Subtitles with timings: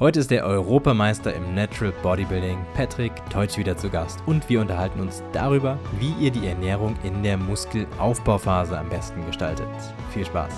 [0.00, 5.00] Heute ist der Europameister im Natural Bodybuilding, Patrick Teutsch, wieder zu Gast und wir unterhalten
[5.00, 9.66] uns darüber, wie ihr die Ernährung in der Muskelaufbauphase am besten gestaltet.
[10.14, 10.54] Viel Spaß!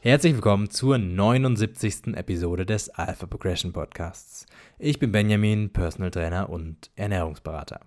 [0.00, 2.14] Herzlich willkommen zur 79.
[2.14, 4.46] Episode des Alpha Progression Podcasts.
[4.78, 7.80] Ich bin Benjamin, Personal Trainer und Ernährungsberater.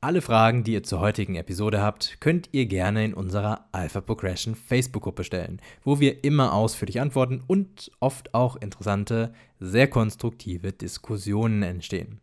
[0.00, 4.54] Alle Fragen, die ihr zur heutigen Episode habt, könnt ihr gerne in unserer Alpha Progression
[4.54, 12.20] Facebook-Gruppe stellen, wo wir immer ausführlich antworten und oft auch interessante, sehr konstruktive Diskussionen entstehen.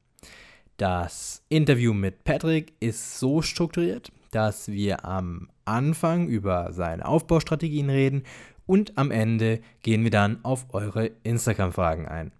[0.77, 8.23] Das Interview mit Patrick ist so strukturiert, dass wir am Anfang über seine Aufbaustrategien reden
[8.65, 12.31] und am Ende gehen wir dann auf eure Instagram-Fragen ein.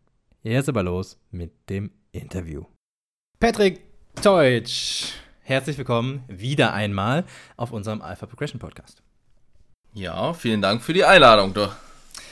[0.44, 2.64] Jetzt aber los mit dem Interview.
[3.42, 3.82] Patrick
[4.22, 5.12] Teutsch,
[5.48, 7.24] herzlich willkommen wieder einmal
[7.56, 9.04] auf unserem Alpha Progression Podcast.
[9.94, 11.76] Ja, vielen Dank für die Einladung, doch.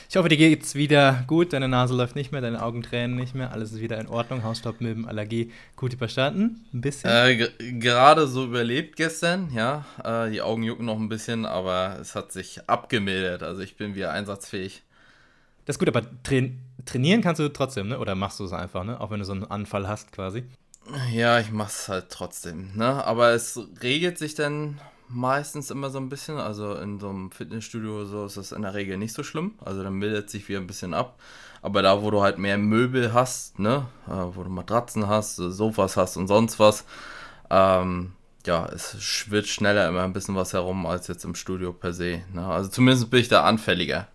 [0.09, 3.35] Ich hoffe, dir geht's wieder gut, deine Nase läuft nicht mehr, deine Augen tränen nicht
[3.35, 6.65] mehr, alles ist wieder in Ordnung, Hausstaub, Milben, Allergie, gut überstanden?
[6.73, 7.11] Ein bisschen?
[7.11, 9.85] Äh, gerade so überlebt gestern, ja.
[10.03, 13.93] Äh, die Augen jucken noch ein bisschen, aber es hat sich abgemildert, also ich bin
[13.93, 14.81] wieder einsatzfähig.
[15.65, 17.99] Das ist gut, aber train trainieren kannst du trotzdem, ne?
[17.99, 18.99] Oder machst du es einfach, ne?
[18.99, 20.43] Auch wenn du so einen Anfall hast quasi.
[21.11, 23.05] Ja, ich mach's halt trotzdem, ne?
[23.05, 26.37] Aber es regelt sich dann meistens immer so ein bisschen.
[26.37, 29.55] Also in so einem Fitnessstudio so ist das in der Regel nicht so schlimm.
[29.63, 31.19] Also dann mildet sich wieder ein bisschen ab.
[31.61, 35.95] Aber da, wo du halt mehr Möbel hast, ne, äh, wo du Matratzen hast, Sofas
[35.95, 36.83] hast und sonst was,
[37.49, 38.11] ähm,
[38.45, 42.23] ja, es schwirrt schneller immer ein bisschen was herum als jetzt im Studio per se.
[42.33, 42.45] Ne?
[42.45, 44.07] Also zumindest bin ich da anfälliger.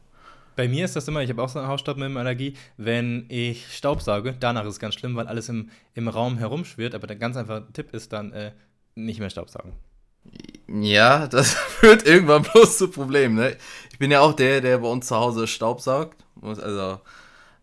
[0.58, 4.64] Bei mir ist das immer, ich habe auch so eine Hausstaubmilbenallergie, wenn ich Staubsauge, danach
[4.64, 7.94] ist es ganz schlimm, weil alles im, im Raum herumschwirrt, aber der ganz einfache Tipp
[7.94, 8.50] ist dann äh,
[8.96, 9.74] nicht mehr Staubsaugen.
[10.66, 13.36] Ja, das führt irgendwann bloß zu Problemen.
[13.36, 13.56] Ne?
[13.92, 16.24] Ich bin ja auch der, der bei uns zu Hause Staub saugt.
[16.42, 16.98] Also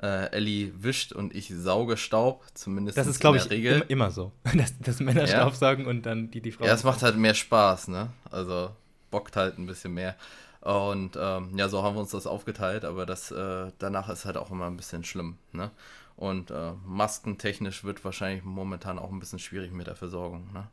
[0.02, 3.74] äh, Ellie wischt und ich sauge Staub, zumindest Das ist, glaube ich, Regel.
[3.74, 4.32] Immer, immer so.
[4.54, 5.28] Dass, dass Männer ja?
[5.28, 6.68] Staub saugen und dann die, die Frauen.
[6.68, 8.14] Ja, es macht halt mehr Spaß, ne?
[8.32, 8.70] Also
[9.12, 10.16] bockt halt ein bisschen mehr.
[10.66, 14.36] Und ähm, ja, so haben wir uns das aufgeteilt, aber das äh, danach ist halt
[14.36, 15.70] auch immer ein bisschen schlimm, ne?
[16.16, 20.68] Und äh, maskentechnisch wird wahrscheinlich momentan auch ein bisschen schwierig mit der Versorgung, ne?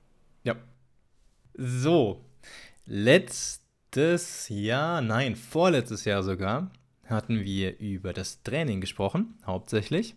[0.45, 0.57] Ja,
[1.55, 2.25] so,
[2.87, 6.71] letztes Jahr, nein, vorletztes Jahr sogar,
[7.13, 10.15] hatten wir über das Training gesprochen, hauptsächlich.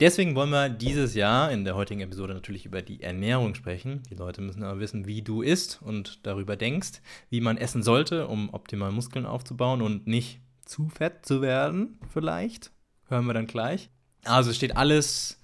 [0.00, 4.02] Deswegen wollen wir dieses Jahr in der heutigen Episode natürlich über die Ernährung sprechen.
[4.10, 7.00] Die Leute müssen aber wissen, wie du isst und darüber denkst,
[7.30, 12.70] wie man essen sollte, um optimal Muskeln aufzubauen und nicht zu fett zu werden, vielleicht.
[13.08, 13.90] Hören wir dann gleich.
[14.24, 15.40] Also steht alles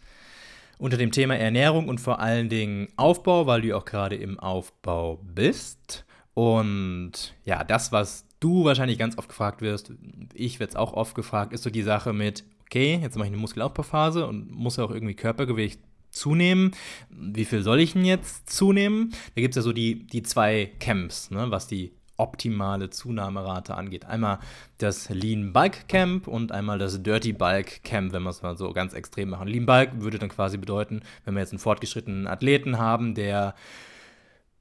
[0.79, 5.21] unter dem Thema Ernährung und vor allen Dingen Aufbau, weil du auch gerade im Aufbau
[5.23, 6.05] bist.
[6.35, 9.93] Und ja, das, was du wahrscheinlich ganz oft gefragt wirst,
[10.35, 13.33] ich werde es auch oft gefragt, ist so die Sache mit, okay, jetzt mache ich
[13.33, 16.73] eine Muskelaufbauphase und muss ja auch irgendwie Körpergewicht zunehmen.
[17.11, 19.11] Wie viel soll ich denn jetzt zunehmen?
[19.35, 24.05] Da gibt es ja so die, die zwei Camps, ne, was die optimale Zunahmerate angeht.
[24.05, 24.39] Einmal
[24.79, 28.73] das Lean Bulk Camp und einmal das Dirty Bulk Camp, wenn wir es mal so
[28.73, 29.49] ganz extrem machen.
[29.49, 33.55] Lean Bulk würde dann quasi bedeuten, wenn wir jetzt einen fortgeschrittenen Athleten haben, der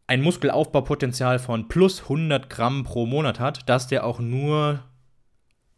[0.08, 4.84] ein Muskelaufbaupotenzial von plus 100 Gramm pro Monat hat, dass der auch nur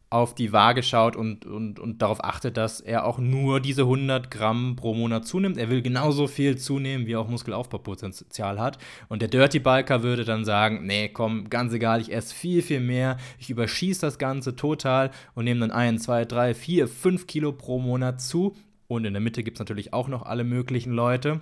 [0.10, 4.32] auf die Waage schaut und, und, und darauf achtet, dass er auch nur diese 100
[4.32, 5.58] Gramm pro Monat zunimmt.
[5.58, 8.78] Er will genauso viel zunehmen, wie er auch Muskelaufbaupotenzial hat.
[9.10, 12.80] Und der Dirty Biker würde dann sagen, nee, komm, ganz egal, ich esse viel, viel
[12.80, 13.18] mehr.
[13.40, 17.80] Ich überschieße das Ganze total und nehme dann 1, 2, 3, 4, 5 Kilo pro
[17.80, 18.56] Monat zu.
[18.88, 21.42] Und in der Mitte gibt es natürlich auch noch alle möglichen Leute.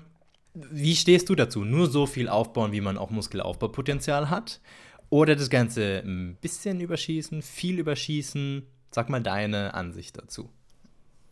[0.54, 1.64] Wie stehst du dazu?
[1.64, 4.62] Nur so viel aufbauen, wie man auch Muskelaufbaupotenzial hat?
[5.10, 8.66] Oder das Ganze ein bisschen überschießen, viel überschießen.
[8.92, 10.50] Sag mal deine Ansicht dazu.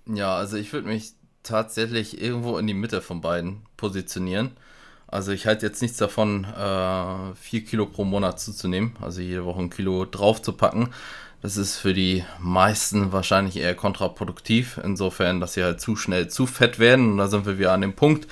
[0.07, 4.51] Ja, also ich würde mich tatsächlich irgendwo in die Mitte von beiden positionieren.
[5.07, 9.59] Also ich halte jetzt nichts davon, äh, 4 Kilo pro Monat zuzunehmen, also jede Woche
[9.59, 10.90] ein Kilo drauf zu packen.
[11.41, 16.46] Das ist für die meisten wahrscheinlich eher kontraproduktiv, insofern, dass sie halt zu schnell zu
[16.46, 17.11] fett werden.
[17.11, 18.28] Und da sind wir wieder an dem Punkt,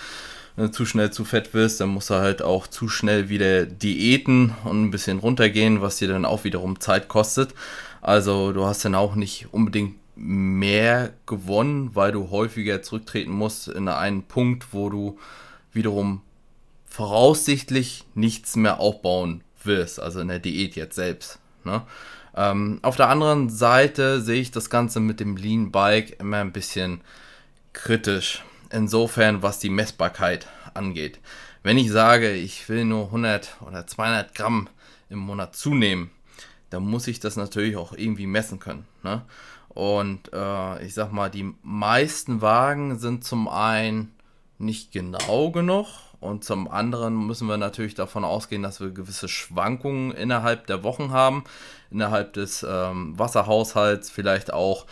[0.68, 4.84] zu schnell zu fett wirst, dann musst du halt auch zu schnell wieder diäten und
[4.84, 7.54] ein bisschen runtergehen, was dir dann auch wiederum Zeit kostet.
[8.02, 13.88] Also du hast dann auch nicht unbedingt mehr gewonnen, weil du häufiger zurücktreten musst in
[13.88, 15.18] einen Punkt, wo du
[15.72, 16.22] wiederum
[16.86, 21.40] voraussichtlich nichts mehr aufbauen wirst, also in der Diät jetzt selbst.
[21.64, 21.84] Ne?
[22.36, 26.52] Ähm, auf der anderen Seite sehe ich das Ganze mit dem Lean Bike immer ein
[26.52, 27.02] bisschen
[27.74, 31.20] kritisch insofern, was die Messbarkeit angeht.
[31.64, 34.70] Wenn ich sage, ich will nur 100 oder 200 Gramm
[35.10, 36.12] im Monat zunehmen,
[36.70, 38.86] dann muss ich das natürlich auch irgendwie messen können.
[39.04, 39.24] Ne?
[39.70, 44.14] Und äh, ich sag mal, die meisten Wagen sind zum einen
[44.58, 45.88] nicht genau genug
[46.20, 51.12] und zum anderen müssen wir natürlich davon ausgehen, dass wir gewisse Schwankungen innerhalb der Wochen
[51.12, 51.46] haben,
[51.92, 54.86] innerhalb des ähm, Wasserhaushalts, vielleicht auch,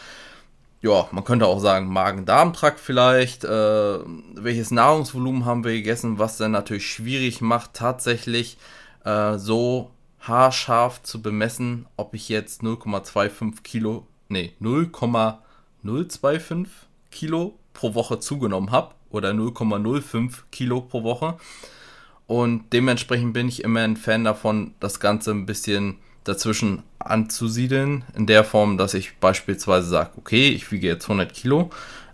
[0.81, 3.44] ja, man könnte auch sagen, Magen-Darm-Trakt vielleicht.
[3.44, 4.00] Äh,
[4.35, 8.57] welches Nahrungsvolumen haben wir gegessen, was dann natürlich schwierig macht, tatsächlich
[9.03, 9.89] äh, so
[10.19, 16.68] haarscharf zu bemessen, ob ich jetzt 0,25 Kilo, nee, 0,025
[17.12, 21.38] Kilo pro Woche zugenommen habe oder 0,05 Kilo pro Woche.
[22.27, 25.97] Und dementsprechend bin ich immer ein Fan davon, das Ganze ein bisschen
[26.27, 31.69] dazwischen anzusiedeln, in der Form, dass ich beispielsweise sage, okay, ich wiege jetzt 100 Kilo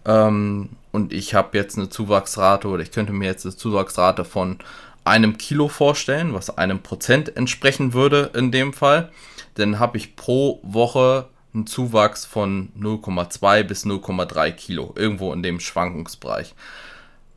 [0.05, 4.59] ähm, und ich habe jetzt eine Zuwachsrate oder ich könnte mir jetzt eine Zuwachsrate von
[5.03, 9.11] einem Kilo vorstellen, was einem Prozent entsprechen würde in dem Fall.
[9.55, 15.59] Dann habe ich pro Woche einen Zuwachs von 0,2 bis 0,3 Kilo, irgendwo in dem
[15.59, 16.55] Schwankungsbereich.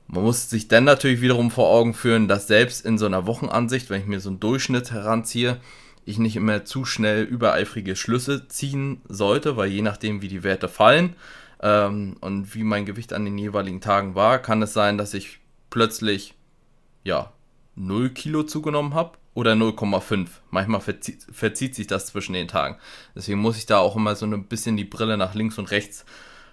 [0.09, 3.91] Man muss sich dann natürlich wiederum vor Augen führen, dass selbst in so einer Wochenansicht,
[3.91, 5.59] wenn ich mir so einen Durchschnitt heranziehe,
[6.07, 10.69] ich nicht immer zu schnell übereifrige Schlüsse ziehen sollte, weil je nachdem, wie die Werte
[10.69, 11.17] fallen
[11.61, 15.41] ähm, und wie mein Gewicht an den jeweiligen Tagen war, kann es sein, dass ich
[15.69, 16.35] plötzlich
[17.03, 17.33] ja
[17.75, 20.29] 0 Kilo zugenommen habe oder 0,5.
[20.51, 22.77] Manchmal verzieht, verzieht, sich das zwischen den Tagen.
[23.17, 26.07] Deswegen muss ich da auch immer so ein bisschen die Brille nach links und rechts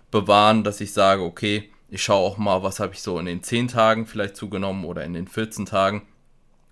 [0.10, 3.44] bewahren, dass ich sage, okay, ich schaue auch mal, was habe ich so in den
[3.44, 6.02] 10 Tagen vielleicht zugenommen oder in den 14 Tagen,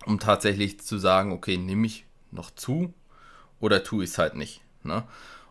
[0.08, 2.94] um tatsächlich zu sagen, okay, nehme ich noch zu
[3.60, 4.62] oder tue ich es halt nicht.
[4.84, 5.04] Ne?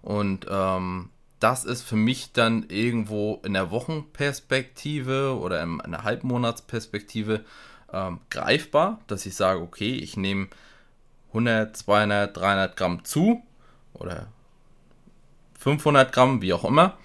[0.03, 7.45] Und ähm, das ist für mich dann irgendwo in der Wochenperspektive oder in einer Halbmonatsperspektive
[7.93, 10.49] ähm, greifbar, dass ich sage, okay, ich nehme
[11.29, 13.43] 100, 200, 300 Gramm zu
[13.95, 14.27] oder
[15.59, 16.97] 500 Gramm, wie auch immer,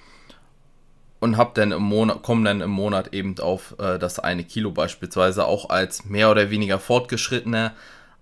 [1.19, 4.71] und habe dann im Monat, komme dann im Monat eben auf äh, das eine Kilo
[4.71, 7.73] beispielsweise auch als mehr oder weniger fortgeschrittener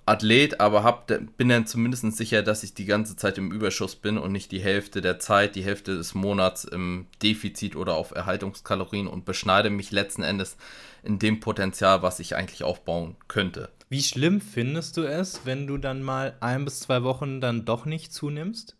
[0.05, 1.07] Athlet, aber hab,
[1.37, 4.59] bin dann zumindest sicher, dass ich die ganze Zeit im Überschuss bin und nicht die
[4.59, 9.91] Hälfte der Zeit, die Hälfte des Monats im Defizit oder auf Erhaltungskalorien und beschneide mich
[9.91, 10.57] letzten Endes
[11.03, 13.69] in dem Potenzial, was ich eigentlich aufbauen könnte.
[13.89, 17.85] Wie schlimm findest du es, wenn du dann mal ein bis zwei Wochen dann doch
[17.85, 18.75] nicht zunimmst?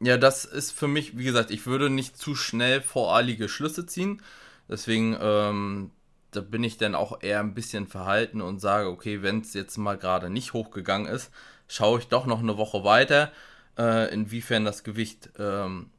[0.00, 4.22] Ja, das ist für mich, wie gesagt, ich würde nicht zu schnell voreilige Schlüsse ziehen.
[4.68, 5.90] Deswegen ähm,
[6.30, 9.76] da bin ich dann auch eher ein bisschen verhalten und sage, okay, wenn es jetzt
[9.78, 11.30] mal gerade nicht hochgegangen ist,
[11.68, 13.32] schaue ich doch noch eine Woche weiter,
[13.78, 15.90] äh, inwiefern das Gewicht ähm,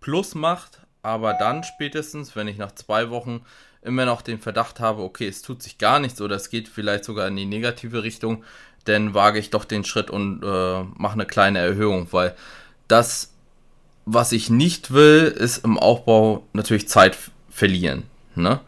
[0.00, 0.80] plus macht.
[1.02, 3.44] Aber dann spätestens, wenn ich nach zwei Wochen
[3.82, 7.04] immer noch den Verdacht habe, okay, es tut sich gar nichts oder es geht vielleicht
[7.04, 8.44] sogar in die negative Richtung,
[8.84, 12.34] dann wage ich doch den Schritt und äh, mache eine kleine Erhöhung, weil
[12.88, 13.32] das,
[14.04, 17.16] was ich nicht will, ist im Aufbau natürlich Zeit
[17.48, 18.04] verlieren.
[18.34, 18.60] Ne?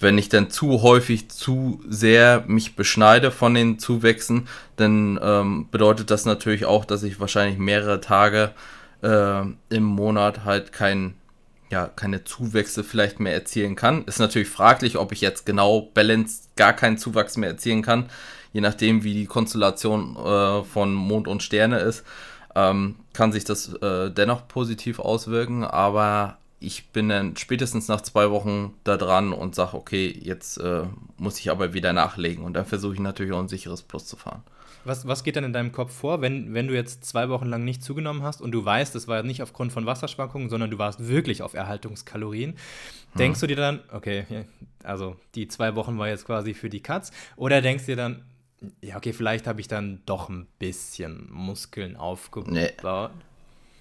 [0.00, 6.10] Wenn ich dann zu häufig zu sehr mich beschneide von den Zuwächsen, dann ähm, bedeutet
[6.10, 8.52] das natürlich auch, dass ich wahrscheinlich mehrere Tage
[9.02, 11.14] äh, im Monat halt kein,
[11.70, 14.04] ja, keine Zuwächse vielleicht mehr erzielen kann.
[14.04, 18.10] Ist natürlich fraglich, ob ich jetzt genau balanced gar keinen Zuwachs mehr erzielen kann,
[18.52, 22.04] je nachdem, wie die Konstellation äh, von Mond und Sterne ist.
[22.56, 28.30] Ähm, kann sich das äh, dennoch positiv auswirken, aber ich bin dann spätestens nach zwei
[28.30, 30.84] Wochen da dran und sage, okay, jetzt äh,
[31.16, 32.44] muss ich aber wieder nachlegen.
[32.44, 34.42] Und dann versuche ich natürlich auch ein sicheres Plus zu fahren.
[34.84, 37.64] Was, was geht dann in deinem Kopf vor, wenn, wenn du jetzt zwei Wochen lang
[37.64, 41.08] nicht zugenommen hast und du weißt, das war nicht aufgrund von Wasserschwankungen, sondern du warst
[41.08, 42.50] wirklich auf Erhaltungskalorien?
[42.50, 42.58] Hm.
[43.18, 44.26] Denkst du dir dann, okay,
[44.82, 48.24] also die zwei Wochen war jetzt quasi für die Katz, oder denkst du dir dann,
[48.82, 52.52] ja, okay, vielleicht habe ich dann doch ein bisschen Muskeln aufgebaut?
[52.52, 52.72] Nee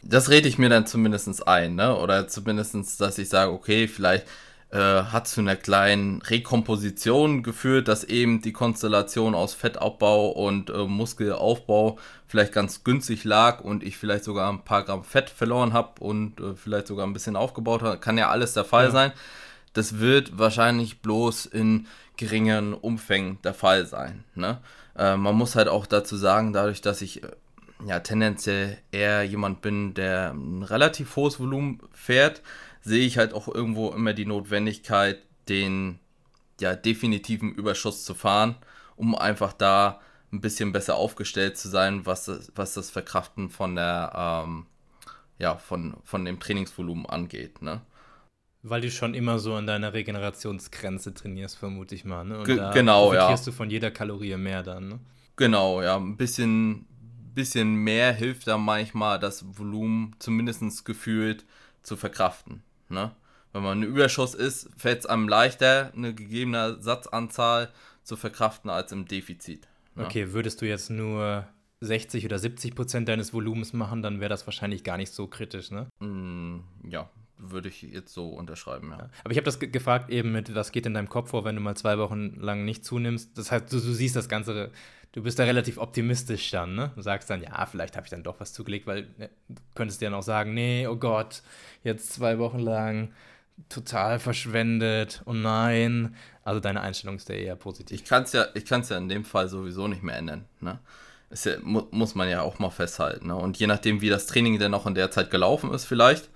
[0.04, 1.98] das rede ich mir dann zumindest ein, ne?
[1.98, 4.26] Oder zumindest, dass ich sage, okay, vielleicht
[4.74, 10.86] äh, hat zu einer kleinen Rekomposition geführt, dass eben die Konstellation aus Fettabbau und äh,
[10.86, 16.04] Muskelaufbau vielleicht ganz günstig lag und ich vielleicht sogar ein paar Gramm Fett verloren habe
[16.04, 18.00] und äh, vielleicht sogar ein bisschen aufgebaut habe.
[18.00, 18.92] Kann ja alles der Fall ja.
[18.92, 19.12] sein.
[19.74, 24.24] Das wird wahrscheinlich bloß in geringen Umfängen der Fall sein.
[24.34, 24.58] Ne?
[24.98, 27.28] Äh, man muss halt auch dazu sagen, dadurch, dass ich äh,
[27.86, 32.42] ja, tendenziell eher jemand bin, der ein relativ hohes Volumen fährt,
[32.82, 36.00] sehe ich halt auch irgendwo immer die Notwendigkeit, den
[36.60, 38.56] ja, definitiven Überschuss zu fahren,
[38.96, 40.00] um einfach da
[40.32, 44.66] ein bisschen besser aufgestellt zu sein, was das, was das Verkraften von der ähm,
[45.40, 47.82] ja, von, von dem Trainingsvolumen angeht, ne?
[48.66, 52.40] Weil du schon immer so an deiner Regenerationsgrenze trainierst, vermute ich mal, ne?
[52.40, 53.36] Und Ge da genau, ja.
[53.36, 55.00] du von jeder Kalorie mehr dann, ne?
[55.36, 55.98] Genau, ja.
[55.98, 56.86] Ein bisschen
[57.34, 61.46] bisschen mehr hilft da manchmal, das Volumen zumindest gefühlt
[61.82, 62.64] zu verkraften.
[62.90, 63.12] Ne?
[63.52, 67.72] Wenn man ein Überschuss ist, fällt es einem leichter, eine gegebene Satzanzahl
[68.04, 69.68] zu verkraften als im Defizit.
[69.96, 70.06] Ne?
[70.06, 71.48] Okay, würdest du jetzt nur
[71.82, 75.70] 60 oder 70 Prozent deines Volumens machen, dann wäre das wahrscheinlich gar nicht so kritisch,
[75.72, 75.88] ne?
[76.00, 79.10] Mm, ja, würde ich jetzt so unterschreiben, ja.
[79.24, 81.62] Aber ich habe das gefragt eben mit, was geht in deinem Kopf vor, wenn du
[81.62, 83.38] mal zwei Wochen lang nicht zunimmst.
[83.38, 84.72] Das heißt, du, du siehst das Ganze,
[85.14, 86.92] du bist da relativ optimistisch dann, ne?
[86.96, 90.02] Du sagst dann, ja, vielleicht habe ich dann doch was zugelegt, weil ne, du könntest
[90.02, 91.42] dir dann auch sagen, nee, oh Gott,
[91.84, 93.14] jetzt zwei Wochen lang
[93.70, 96.16] total verschwendet, oh nein.
[96.44, 98.02] Also deine Einstellung ist ja eher positiv.
[98.02, 100.80] Ich kann es ja, ja in dem Fall sowieso nicht mehr ändern, ne?
[101.32, 103.28] Ja, mu muss man ja auch mal festhalten.
[103.28, 103.36] Ne?
[103.36, 106.30] Und je nachdem, wie das Training denn noch in der Zeit gelaufen ist, vielleicht,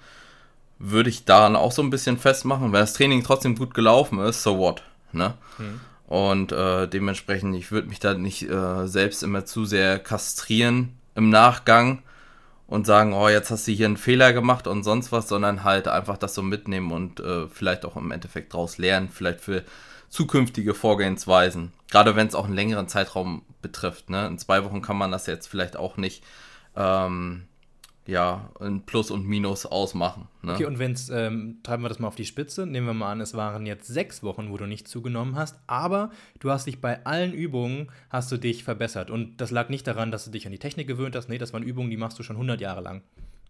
[0.79, 2.72] würde ich daran auch so ein bisschen festmachen.
[2.72, 4.84] Wenn das Training trotzdem gut gelaufen ist, so what?
[5.12, 5.36] Ne?
[5.57, 5.79] Hm.
[6.08, 11.30] Und äh, dementsprechend, ich würde mich da nicht äh, selbst immer zu sehr kastrieren im
[11.30, 12.02] Nachgang
[12.66, 15.88] und sagen, oh, jetzt hast du hier einen Fehler gemacht und sonst was, sondern halt
[15.88, 19.64] einfach das so mitnehmen und äh, vielleicht auch im Endeffekt daraus lernen, vielleicht für
[20.10, 21.74] zukünftige Vorgehensweisen.
[21.92, 24.10] Gerade wenn es auch einen längeren Zeitraum betrifft.
[24.10, 24.28] Ne?
[24.28, 26.24] In zwei Wochen kann man das jetzt vielleicht auch nicht
[26.76, 27.47] ähm,
[28.08, 30.28] ja, ein Plus und Minus ausmachen.
[30.42, 30.54] Ne?
[30.54, 33.12] Okay, und wenn es, ähm, treiben wir das mal auf die Spitze, nehmen wir mal
[33.12, 36.82] an, es waren jetzt sechs Wochen, wo du nicht zugenommen hast, aber du hast dich
[36.82, 39.12] bei allen Übungen, hast du dich verbessert.
[39.12, 41.54] Und das lag nicht daran, dass du dich an die Technik gewöhnt hast, nee, das
[41.54, 43.02] waren Übungen, die machst du schon 100 Jahre lang.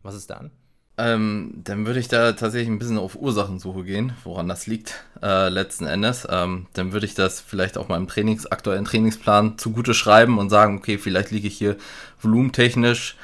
[0.01, 0.51] Was ist dann?
[0.99, 5.47] Ähm, dann würde ich da tatsächlich ein bisschen auf Ursachensuche gehen, woran das liegt, äh,
[5.49, 6.27] letzten Endes.
[6.27, 10.77] Ähm, dann würde ich das vielleicht auch meinem Trainings, aktuellen Trainingsplan zugute schreiben und sagen,
[10.77, 11.77] okay, vielleicht liege ich hier
[12.19, 13.15] volumentechnisch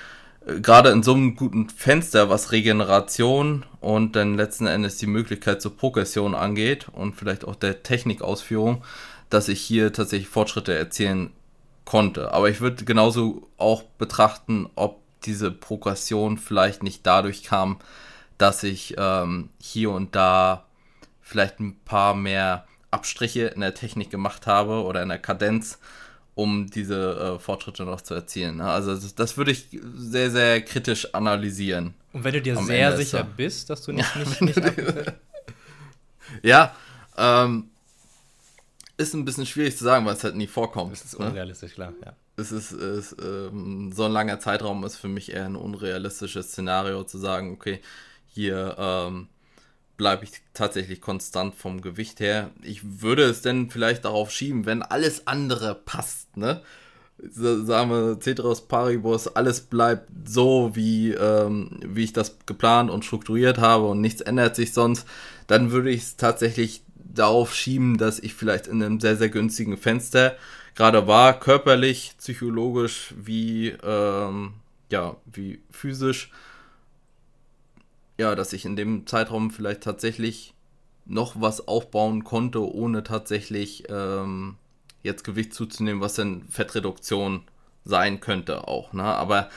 [0.45, 5.75] gerade in so einem guten Fenster, was Regeneration und dann letzten Endes die Möglichkeit zur
[5.75, 8.83] Progression angeht und vielleicht auch der Technikausführung,
[9.29, 11.31] dass ich hier tatsächlich Fortschritte erzielen
[11.85, 12.33] konnte.
[12.33, 17.79] Aber ich würde genauso auch betrachten, ob diese Progression vielleicht nicht dadurch kam,
[18.37, 20.65] dass ich ähm, hier und da
[21.21, 25.79] vielleicht ein paar mehr Abstriche in der Technik gemacht habe oder in der Kadenz
[26.35, 28.57] um diese äh, Fortschritte noch zu erzielen.
[28.57, 28.65] Ne?
[28.65, 31.93] Also das, das, würde ich sehr, sehr kritisch analysieren.
[32.11, 34.57] Und wenn du dir sehr Ende sicher ist, bist, dass du nicht, nicht, nicht
[36.41, 36.75] Ja,
[37.17, 37.69] ähm,
[38.97, 40.91] ist ein bisschen schwierig zu sagen, weil es halt nie vorkommt.
[40.93, 41.27] Das ist ne?
[41.27, 41.75] unrealistisch, ne?
[41.75, 42.13] klar, ja.
[42.35, 47.03] Es ist, ist ähm, so ein langer Zeitraum ist für mich eher ein unrealistisches Szenario
[47.03, 47.79] zu sagen, okay,
[48.27, 49.27] hier ähm,
[50.03, 52.49] bleibe ich tatsächlich konstant vom Gewicht her.
[52.61, 56.61] Ich würde es denn vielleicht darauf schieben, wenn alles andere passt, ne?
[57.31, 63.59] Sagen wir, Cetros Paribus, alles bleibt so, wie, ähm, wie ich das geplant und strukturiert
[63.59, 65.07] habe und nichts ändert sich sonst,
[65.47, 69.77] dann würde ich es tatsächlich darauf schieben, dass ich vielleicht in einem sehr, sehr günstigen
[69.77, 70.35] Fenster
[70.75, 74.51] gerade war, körperlich, psychologisch wie, ähm,
[74.91, 76.29] ja, wie physisch
[78.17, 80.53] ja, dass ich in dem Zeitraum vielleicht tatsächlich
[81.05, 84.55] noch was aufbauen konnte, ohne tatsächlich ähm,
[85.01, 87.43] jetzt Gewicht zuzunehmen, was dann Fettreduktion
[87.83, 88.93] sein könnte auch.
[88.93, 89.03] Ne?
[89.03, 89.49] Aber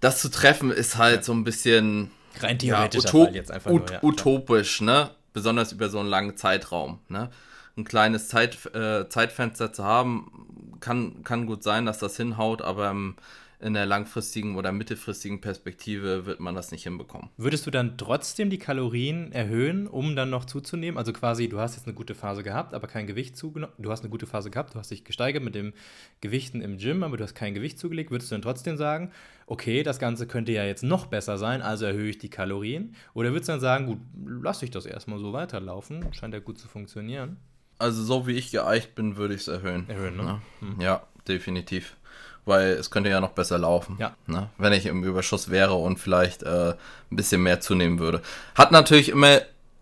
[0.00, 1.22] das zu treffen ist halt ja.
[1.22, 5.10] so ein bisschen rein theoretisch ja, utop jetzt einfach ut ja, utopisch, ne?
[5.32, 6.98] Besonders über so einen langen Zeitraum.
[7.08, 7.30] Ne?
[7.76, 12.90] Ein kleines Zeit, äh, Zeitfenster zu haben, kann, kann gut sein, dass das hinhaut, aber
[12.90, 13.14] im
[13.60, 17.28] in der langfristigen oder mittelfristigen Perspektive wird man das nicht hinbekommen.
[17.36, 20.96] Würdest du dann trotzdem die Kalorien erhöhen, um dann noch zuzunehmen?
[20.96, 23.74] Also quasi, du hast jetzt eine gute Phase gehabt, aber kein Gewicht zugenommen.
[23.78, 25.72] Du hast eine gute Phase gehabt, du hast dich gesteigert mit dem
[26.20, 28.10] Gewichten im Gym, aber du hast kein Gewicht zugelegt.
[28.10, 29.12] Würdest du dann trotzdem sagen,
[29.46, 32.94] okay, das Ganze könnte ja jetzt noch besser sein, also erhöhe ich die Kalorien?
[33.14, 33.98] Oder würdest du dann sagen, gut,
[34.42, 37.36] lass ich das erstmal so weiterlaufen, scheint ja gut zu funktionieren?
[37.78, 39.88] Also so wie ich geeicht bin, würde ich es erhöhen.
[39.88, 40.22] Erhöhen, ne?
[40.22, 40.80] Ja, hm.
[40.80, 41.96] ja definitiv
[42.44, 44.14] weil es könnte ja noch besser laufen, ja.
[44.26, 44.48] ne?
[44.58, 46.74] wenn ich im Überschuss wäre und vielleicht äh,
[47.10, 48.22] ein bisschen mehr zunehmen würde.
[48.54, 49.40] Hat natürlich immer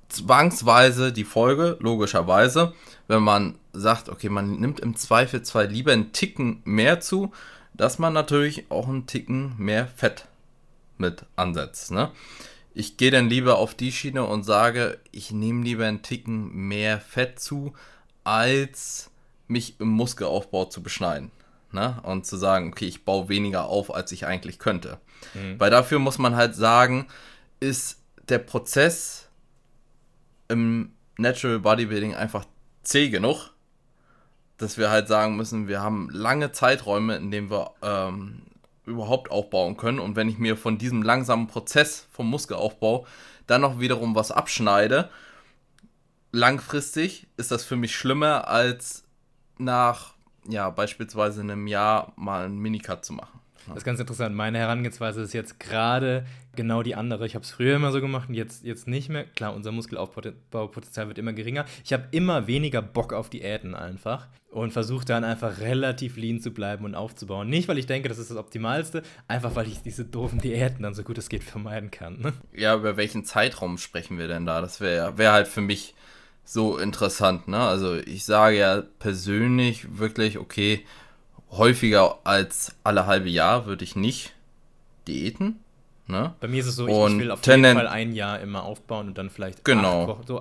[0.09, 2.75] zwangsweise die Folge, logischerweise,
[3.07, 7.33] wenn man sagt, okay, man nimmt im Zweifelsfall lieber einen Ticken mehr zu,
[7.75, 10.27] dass man natürlich auch einen Ticken mehr Fett
[10.97, 11.91] mit ansetzt.
[11.91, 12.11] Ne?
[12.75, 17.00] Ich gehe dann lieber auf die Schiene und sage, ich nehme lieber einen Ticken mehr
[17.00, 17.75] Fett zu,
[18.25, 19.11] als
[19.47, 21.31] mich im Muskelaufbau zu beschneiden
[21.72, 22.00] ne?
[22.02, 24.98] und zu sagen, okay, ich baue weniger auf, als ich eigentlich könnte.
[25.34, 25.58] Mhm.
[25.58, 27.06] Weil dafür muss man halt sagen,
[27.60, 29.28] ist der Prozess
[30.48, 32.44] im Natural Bodybuilding einfach
[32.82, 33.50] zäh genug,
[34.56, 38.42] dass wir halt sagen müssen, wir haben lange Zeiträume, in denen wir ähm,
[38.87, 40.00] überhaupt aufbauen können.
[40.00, 43.06] Und wenn ich mir von diesem langsamen Prozess vom Muskelaufbau
[43.46, 45.10] dann noch wiederum was abschneide,
[46.32, 49.04] langfristig ist das für mich schlimmer als
[49.58, 50.14] nach
[50.49, 53.38] ja, beispielsweise in einem Jahr mal einen Minicut zu machen.
[53.69, 54.35] Das ist ganz interessant.
[54.35, 56.25] Meine Herangehensweise ist jetzt gerade
[56.57, 57.26] genau die andere.
[57.26, 59.25] Ich habe es früher immer so gemacht und jetzt, jetzt nicht mehr.
[59.25, 61.64] Klar, unser Muskelaufbaupotenzial wird immer geringer.
[61.85, 66.52] Ich habe immer weniger Bock auf Diäten einfach und versuche dann einfach relativ lean zu
[66.52, 67.49] bleiben und aufzubauen.
[67.49, 70.95] Nicht, weil ich denke, das ist das Optimalste, einfach weil ich diese doofen Diäten dann
[70.95, 72.21] so gut es geht vermeiden kann.
[72.21, 72.33] Ne?
[72.55, 74.61] Ja, über welchen Zeitraum sprechen wir denn da?
[74.61, 75.95] Das wäre wär halt für mich
[76.49, 77.47] so interessant.
[77.47, 77.59] Ne?
[77.59, 80.85] Also ich sage ja persönlich wirklich, okay,
[81.50, 84.33] häufiger als alle halbe Jahr würde ich nicht
[85.07, 85.61] diäten.
[86.07, 86.35] Ne?
[86.40, 89.09] Bei mir ist es so, ich, ich will auf jeden Fall ein Jahr immer aufbauen
[89.09, 90.07] und dann vielleicht genau.
[90.07, 90.40] Wochen, so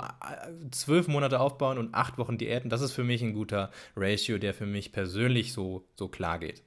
[0.71, 2.69] zwölf Monate aufbauen und acht Wochen Diäten.
[2.69, 6.63] Das ist für mich ein guter Ratio, der für mich persönlich so, so klar geht.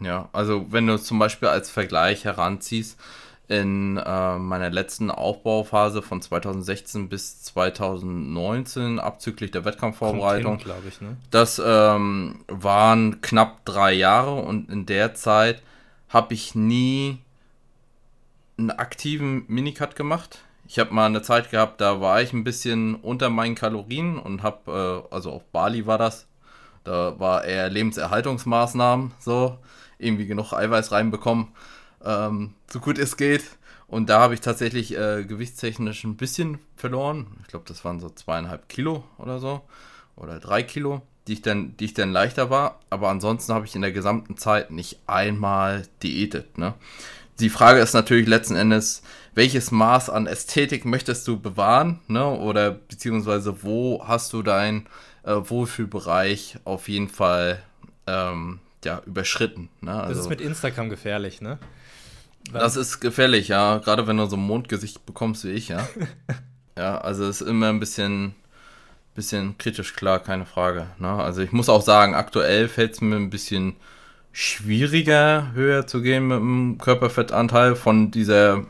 [0.00, 2.98] Ja, also wenn du zum Beispiel als Vergleich heranziehst,
[3.48, 10.58] in äh, meiner letzten Aufbauphase von 2016 bis 2019, abzüglich der Wettkampfvorbereitung.
[10.58, 11.16] glaube ich, ne?
[11.30, 15.62] Das ähm, waren knapp drei Jahre und in der Zeit
[16.08, 17.18] habe ich nie
[18.56, 20.38] einen aktiven Minicut gemacht.
[20.66, 24.42] Ich habe mal eine Zeit gehabt, da war ich ein bisschen unter meinen Kalorien und
[24.42, 26.26] habe, äh, also auf Bali war das,
[26.84, 29.58] da war eher Lebenserhaltungsmaßnahmen, so
[29.98, 31.48] irgendwie genug Eiweiß reinbekommen
[32.04, 33.44] ähm, so gut es geht.
[33.86, 37.26] Und da habe ich tatsächlich äh, gewichtstechnisch ein bisschen verloren.
[37.42, 39.62] Ich glaube, das waren so zweieinhalb Kilo oder so.
[40.16, 42.80] Oder drei Kilo, die ich dann, die ich dann leichter war.
[42.90, 46.56] Aber ansonsten habe ich in der gesamten Zeit nicht einmal diätet.
[46.58, 46.74] Ne?
[47.40, 49.02] Die Frage ist natürlich letzten Endes,
[49.34, 52.00] welches Maß an Ästhetik möchtest du bewahren?
[52.06, 52.24] Ne?
[52.26, 54.86] Oder beziehungsweise wo hast du deinen
[55.24, 57.62] äh, Wohlfühlbereich auf jeden Fall
[58.06, 59.68] ähm, ja, überschritten?
[59.80, 59.92] Ne?
[59.92, 61.58] Also, das ist mit Instagram gefährlich, ne?
[62.52, 63.78] Das ist gefährlich, ja.
[63.78, 65.88] Gerade wenn du so ein Mondgesicht bekommst wie ich, ja.
[66.78, 68.34] ja, also ist immer ein bisschen,
[69.14, 70.88] bisschen kritisch, klar, keine Frage.
[70.98, 71.08] Ne?
[71.08, 73.76] Also ich muss auch sagen, aktuell fällt es mir ein bisschen
[74.32, 78.64] schwieriger, höher zu gehen mit dem Körperfettanteil von dieser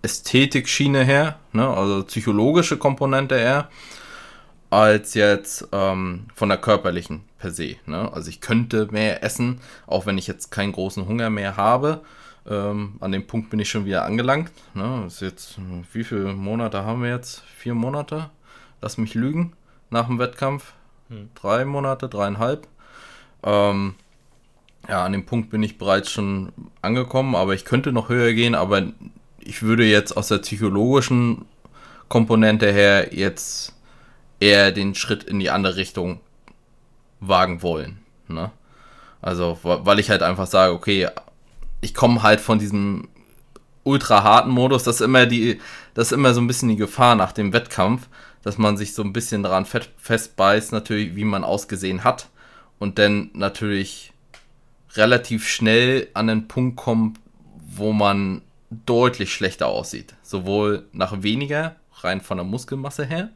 [0.00, 1.68] Ästhetikschiene her, ne?
[1.68, 3.68] also psychologische Komponente her,
[4.70, 7.76] als jetzt ähm, von der körperlichen per se.
[7.86, 8.10] Ne?
[8.12, 12.00] Also ich könnte mehr essen, auch wenn ich jetzt keinen großen Hunger mehr habe.
[12.48, 14.50] Ähm, an dem Punkt bin ich schon wieder angelangt.
[14.74, 15.04] Ne?
[15.06, 15.58] ist jetzt,
[15.92, 17.42] wie viele Monate haben wir jetzt?
[17.56, 18.30] Vier Monate?
[18.80, 19.52] Lass mich lügen.
[19.90, 20.72] Nach dem Wettkampf.
[21.08, 21.30] Hm.
[21.34, 22.66] Drei Monate, dreieinhalb.
[23.44, 23.94] Ähm,
[24.88, 28.54] ja, an dem Punkt bin ich bereits schon angekommen, aber ich könnte noch höher gehen,
[28.54, 28.82] aber
[29.38, 31.44] ich würde jetzt aus der psychologischen
[32.08, 33.74] Komponente her jetzt
[34.40, 36.20] eher den Schritt in die andere Richtung
[37.20, 37.98] wagen wollen.
[38.26, 38.50] Ne?
[39.20, 41.08] Also, weil ich halt einfach sage, okay,
[41.82, 43.08] ich komme halt von diesem
[43.84, 44.84] ultra harten Modus.
[44.84, 45.60] Das ist immer die,
[45.92, 48.08] das ist immer so ein bisschen die Gefahr nach dem Wettkampf,
[48.42, 52.28] dass man sich so ein bisschen daran festbeißt, natürlich, wie man ausgesehen hat.
[52.78, 54.12] Und dann natürlich
[54.94, 57.18] relativ schnell an den Punkt kommt,
[57.76, 60.14] wo man deutlich schlechter aussieht.
[60.22, 63.30] Sowohl nach weniger, rein von der Muskelmasse her,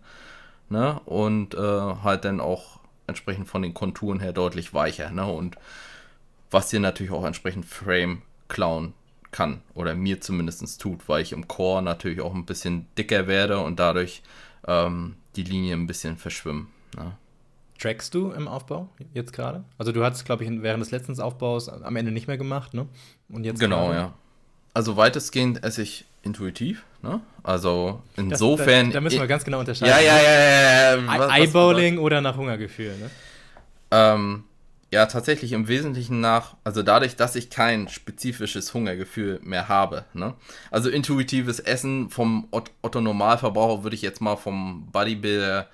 [0.69, 1.01] ne?
[1.05, 5.27] Und äh, halt dann auch entsprechend von den Konturen her deutlich weicher, ne?
[5.27, 5.57] Und
[6.51, 8.95] was dir natürlich auch entsprechend Frame klauen
[9.31, 13.59] kann oder mir zumindest tut, weil ich im Core natürlich auch ein bisschen dicker werde
[13.61, 14.23] und dadurch
[14.67, 16.69] ähm, die Linie ein bisschen verschwimmen.
[16.97, 17.13] Ne?
[17.79, 19.65] Trackst du im Aufbau jetzt gerade?
[19.77, 22.87] Also du hattest, glaube ich, während des letzten Aufbaus am Ende nicht mehr gemacht, ne?
[23.29, 23.99] Und jetzt genau, grade?
[23.99, 24.15] ja.
[24.73, 27.21] Also weitestgehend esse ich intuitiv, ne?
[27.43, 28.87] Also insofern.
[28.87, 29.95] Das, da, da, müssen wir ganz genau unterscheiden.
[29.95, 31.29] Ja, ja, ja, ja.
[31.29, 31.37] ja.
[31.37, 33.11] Eyeballing oder nach Hungergefühl, ne?
[33.91, 34.45] Ähm,
[34.93, 40.05] ja, tatsächlich im Wesentlichen nach, also dadurch, dass ich kein spezifisches Hungergefühl mehr habe.
[40.15, 40.35] Ne?
[40.71, 45.69] Also intuitives Essen vom Otto Normalverbraucher würde ich jetzt mal vom Bodybuilder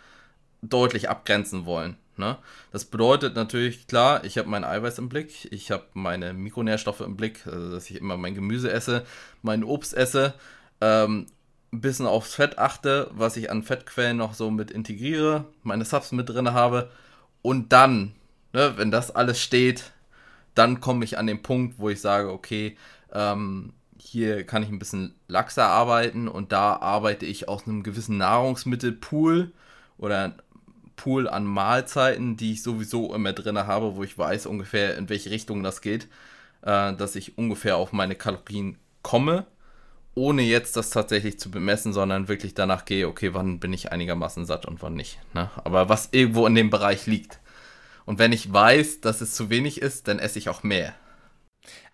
[0.63, 1.97] deutlich abgrenzen wollen.
[2.17, 2.39] Ne?
[2.73, 7.17] Das bedeutet natürlich, klar, ich habe mein Eiweiß im Blick, ich habe meine Mikronährstoffe im
[7.17, 9.05] Blick, also dass ich immer mein Gemüse esse,
[9.43, 10.35] mein Obst esse,
[10.81, 11.27] ähm,
[11.73, 16.13] ein bisschen aufs Fett achte, was ich an Fettquellen noch so mit integriere, meine Subs
[16.13, 16.91] mit drin habe
[17.43, 18.15] und dann
[18.53, 19.93] ne, wenn das alles steht,
[20.55, 22.77] dann komme ich an den Punkt, wo ich sage, okay,
[23.13, 28.19] ähm, hier kann ich ein bisschen laxer arbeiten und da arbeite ich aus einem gewissen
[28.19, 29.53] Nahrungsmittelpool
[29.97, 30.35] oder
[30.97, 35.31] Pool an Mahlzeiten, die ich sowieso immer drin habe, wo ich weiß ungefähr, in welche
[35.31, 36.09] Richtung das geht,
[36.63, 39.47] äh, dass ich ungefähr auf meine Kalorien komme,
[40.15, 44.45] ohne jetzt das tatsächlich zu bemessen, sondern wirklich danach gehe, okay, wann bin ich einigermaßen
[44.45, 45.19] satt und wann nicht.
[45.35, 45.51] Ne?
[45.65, 47.41] Aber was irgendwo in dem Bereich liegt.
[48.05, 50.95] Und wenn ich weiß, dass es zu wenig ist, dann esse ich auch mehr.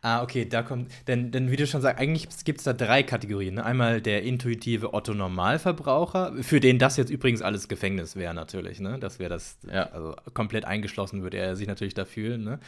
[0.01, 3.03] Ah, okay, da kommt, denn, denn wie du schon sagst, eigentlich gibt es da drei
[3.03, 3.55] Kategorien.
[3.55, 3.65] Ne?
[3.65, 8.99] Einmal der intuitive Otto-Normalverbraucher, für den das jetzt übrigens alles Gefängnis wäre natürlich, ne?
[9.01, 9.91] Das wäre das, ja.
[9.91, 12.61] also komplett eingeschlossen würde er sich natürlich da fühlen, ne?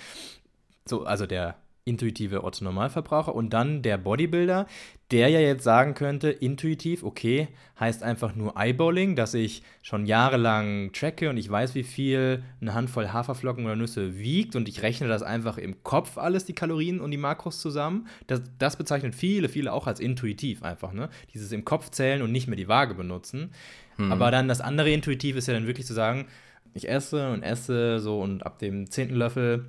[0.86, 1.56] So, also der
[1.90, 4.66] intuitive Otto-Normalverbraucher und dann der Bodybuilder,
[5.10, 7.48] der ja jetzt sagen könnte, intuitiv, okay,
[7.78, 12.74] heißt einfach nur Eyeballing, dass ich schon jahrelang tracke und ich weiß, wie viel eine
[12.74, 17.00] Handvoll Haferflocken oder Nüsse wiegt und ich rechne das einfach im Kopf alles, die Kalorien
[17.00, 18.06] und die Makros zusammen.
[18.28, 21.10] Das, das bezeichnen viele, viele auch als intuitiv einfach, ne?
[21.34, 23.50] Dieses im Kopf zählen und nicht mehr die Waage benutzen.
[23.96, 24.12] Hm.
[24.12, 26.26] Aber dann das andere intuitiv ist ja dann wirklich zu sagen,
[26.72, 29.66] ich esse und esse so und ab dem zehnten Löffel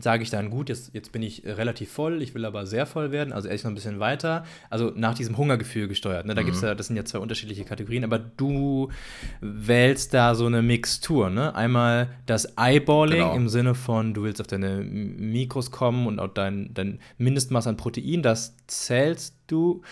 [0.00, 3.12] sage ich dann, gut, jetzt, jetzt bin ich relativ voll, ich will aber sehr voll
[3.12, 4.44] werden, also esse ich noch ein bisschen weiter.
[4.70, 6.24] Also nach diesem Hungergefühl gesteuert.
[6.24, 6.34] Ne?
[6.34, 6.46] Da mhm.
[6.46, 8.90] gibt's ja, das sind ja zwei unterschiedliche Kategorien, aber du
[9.40, 11.28] wählst da so eine Mixtur.
[11.28, 11.54] Ne?
[11.54, 13.34] Einmal das Eyeballing genau.
[13.34, 17.76] im Sinne von, du willst auf deine Mikros kommen und auch dein, dein Mindestmaß an
[17.76, 19.82] Protein, das zählst du.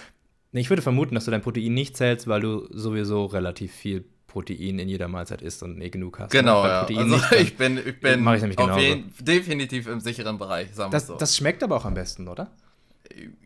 [0.52, 4.78] Ich würde vermuten, dass du dein Protein nicht zählst, weil du sowieso relativ viel Protein
[4.78, 6.30] in jeder Mahlzeit isst und eh genug hast.
[6.30, 6.82] Genau, ja.
[6.82, 11.08] also nicht, ich bin, ich bin ich auf jeden, definitiv im sicheren Bereich, sagen das,
[11.08, 11.16] so.
[11.16, 12.48] Das schmeckt aber auch am besten, oder?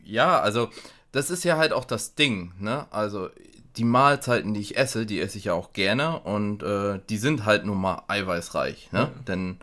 [0.05, 0.69] Ja, also
[1.11, 2.87] das ist ja halt auch das Ding, ne?
[2.91, 3.31] Also
[3.77, 7.47] die Mahlzeiten, die ich esse, die esse ich ja auch gerne und äh, die sind
[7.47, 9.07] halt nun mal eiweißreich, ne?
[9.07, 9.25] Mhm.
[9.25, 9.57] Denn,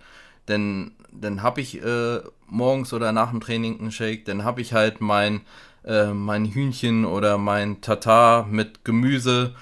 [0.47, 4.73] denn dann habe ich äh, morgens oder nach dem Training einen Shake, dann habe ich
[4.73, 5.41] halt mein,
[5.85, 9.53] äh, mein Hühnchen oder mein Tatar mit Gemüse,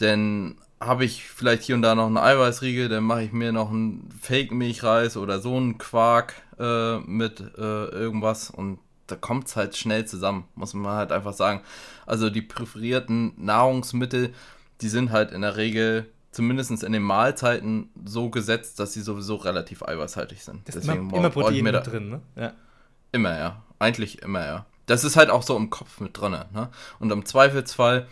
[0.00, 3.70] denn habe ich vielleicht hier und da noch einen Eiweißriegel, dann mache ich mir noch
[3.70, 9.76] einen Fake-Milchreis oder so einen Quark äh, mit äh, irgendwas und da kommt es halt
[9.76, 11.60] schnell zusammen, muss man halt einfach sagen.
[12.06, 14.32] Also die präferierten Nahrungsmittel,
[14.80, 19.36] die sind halt in der Regel zumindest in den Mahlzeiten so gesetzt, dass sie sowieso
[19.36, 20.66] relativ eiweißhaltig sind.
[20.66, 22.22] Das Deswegen immer, immer Protein mit drin, ne?
[22.36, 22.52] Ja.
[23.12, 23.62] Immer, ja.
[23.78, 24.66] Eigentlich immer, ja.
[24.86, 26.70] Das ist halt auch so im Kopf mit drin, ne?
[26.98, 28.08] Und im Zweifelsfall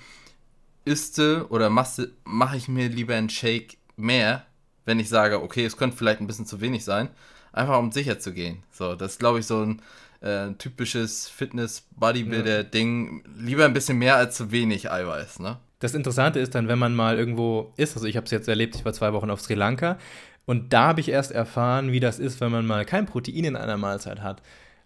[0.90, 4.44] isste oder mache ich mir lieber einen Shake mehr,
[4.84, 7.08] wenn ich sage, okay, es könnte vielleicht ein bisschen zu wenig sein,
[7.52, 8.64] einfach um sicher zu gehen.
[8.72, 9.82] So, das ist, glaube ich, so ein
[10.20, 13.22] äh, typisches Fitness-Bodybuilder-Ding.
[13.38, 15.58] Lieber ein bisschen mehr als zu wenig Eiweiß, ne?
[15.78, 18.74] Das Interessante ist dann, wenn man mal irgendwo ist, also ich habe es jetzt erlebt,
[18.74, 19.96] ich war zwei Wochen auf Sri Lanka
[20.44, 23.56] und da habe ich erst erfahren, wie das ist, wenn man mal kein Protein in
[23.56, 24.42] einer Mahlzeit hat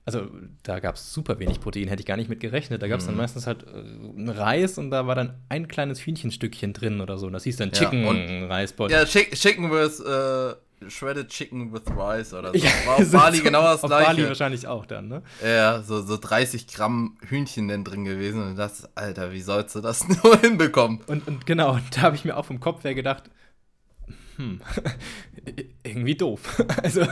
[0.07, 0.29] also
[0.63, 2.83] da gab es super wenig Protein, hätte ich gar nicht mit gerechnet.
[2.83, 3.23] Da gab es dann mhm.
[3.23, 7.27] meistens halt äh, Reis und da war dann ein kleines Hühnchenstückchen drin oder so.
[7.27, 8.91] Und das hieß dann Chicken ja, Reisball.
[8.91, 10.55] Ja, Chicken with uh,
[10.91, 12.59] Shredded Chicken with Rice oder so.
[12.59, 14.11] Ja, war auf Bali genau das auf gleiche.
[14.11, 15.23] Auf Bali wahrscheinlich auch dann, ne?
[15.43, 18.43] Ja, so, so 30 Gramm Hühnchen denn drin gewesen.
[18.43, 21.01] Und das, Alter, wie sollst du das nur hinbekommen?
[21.07, 23.25] Und, und genau, da habe ich mir auch vom Kopf her gedacht,
[24.37, 24.61] hm,
[25.85, 26.63] irgendwie doof.
[26.83, 27.07] also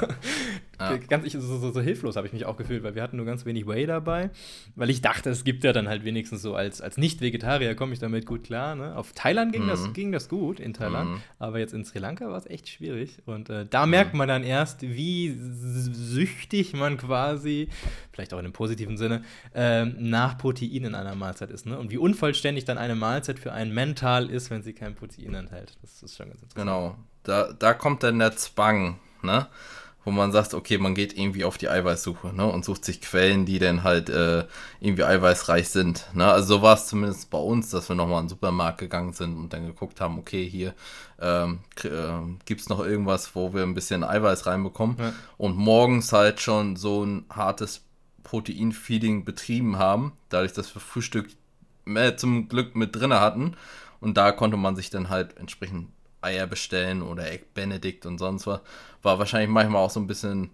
[0.91, 0.97] ja.
[0.97, 3.27] ganz ich, so, so, so, hilflos habe ich mich auch gefühlt, weil wir hatten nur
[3.27, 4.31] ganz wenig Whey dabei,
[4.75, 7.99] weil ich dachte, es gibt ja dann halt wenigstens so als, als Nicht-Vegetarier komme ich
[7.99, 8.75] damit gut klar.
[8.75, 8.97] Ne?
[8.97, 9.69] Auf Thailand ging, mhm.
[9.69, 11.21] das, ging das gut, in Thailand, mhm.
[11.39, 13.91] aber jetzt in Sri Lanka war es echt schwierig und äh, da mhm.
[13.91, 17.69] merkt man dann erst, wie süchtig man quasi,
[18.13, 19.23] vielleicht auch in einem positiven Sinne,
[19.55, 21.79] äh, nach Protein in einer Mahlzeit ist ne?
[21.79, 25.77] und wie unvollständig dann eine Mahlzeit für einen mental ist, wenn sie kein Protein enthält.
[25.83, 26.67] Das ist schon ganz interessant.
[26.67, 29.47] Genau, da, da kommt dann der Zwang, ne?
[30.05, 33.47] Wo man sagt, okay, man geht irgendwie auf die Eiweißsuche ne, und sucht sich Quellen,
[33.47, 34.45] die dann halt äh,
[34.81, 36.07] irgendwie eiweißreich sind.
[36.13, 36.27] Ne?
[36.27, 39.37] Also so war es zumindest bei uns, dass wir nochmal in den Supermarkt gegangen sind
[39.37, 40.75] und dann geguckt haben, okay, hier
[41.21, 41.89] ähm, äh,
[42.45, 44.97] gibt es noch irgendwas, wo wir ein bisschen Eiweiß reinbekommen.
[44.99, 45.13] Ja.
[45.39, 47.83] Und morgens halt schon so ein hartes
[48.25, 51.29] Protein-Feeding betrieben haben, dadurch, dass wir Frühstück
[51.85, 53.57] mehr zum Glück mit drin hatten.
[54.01, 55.89] Und da konnte man sich dann halt entsprechend
[56.23, 58.61] Eier bestellen oder Egg Benedict und sonst was.
[59.03, 60.51] War wahrscheinlich manchmal auch so ein bisschen,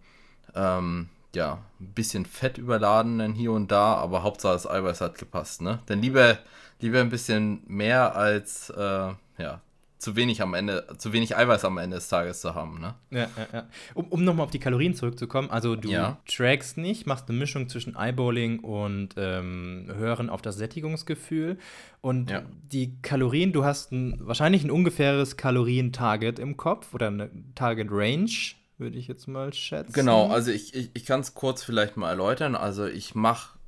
[0.55, 5.19] ähm, ja, ein bisschen fett überladen dann hier und da, aber Hauptsache das Eiweiß hat
[5.19, 5.81] gepasst, ne?
[5.89, 6.39] Denn lieber,
[6.81, 9.61] lieber ein bisschen mehr als, äh, ja,
[9.99, 12.95] zu wenig am Ende, zu wenig Eiweiß am Ende des Tages zu haben, ne?
[13.11, 13.69] Ja, ja, ja.
[13.95, 16.19] Um, um nochmal auf die Kalorien zurückzukommen, also du ja.
[16.27, 21.59] trackst nicht, machst eine Mischung zwischen Eyeballing und ähm, Hören auf das Sättigungsgefühl.
[22.01, 22.43] Und ja.
[22.73, 28.31] die Kalorien, du hast ein, wahrscheinlich ein ungefähres Kalorien-Target im Kopf oder eine Target-Range,
[28.79, 29.93] würde ich jetzt mal schätzen.
[29.93, 32.55] Genau, also ich, ich, ich kann es kurz vielleicht mal erläutern.
[32.55, 33.59] Also ich mache,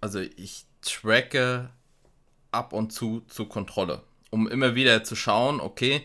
[0.00, 1.70] also ich tracke
[2.50, 6.02] ab und zu zur Kontrolle um immer wieder zu schauen, okay,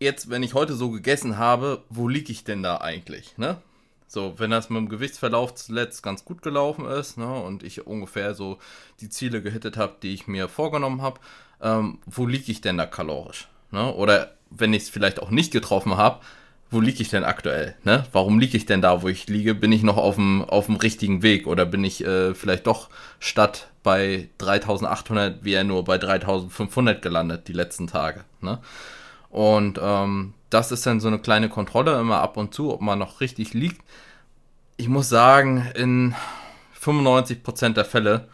[0.00, 3.58] jetzt, wenn ich heute so gegessen habe, wo liege ich denn da eigentlich, ne?
[4.06, 8.34] So, wenn das mit dem Gewichtsverlauf zuletzt ganz gut gelaufen ist, ne, und ich ungefähr
[8.34, 8.58] so
[9.00, 11.18] die Ziele gehittet habe, die ich mir vorgenommen habe,
[11.62, 13.92] ähm, wo liege ich denn da kalorisch, ne?
[13.94, 16.20] Oder wenn ich es vielleicht auch nicht getroffen habe,
[16.72, 17.74] wo liege ich denn aktuell?
[17.84, 18.04] Ne?
[18.12, 19.54] Warum liege ich denn da, wo ich liege?
[19.54, 22.88] Bin ich noch auf dem, auf dem richtigen Weg oder bin ich äh, vielleicht doch
[23.20, 28.24] statt bei 3800 wie er nur bei 3500 gelandet die letzten Tage?
[28.40, 28.58] Ne?
[29.28, 32.98] Und ähm, das ist dann so eine kleine Kontrolle immer ab und zu, ob man
[32.98, 33.82] noch richtig liegt.
[34.76, 36.14] ich muss sagen, in
[36.80, 38.28] 95% der Fälle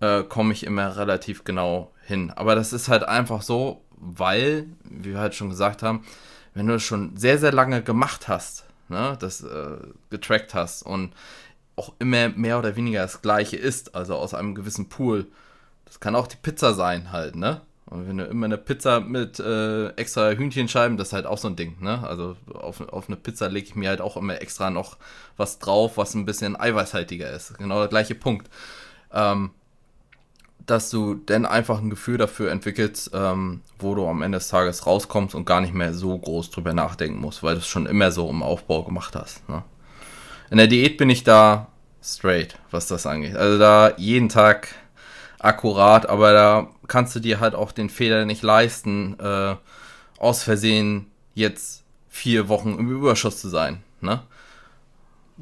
[0.00, 2.32] äh, komme ich immer relativ genau hin.
[2.34, 6.04] Aber das ist halt einfach so, weil, wie wir halt schon gesagt haben,
[6.56, 9.76] wenn du es schon sehr, sehr lange gemacht hast, ne, das äh,
[10.10, 11.12] getrackt hast und
[11.76, 15.26] auch immer mehr oder weniger das gleiche ist, also aus einem gewissen Pool,
[15.84, 17.60] das kann auch die Pizza sein halt, ne?
[17.88, 21.46] Und wenn du immer eine Pizza mit äh, extra Hühnchenscheiben, das ist halt auch so
[21.46, 22.02] ein Ding, ne?
[22.08, 24.96] Also auf, auf eine Pizza lege ich mir halt auch immer extra noch
[25.36, 27.56] was drauf, was ein bisschen eiweißhaltiger ist.
[27.58, 28.50] Genau der gleiche Punkt.
[29.12, 29.50] Ähm,
[30.66, 34.86] dass du dann einfach ein Gefühl dafür entwickelst, ähm, wo du am Ende des Tages
[34.86, 38.10] rauskommst und gar nicht mehr so groß drüber nachdenken musst, weil du es schon immer
[38.10, 39.48] so im Aufbau gemacht hast.
[39.48, 39.62] Ne?
[40.50, 41.68] In der Diät bin ich da
[42.02, 43.36] straight, was das angeht.
[43.36, 44.74] Also da jeden Tag
[45.38, 49.56] akkurat, aber da kannst du dir halt auch den Fehler nicht leisten, äh,
[50.18, 53.82] aus Versehen jetzt vier Wochen im Überschuss zu sein.
[54.00, 54.22] Ne?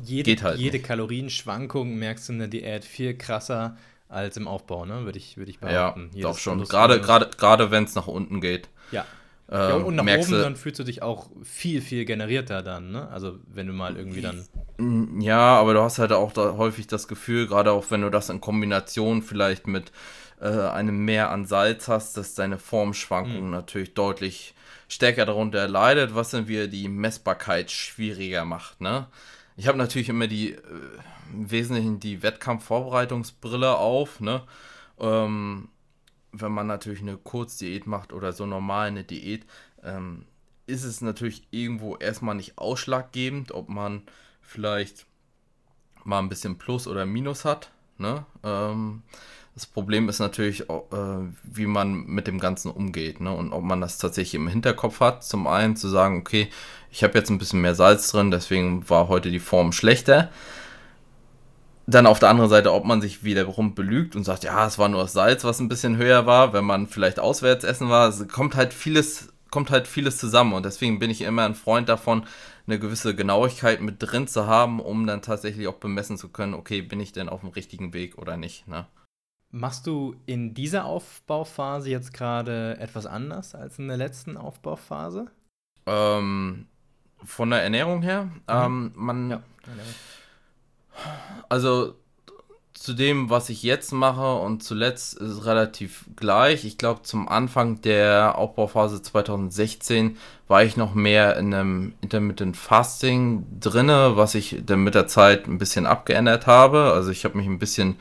[0.03, 3.77] Jede, halt jede Kalorienschwankung merkst du in der Diät viel krasser
[4.15, 5.05] als im Aufbau, ne?
[5.05, 6.11] Würde ich, würd ich behaupten.
[6.15, 6.63] Ja, doch schon.
[6.65, 8.69] Gerade, gerade, gerade wenn es nach unten geht.
[8.91, 9.05] Ja.
[9.51, 13.09] Ähm, ja, und nach oben, dann fühlst du dich auch viel, viel generierter dann, ne?
[13.09, 14.47] Also wenn du mal irgendwie dann.
[15.21, 18.31] Ja, aber du hast halt auch da häufig das Gefühl, gerade auch wenn du das
[18.31, 19.93] in Kombination vielleicht mit
[20.41, 23.51] äh, einem Mehr an Salz hast, dass deine Formschwankung mhm.
[23.51, 24.55] natürlich deutlich
[24.89, 29.07] stärker darunter leidet, was dann wieder die Messbarkeit schwieriger macht, ne?
[29.57, 30.59] Ich habe natürlich immer die, äh,
[31.33, 34.43] im Wesentlichen die Wettkampfvorbereitungsbrille auf, ne?
[34.99, 35.69] Ähm,
[36.33, 39.47] wenn man natürlich eine Kurzdiät macht oder so normal eine Diät,
[39.83, 40.25] ähm,
[40.67, 44.03] ist es natürlich irgendwo erstmal nicht ausschlaggebend, ob man
[44.41, 45.07] vielleicht
[46.05, 47.71] mal ein bisschen Plus oder Minus hat.
[47.99, 48.25] Ne?
[48.43, 49.03] Ähm,
[49.55, 50.75] das Problem ist natürlich, äh,
[51.45, 53.33] wie man mit dem Ganzen umgeht ne?
[53.33, 55.25] und ob man das tatsächlich im Hinterkopf hat.
[55.25, 56.49] Zum einen zu sagen, okay,
[56.91, 60.31] ich habe jetzt ein bisschen mehr Salz drin, deswegen war heute die Form schlechter.
[61.87, 64.89] Dann auf der anderen Seite, ob man sich wiederum belügt und sagt, ja, es war
[64.89, 68.09] nur das Salz, was ein bisschen höher war, wenn man vielleicht auswärts essen war.
[68.09, 71.89] Es kommt halt vieles, kommt halt vieles zusammen und deswegen bin ich immer ein Freund
[71.89, 72.27] davon,
[72.67, 76.81] eine gewisse Genauigkeit mit drin zu haben, um dann tatsächlich auch bemessen zu können, okay,
[76.81, 78.67] bin ich denn auf dem richtigen Weg oder nicht.
[78.67, 78.87] Ne?
[79.51, 85.27] Machst du in dieser Aufbauphase jetzt gerade etwas anders als in der letzten Aufbauphase?
[85.87, 86.67] Ähm,
[87.23, 88.25] von der Ernährung her?
[88.25, 88.33] Mhm.
[88.49, 89.31] Ähm, man.
[89.31, 89.43] Ja,
[91.49, 91.95] also
[92.73, 96.65] zu dem, was ich jetzt mache und zuletzt ist es relativ gleich.
[96.65, 103.47] Ich glaube, zum Anfang der Aufbauphase 2016 war ich noch mehr in einem Intermittent Fasting
[103.59, 106.93] drinne, was ich dann mit der Zeit ein bisschen abgeändert habe.
[106.93, 107.97] Also ich habe mich ein bisschen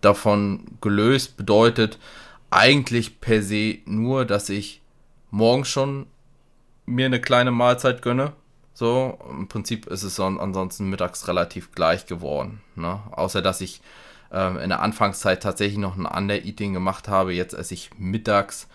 [0.00, 1.98] davon gelöst bedeutet
[2.50, 4.80] eigentlich per se nur, dass ich
[5.30, 6.06] morgens schon
[6.86, 8.32] mir eine kleine Mahlzeit gönne.
[8.74, 12.60] So, im Prinzip ist es ansonsten mittags relativ gleich geworden.
[12.74, 13.00] Ne?
[13.12, 13.80] Außer dass ich
[14.32, 17.32] ähm, in der Anfangszeit tatsächlich noch ein Under-Eating gemacht habe.
[17.32, 18.66] Jetzt esse ich mittags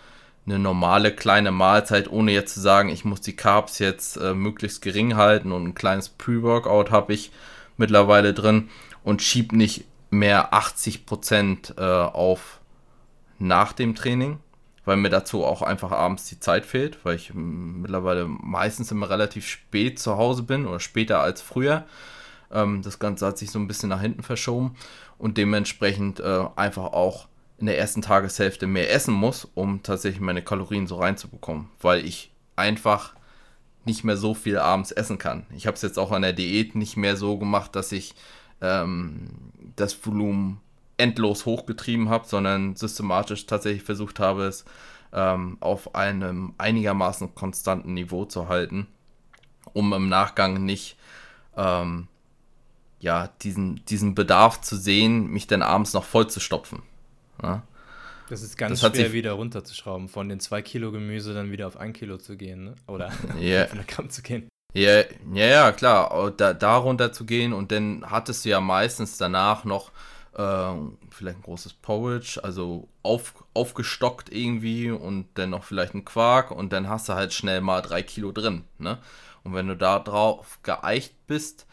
[0.46, 4.80] eine normale kleine Mahlzeit, ohne jetzt zu sagen, ich muss die Carbs jetzt äh, möglichst
[4.80, 7.30] gering halten und ein kleines Pre-Workout habe ich
[7.76, 8.70] mittlerweile drin
[9.04, 12.60] und schieb nicht mehr 80 Prozent äh, auf
[13.38, 14.38] nach dem Training,
[14.90, 19.46] weil mir dazu auch einfach abends die Zeit fehlt, weil ich mittlerweile meistens immer relativ
[19.46, 21.84] spät zu Hause bin oder später als früher.
[22.50, 24.74] Ähm, das Ganze hat sich so ein bisschen nach hinten verschoben
[25.16, 30.42] und dementsprechend äh, einfach auch in der ersten Tageshälfte mehr essen muss, um tatsächlich meine
[30.42, 33.14] Kalorien so reinzubekommen, weil ich einfach
[33.84, 35.46] nicht mehr so viel abends essen kann.
[35.54, 38.16] Ich habe es jetzt auch an der Diät nicht mehr so gemacht, dass ich
[38.60, 40.60] ähm, das Volumen
[41.00, 44.64] endlos hochgetrieben habe, sondern systematisch tatsächlich versucht habe, es
[45.12, 48.86] ähm, auf einem einigermaßen konstanten Niveau zu halten,
[49.72, 50.96] um im Nachgang nicht
[51.56, 52.08] ähm,
[53.00, 56.82] ja, diesen, diesen Bedarf zu sehen, mich dann abends noch voll zu stopfen.
[57.42, 57.62] Ja?
[58.28, 61.76] Das ist ganz das schwer wieder runterzuschrauben, von den zwei Kilo Gemüse dann wieder auf
[61.76, 62.74] ein Kilo zu gehen, ne?
[62.86, 63.10] oder
[63.40, 63.64] yeah.
[63.64, 64.48] auf 100 Gramm zu gehen.
[64.72, 65.00] Ja,
[65.32, 69.90] ja, ja, klar, da, darunter zu gehen und dann hattest du ja meistens danach noch
[70.34, 70.74] äh,
[71.10, 76.72] vielleicht ein großes Porridge, also auf, aufgestockt irgendwie und dann noch vielleicht ein Quark und
[76.72, 78.98] dann hast du halt schnell mal drei Kilo drin, ne?
[79.42, 81.66] Und wenn du da drauf geeicht bist,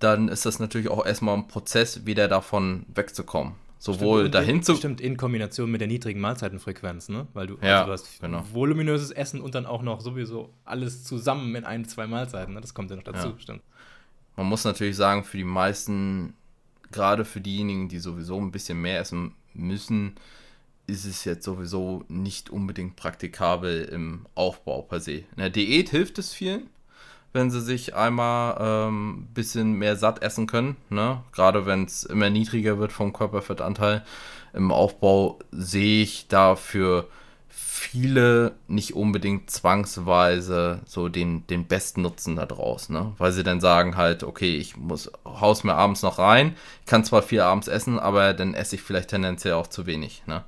[0.00, 4.76] dann ist das natürlich auch erstmal ein Prozess, wieder davon wegzukommen sowohl stimmt, dahin zu.
[4.76, 7.26] Stimmt, in Kombination mit der niedrigen Mahlzeitenfrequenz, ne?
[7.34, 8.44] Weil du, ja, also du hast genau.
[8.52, 12.60] voluminöses Essen und dann auch noch sowieso alles zusammen in ein, zwei Mahlzeiten, ne?
[12.60, 13.38] Das kommt ja noch dazu, ja.
[13.38, 13.62] stimmt.
[14.36, 16.34] Man muss natürlich sagen, für die meisten,
[16.92, 20.14] gerade für diejenigen, die sowieso ein bisschen mehr essen müssen,
[20.86, 25.12] ist es jetzt sowieso nicht unbedingt praktikabel im Aufbau per se.
[25.12, 26.68] In der Diät hilft es vielen,
[27.32, 30.76] wenn sie sich einmal ein ähm, bisschen mehr satt essen können.
[30.90, 31.22] Ne?
[31.32, 34.04] Gerade wenn es immer niedriger wird vom Körperfettanteil.
[34.52, 37.08] Im Aufbau sehe ich dafür
[37.82, 43.12] viele nicht unbedingt zwangsweise so den, den besten Nutzen da draus, ne?
[43.18, 47.04] Weil sie dann sagen halt, okay, ich muss, haus mir abends noch rein, ich kann
[47.04, 50.44] zwar viel abends essen, aber dann esse ich vielleicht tendenziell auch zu wenig, ne?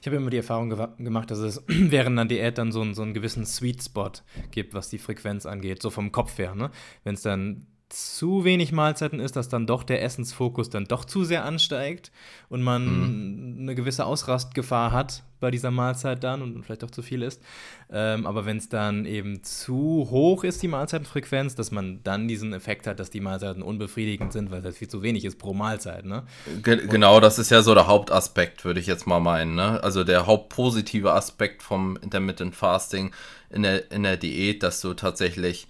[0.00, 3.02] Ich habe immer die Erfahrung ge gemacht, dass es während einer Diät dann so, so
[3.02, 4.12] einen gewissen Sweet Spot
[4.50, 6.54] gibt, was die Frequenz angeht, so vom Kopf her.
[6.54, 6.70] Ne?
[7.04, 11.24] Wenn es dann zu wenig Mahlzeiten ist, dass dann doch der Essensfokus dann doch zu
[11.24, 12.12] sehr ansteigt
[12.48, 13.62] und man mhm.
[13.62, 17.42] eine gewisse Ausrastgefahr hat bei dieser Mahlzeit dann und vielleicht auch zu viel ist.
[17.90, 22.52] Ähm, aber wenn es dann eben zu hoch ist, die Mahlzeitenfrequenz, dass man dann diesen
[22.52, 26.04] Effekt hat, dass die Mahlzeiten unbefriedigend sind, weil das viel zu wenig ist pro Mahlzeit.
[26.04, 26.24] Ne?
[26.62, 29.54] Ge genau, das ist ja so der Hauptaspekt, würde ich jetzt mal meinen.
[29.54, 29.82] Ne?
[29.82, 33.10] Also der hauptpositive Aspekt vom Intermittent Fasting
[33.48, 35.66] in der, in der Diät, dass du tatsächlich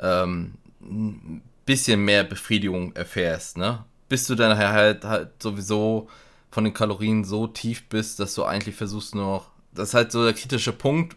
[0.00, 0.54] ähm,
[1.68, 3.84] bisschen mehr Befriedigung erfährst, ne?
[4.08, 6.08] Bis du dann halt, halt sowieso
[6.50, 10.10] von den Kalorien so tief bist, dass du eigentlich versuchst nur noch, das ist halt
[10.10, 11.16] so der kritische Punkt,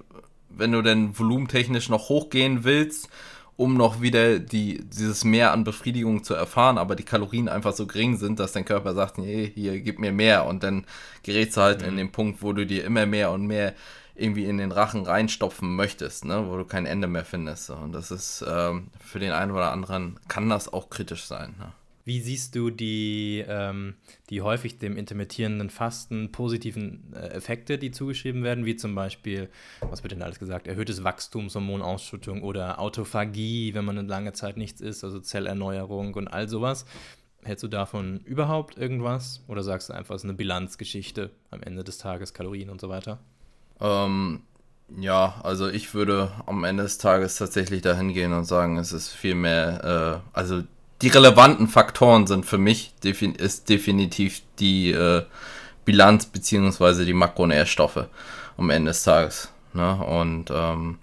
[0.50, 3.08] wenn du denn volumentechnisch noch hochgehen willst,
[3.56, 7.88] um noch wieder die, dieses Mehr an Befriedigung zu erfahren, aber die Kalorien einfach so
[7.88, 10.86] gering sind, dass dein Körper sagt, nee, hier, gib mir mehr und dann
[11.24, 11.88] gerätst du halt mhm.
[11.88, 13.74] in den Punkt, wo du dir immer mehr und mehr
[14.22, 17.70] irgendwie in den Rachen reinstopfen möchtest, ne, wo du kein Ende mehr findest.
[17.70, 21.56] Und das ist ähm, für den einen oder anderen kann das auch kritisch sein.
[21.58, 21.74] Ne?
[22.04, 23.96] Wie siehst du die, ähm,
[24.30, 29.50] die häufig dem intermittierenden Fasten positiven äh, Effekte, die zugeschrieben werden, wie zum Beispiel,
[29.82, 34.82] was wird denn alles gesagt, erhöhtes Wachstumshormonausschüttung oder Autophagie, wenn man eine lange Zeit nichts
[34.82, 36.86] isst, also Zellerneuerung und all sowas.
[37.44, 41.84] Hältst du davon überhaupt irgendwas oder sagst du einfach, es ist eine Bilanzgeschichte am Ende
[41.84, 43.20] des Tages, Kalorien und so weiter?
[43.82, 44.42] Ähm,
[45.00, 49.10] ja, also ich würde am Ende des Tages tatsächlich dahin gehen und sagen, es ist
[49.10, 50.64] viel mehr, äh, also
[51.02, 55.24] die relevanten Faktoren sind für mich defin ist definitiv die äh,
[55.84, 58.06] Bilanz beziehungsweise die Makronährstoffe
[58.58, 59.52] am Ende des Tages.
[59.74, 59.96] Ne?
[59.96, 61.00] Und ähm,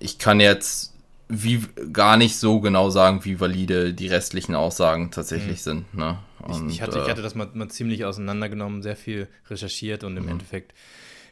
[0.00, 0.94] ich kann jetzt
[1.28, 5.64] wie gar nicht so genau sagen, wie valide die restlichen Aussagen tatsächlich mhm.
[5.64, 5.94] sind.
[5.94, 6.18] Ne?
[6.46, 10.16] Und, ich, ich, hatte, ich hatte das mal, mal, ziemlich auseinandergenommen, sehr viel recherchiert und
[10.16, 10.30] im mhm.
[10.30, 10.74] Endeffekt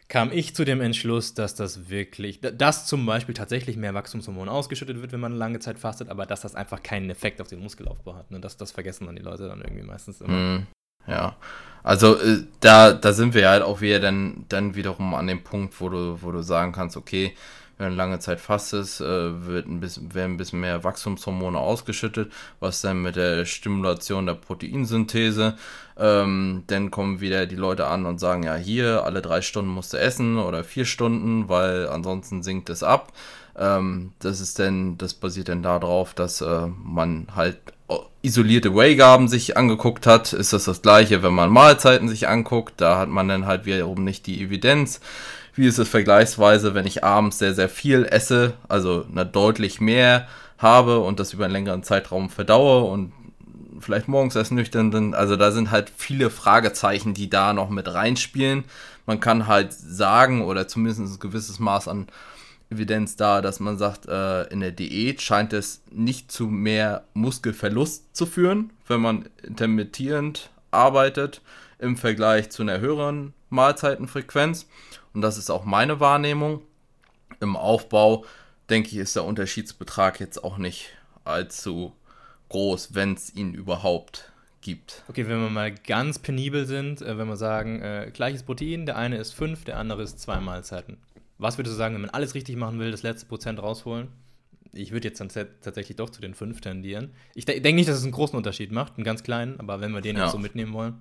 [0.08, 5.00] kam ich zu dem Entschluss, dass das wirklich, dass zum Beispiel tatsächlich mehr Wachstumshormon ausgeschüttet
[5.00, 8.14] wird, wenn man lange Zeit fastet, aber dass das einfach keinen Effekt auf den Muskelaufbau
[8.14, 8.30] hat.
[8.30, 8.40] Ne?
[8.40, 10.34] Das, das vergessen dann die Leute dann irgendwie meistens immer.
[10.34, 10.66] Mhm.
[11.06, 11.36] Ja,
[11.82, 15.78] also äh, da, da sind wir halt auch wieder dann, dann wiederum an dem Punkt,
[15.80, 17.34] wo du, wo du sagen kannst, okay,
[17.78, 22.32] wenn du lange Zeit fastest, äh, wird ein bisschen, werden ein bisschen mehr Wachstumshormone ausgeschüttet,
[22.60, 25.56] was dann mit der Stimulation der Proteinsynthese,
[25.98, 29.92] ähm, dann kommen wieder die Leute an und sagen, ja, hier, alle drei Stunden musst
[29.92, 33.12] du essen oder vier Stunden, weil ansonsten sinkt es ab.
[33.56, 37.58] Ähm, das ist denn, das basiert dann darauf, dass äh, man halt
[38.22, 42.98] isolierte Whey-Gaben sich angeguckt hat, ist das das gleiche, wenn man Mahlzeiten sich anguckt, da
[42.98, 45.00] hat man dann halt wiederum nicht die Evidenz.
[45.54, 50.26] Wie ist es vergleichsweise, wenn ich abends sehr, sehr viel esse, also eine deutlich mehr
[50.58, 53.12] habe und das über einen längeren Zeitraum verdaue und
[53.80, 55.14] vielleicht morgens erst nüchtern bin.
[55.14, 58.64] Also da sind halt viele Fragezeichen, die da noch mit reinspielen.
[59.06, 62.06] Man kann halt sagen, oder zumindest ein gewisses Maß an
[62.70, 68.16] Evidenz da, dass man sagt, äh, in der Diät scheint es nicht zu mehr Muskelverlust
[68.16, 71.42] zu führen, wenn man intermittierend arbeitet
[71.78, 74.66] im Vergleich zu einer höheren Mahlzeitenfrequenz
[75.14, 76.60] und das ist auch meine Wahrnehmung.
[77.40, 78.24] Im Aufbau,
[78.68, 80.90] denke ich, ist der Unterschiedsbetrag jetzt auch nicht
[81.24, 81.92] allzu
[82.50, 85.02] groß, wenn es ihn überhaupt gibt.
[85.08, 88.96] Okay, wenn wir mal ganz penibel sind, äh, wenn wir sagen, äh, gleiches Protein, der
[88.96, 90.98] eine ist fünf, der andere ist zwei Mahlzeiten.
[91.38, 94.08] Was würdest du sagen, wenn man alles richtig machen will, das letzte Prozent rausholen?
[94.72, 97.12] Ich würde jetzt dann tatsächlich doch zu den fünf tendieren.
[97.34, 99.92] Ich de denke nicht, dass es einen großen Unterschied macht, einen ganz kleinen, aber wenn
[99.92, 100.24] wir den ja.
[100.24, 100.94] jetzt so mitnehmen wollen.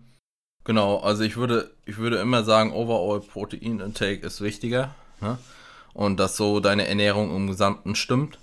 [0.65, 4.95] Genau, also ich würde, ich würde immer sagen, Overall Protein Intake ist wichtiger.
[5.19, 5.37] Ne?
[5.93, 8.39] Und dass so deine Ernährung im Gesamten stimmt,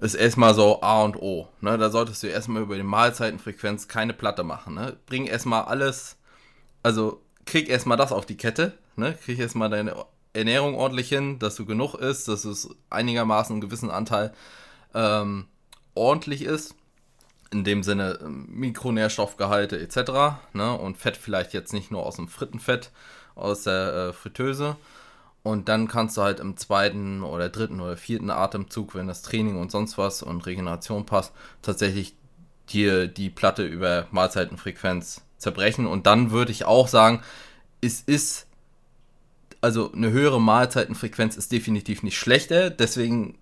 [0.00, 1.48] ist erstmal so A und O.
[1.60, 1.76] Ne?
[1.76, 4.74] Da solltest du erstmal über die Mahlzeitenfrequenz keine Platte machen.
[4.74, 4.96] Ne?
[5.06, 6.16] Bring erstmal alles,
[6.82, 8.72] also krieg erstmal das auf die Kette.
[8.96, 9.14] Ne?
[9.22, 9.94] Krieg erstmal deine
[10.32, 14.32] Ernährung ordentlich hin, dass du genug isst, dass es einigermaßen einen gewissen Anteil
[14.94, 15.46] ähm,
[15.94, 16.74] ordentlich ist
[17.50, 20.38] in dem Sinne ähm, Mikronährstoffgehalte etc.
[20.52, 20.72] Ne?
[20.72, 22.90] Und Fett vielleicht jetzt nicht nur aus dem Frittenfett,
[23.34, 24.76] aus der äh, Fritteuse.
[25.42, 29.58] Und dann kannst du halt im zweiten oder dritten oder vierten Atemzug, wenn das Training
[29.58, 31.32] und sonst was und Regeneration passt,
[31.62, 32.14] tatsächlich
[32.68, 35.86] dir die Platte über Mahlzeitenfrequenz zerbrechen.
[35.86, 37.22] Und dann würde ich auch sagen,
[37.80, 38.46] es ist,
[39.62, 42.68] also eine höhere Mahlzeitenfrequenz ist definitiv nicht schlechter.
[42.68, 43.38] Deswegen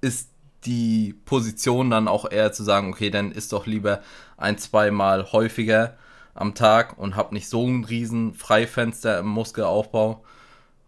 [0.00, 0.31] ist
[0.64, 4.00] die Position dann auch eher zu sagen, okay, dann ist doch lieber
[4.36, 5.96] ein, zweimal häufiger
[6.34, 10.24] am Tag und hab nicht so ein riesen Freifenster im Muskelaufbau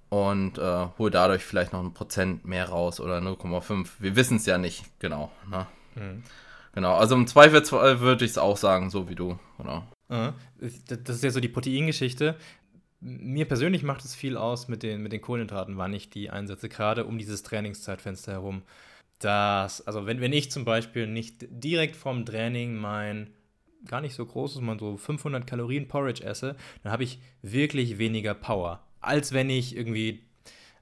[0.08, 3.88] und äh, hol dadurch vielleicht noch ein Prozent mehr raus oder 0,5.
[3.98, 5.32] Wir wissen es ja nicht genau.
[5.50, 5.66] Ne?
[5.96, 6.22] Mhm.
[6.74, 9.38] Genau, also im Zweifelsfall würde ich es auch sagen, so wie du.
[9.58, 9.84] Genau.
[10.08, 12.36] Das ist ja so die Proteingeschichte.
[13.00, 16.68] Mir persönlich macht es viel aus mit den, mit den Kohlenhydraten, wann ich die einsetze,
[16.68, 18.62] gerade um dieses Trainingszeitfenster herum.
[19.24, 23.30] Das, also wenn, wenn ich zum Beispiel nicht direkt vom Training mein
[23.86, 28.34] gar nicht so großes, man so 500 Kalorien Porridge esse, dann habe ich wirklich weniger
[28.34, 30.24] Power, als wenn ich irgendwie,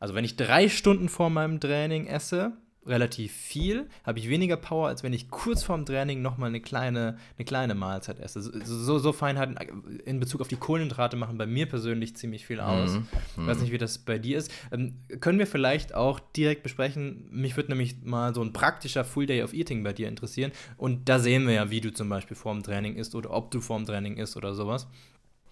[0.00, 2.56] also wenn ich drei Stunden vor meinem Training esse,
[2.86, 7.16] relativ viel, habe ich weniger Power, als wenn ich kurz vorm Training nochmal eine kleine,
[7.38, 8.42] eine kleine Mahlzeit esse.
[8.42, 9.56] So, so, so Feinheiten
[10.04, 12.94] in Bezug auf die Kohlenhydrate machen bei mir persönlich ziemlich viel aus.
[12.94, 13.06] Mhm.
[13.36, 14.50] Ich weiß nicht, wie das bei dir ist.
[14.72, 19.26] Ähm, können wir vielleicht auch direkt besprechen, mich würde nämlich mal so ein praktischer Full
[19.26, 20.52] Day of Eating bei dir interessieren.
[20.76, 23.60] Und da sehen wir ja, wie du zum Beispiel vorm Training isst oder ob du
[23.60, 24.88] vorm Training isst oder sowas.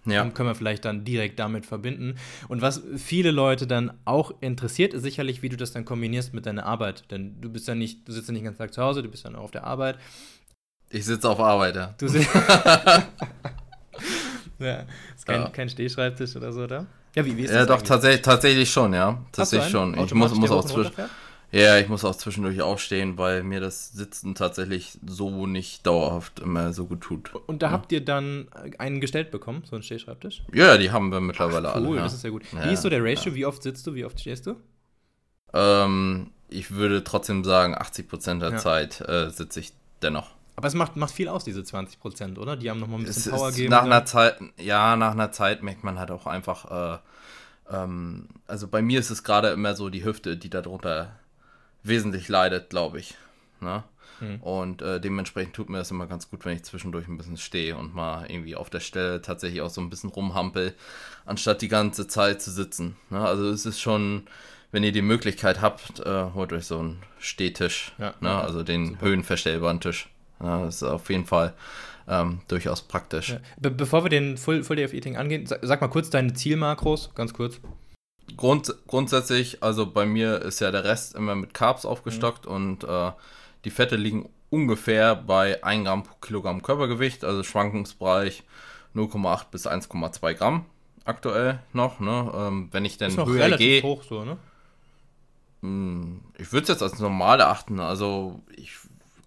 [0.05, 0.27] Ja.
[0.29, 2.15] können wir vielleicht dann direkt damit verbinden.
[2.47, 6.45] Und was viele Leute dann auch interessiert, ist sicherlich, wie du das dann kombinierst mit
[6.45, 7.11] deiner Arbeit.
[7.11, 9.09] Denn du bist ja nicht, du sitzt ja nicht den ganzen Tag zu Hause, du
[9.09, 9.97] bist dann auf der Arbeit.
[10.89, 11.93] Ich sitze auf Arbeit, ja.
[11.97, 12.33] Du sitzt.
[14.59, 14.85] ja,
[15.15, 15.49] ist kein, ja.
[15.49, 16.87] kein Stehschreibtisch oder so, oder?
[17.15, 17.59] Ja, wie, wie ist das?
[17.59, 19.23] Ja, doch, tatsächlich, tatsächlich schon, ja.
[19.31, 19.97] Tatsächlich schon.
[19.99, 20.93] Ich muss, muss auch zwischen.
[21.51, 26.71] Ja, ich muss auch zwischendurch aufstehen, weil mir das Sitzen tatsächlich so nicht dauerhaft immer
[26.71, 27.35] so gut tut.
[27.47, 27.71] Und da ja.
[27.73, 28.47] habt ihr dann
[28.77, 30.43] einen gestellt bekommen, so einen Stehschreibtisch?
[30.53, 31.89] Ja, die haben wir mittlerweile Ach, cool, alle.
[31.89, 32.43] Cool, das ist ja gut.
[32.53, 33.31] Ja, wie ist so der Ratio?
[33.31, 33.35] Ja.
[33.35, 33.93] Wie oft sitzt du?
[33.95, 34.55] Wie oft stehst du?
[35.53, 40.29] Ähm, ich würde trotzdem sagen, 80% der Zeit äh, sitze ich dennoch.
[40.55, 42.55] Aber es macht, macht viel aus, diese 20%, oder?
[42.55, 43.71] Die haben nochmal ein bisschen es Power gegeben.
[43.71, 48.67] Nach einer Zeit, ja, nach einer Zeit merkt man halt auch einfach, äh, ähm, also
[48.67, 51.19] bei mir ist es gerade immer so die Hüfte, die darunter
[51.83, 53.15] wesentlich leidet, glaube ich.
[53.59, 53.83] Ne?
[54.19, 54.35] Mhm.
[54.41, 57.75] Und äh, dementsprechend tut mir das immer ganz gut, wenn ich zwischendurch ein bisschen stehe
[57.75, 60.73] und mal irgendwie auf der Stelle tatsächlich auch so ein bisschen rumhampel,
[61.25, 62.95] anstatt die ganze Zeit zu sitzen.
[63.09, 63.19] Ne?
[63.19, 64.23] Also es ist schon,
[64.71, 68.29] wenn ihr die Möglichkeit habt, äh, holt euch so einen Stehtisch, ja, ne?
[68.29, 69.01] ja, also den super.
[69.01, 70.07] höhenverstellbaren Tisch.
[70.41, 71.53] Ja, das ist auf jeden Fall
[72.07, 73.35] ähm, durchaus praktisch.
[73.59, 76.33] Be bevor wir den Full, Full Day of Eating angehen, sag, sag mal kurz deine
[76.33, 77.59] Zielmakros, ganz kurz.
[78.35, 82.51] Grund, grundsätzlich, also bei mir ist ja der Rest immer mit Carbs aufgestockt mhm.
[82.51, 83.11] und äh,
[83.65, 88.43] die Fette liegen ungefähr bei 1 Gramm pro Kilogramm Körpergewicht, also Schwankungsbereich
[88.95, 90.65] 0,8 bis 1,2 Gramm
[91.05, 91.99] aktuell noch.
[91.99, 92.31] Ne?
[92.35, 93.81] Ähm, wenn ich dann höher gehe.
[93.81, 94.37] hoch so, ne?
[95.61, 97.79] Hm, ich würde es jetzt als normal erachten.
[97.79, 98.71] Also ich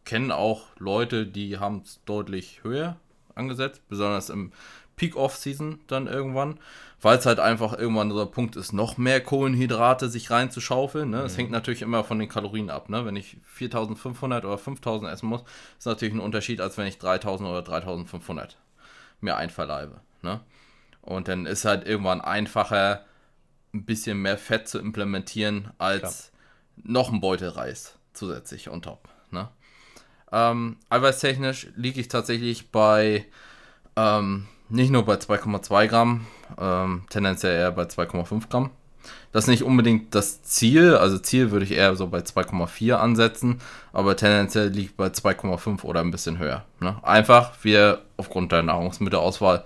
[0.04, 2.96] kenne auch Leute, die haben es deutlich höher
[3.34, 4.52] angesetzt, besonders im
[4.96, 6.60] Peak-Off-Season dann irgendwann,
[7.04, 11.10] weil es halt einfach irgendwann der Punkt ist, noch mehr Kohlenhydrate sich reinzuschaufeln.
[11.10, 11.18] Ne?
[11.18, 11.36] Es mhm.
[11.36, 12.88] hängt natürlich immer von den Kalorien ab.
[12.88, 13.04] Ne?
[13.04, 15.42] Wenn ich 4500 oder 5000 essen muss,
[15.78, 18.56] ist natürlich ein Unterschied, als wenn ich 3000 oder 3500
[19.20, 20.00] mir einverleibe.
[20.22, 20.40] Ne?
[21.02, 23.04] Und dann ist halt irgendwann einfacher,
[23.74, 26.32] ein bisschen mehr Fett zu implementieren, als
[26.80, 26.94] Klar.
[26.94, 29.10] noch ein Beutel Reis zusätzlich on top.
[29.30, 29.50] Ne?
[30.32, 33.26] Ähm, eiweißtechnisch liege ich tatsächlich bei
[33.94, 36.26] ähm, nicht nur bei 2,2 Gramm,
[36.58, 38.70] ähm, tendenziell eher bei 2,5 Gramm.
[39.32, 43.60] Das ist nicht unbedingt das Ziel, also Ziel würde ich eher so bei 2,4 ansetzen,
[43.92, 46.64] aber tendenziell liegt bei 2,5 oder ein bisschen höher.
[46.80, 46.96] Ne?
[47.02, 49.64] Einfach wir aufgrund der Nahrungsmittelauswahl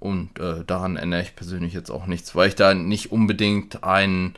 [0.00, 4.34] und äh, daran ändere ich persönlich jetzt auch nichts, weil ich da nicht unbedingt einen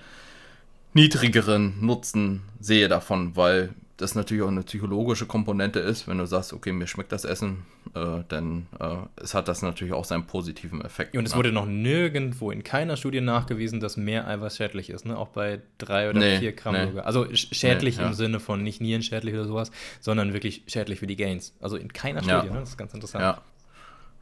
[0.94, 6.52] niedrigeren Nutzen sehe davon, weil das natürlich auch eine psychologische Komponente ist, wenn du sagst,
[6.52, 10.80] okay, mir schmeckt das Essen, äh, dann äh, es hat das natürlich auch seinen positiven
[10.82, 11.16] Effekt.
[11.16, 11.36] Und es ne?
[11.36, 15.18] wurde noch nirgendwo in keiner Studie nachgewiesen, dass mehr Eiweiß schädlich ist, ne?
[15.18, 16.86] auch bei drei oder nee, vier Gramm nee.
[16.86, 17.06] sogar.
[17.06, 18.14] Also schädlich nee, im ja.
[18.14, 21.56] Sinne von nicht nierenschädlich oder sowas, sondern wirklich schädlich für die Gains.
[21.60, 22.52] Also in keiner Studie, ja.
[22.52, 22.60] ne?
[22.60, 23.22] das ist ganz interessant.
[23.22, 23.42] Ja,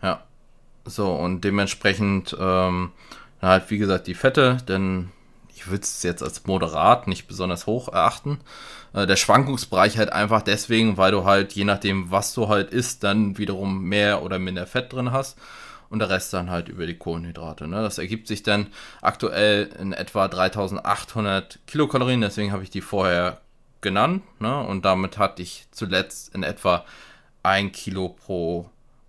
[0.03, 0.25] ja.
[0.87, 2.93] So, und dementsprechend ähm,
[3.43, 5.11] halt, wie gesagt, die Fette, denn
[5.57, 8.41] ich würde es jetzt als moderat nicht besonders hoch erachten.
[8.93, 13.03] Äh, der Schwankungsbereich halt einfach deswegen, weil du halt je nachdem, was du halt isst,
[13.03, 15.39] dann wiederum mehr oder minder Fett drin hast
[15.89, 17.67] und der Rest dann halt über die Kohlenhydrate.
[17.69, 17.83] Ne?
[17.83, 18.67] Das ergibt sich dann
[19.01, 23.41] aktuell in etwa 3800 Kilokalorien, deswegen habe ich die vorher
[23.81, 24.61] genannt ne?
[24.61, 26.85] und damit hatte ich zuletzt in etwa
[27.43, 28.69] ein Kilo pro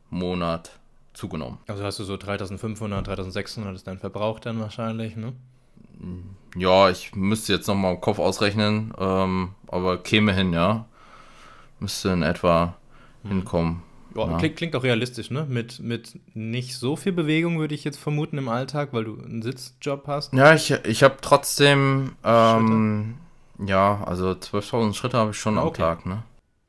[0.09, 0.71] Monat
[1.13, 1.57] zugenommen.
[1.67, 5.33] Also hast du so 3500, 3600 ist dein Verbrauch dann wahrscheinlich, ne?
[6.55, 10.85] Ja, ich müsste jetzt nochmal im Kopf ausrechnen, ähm, aber käme hin, ja.
[11.79, 12.75] Müsste in etwa
[13.23, 13.29] hm.
[13.29, 13.83] hinkommen.
[14.15, 14.37] Ja, ja.
[14.37, 15.45] Klingt, klingt, auch realistisch, ne?
[15.47, 19.43] Mit, mit nicht so viel Bewegung würde ich jetzt vermuten im Alltag, weil du einen
[19.43, 20.33] Sitzjob hast.
[20.33, 23.15] Ja, ich, ich habe trotzdem, ähm,
[23.65, 25.67] Ja, also 12.000 Schritte habe ich schon okay.
[25.67, 26.23] am Tag, ne?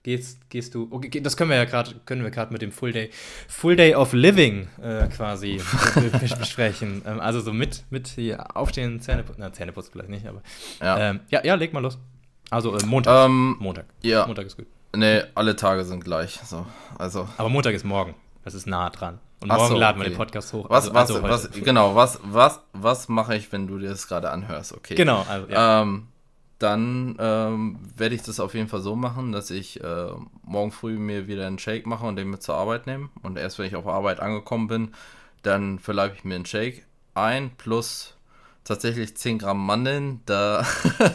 [0.09, 2.93] Gehst, gehst du, okay, das können wir ja gerade, können wir gerade mit dem Full
[2.93, 3.11] Day,
[3.47, 5.61] Full Day of Living äh, quasi
[6.39, 7.03] besprechen.
[7.07, 10.41] Ähm, also so mit, mit hier aufstehen, Zähneputzen, na, Zähneputzen vielleicht nicht, aber.
[10.81, 11.99] Ja, ähm, ja, ja, leg mal los.
[12.49, 13.27] Also äh, Montag.
[13.27, 13.85] Ähm, Montag.
[14.03, 14.27] Ja.
[14.27, 14.67] Montag ist gut.
[14.97, 16.41] Nee, alle Tage sind gleich.
[16.43, 16.65] So,
[16.97, 17.29] also.
[17.37, 18.15] Aber Montag ist morgen.
[18.45, 19.19] Das ist nah dran.
[19.41, 20.71] Und morgen so, laden wir den Podcast hoch.
[20.71, 24.09] Was, also, was, also was, genau, was, was, was mache ich, wenn du dir das
[24.09, 24.73] gerade anhörst?
[24.73, 24.95] Okay.
[24.95, 25.83] Genau, also, ja.
[25.83, 26.09] Ähm,
[26.59, 30.11] dann ähm, werde ich das auf jeden Fall so machen, dass ich äh,
[30.43, 33.11] morgen früh mir wieder einen Shake mache und den mit zur Arbeit nehme.
[33.23, 34.95] Und erst wenn ich auf Arbeit angekommen bin,
[35.43, 36.85] dann verleibe ich mir einen Shake
[37.15, 38.17] ein plus
[38.65, 40.21] tatsächlich 10 Gramm Mandeln.
[40.27, 40.67] Da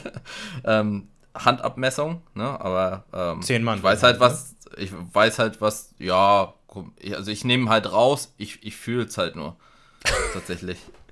[0.64, 2.60] ähm, Handabmessung, ne?
[2.60, 3.80] Aber ähm, 10 Mandeln.
[3.80, 6.54] Ich weiß halt was, ich weiß halt was, ja,
[7.12, 9.58] also ich nehme halt raus, ich, ich fühle es halt nur.
[10.34, 10.78] tatsächlich.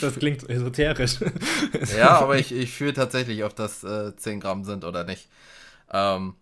[0.00, 1.18] das klingt esoterisch.
[1.96, 5.28] ja, aber ich, ich fühle tatsächlich, ob das äh, 10 Gramm sind oder nicht.
[5.92, 6.34] Ähm,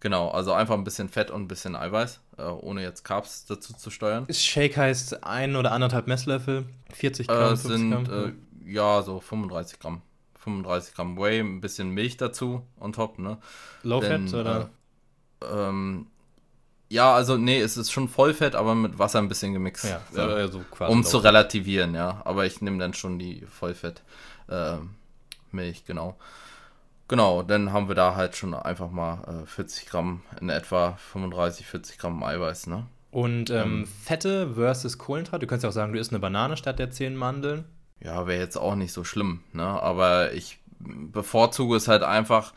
[0.00, 3.74] genau, also einfach ein bisschen Fett und ein bisschen Eiweiß, äh, ohne jetzt Carbs dazu
[3.74, 4.26] zu steuern.
[4.30, 8.36] Shake heißt ein oder anderthalb Messlöffel, 40 Gramm, äh, sind, Gramm.
[8.64, 10.02] Äh, ja, so 35 Gramm.
[10.44, 13.38] 35 Gramm Whey, ein bisschen Milch dazu on top, ne?
[13.82, 14.70] Low Denn, Fat oder?
[15.42, 16.06] Äh, ähm,
[16.88, 19.84] ja, also nee, es ist schon Vollfett, aber mit Wasser ein bisschen gemixt.
[19.84, 20.48] Ja, so, ja.
[20.48, 22.22] So um zu relativieren, ja.
[22.24, 24.02] Aber ich nehme dann schon die Vollfett
[24.48, 24.76] äh,
[25.50, 26.16] Milch, genau.
[27.08, 31.66] Genau, dann haben wir da halt schon einfach mal äh, 40 Gramm, in etwa 35,
[31.66, 32.86] 40 Gramm Eiweiß, ne?
[33.10, 36.56] Und ähm, ähm, Fette versus Kohlenhydrate, du kannst ja auch sagen, du isst eine Banane
[36.56, 37.64] statt der 10 Mandeln.
[38.00, 39.64] Ja, wäre jetzt auch nicht so schlimm, ne?
[39.64, 42.52] Aber ich bevorzuge es halt einfach,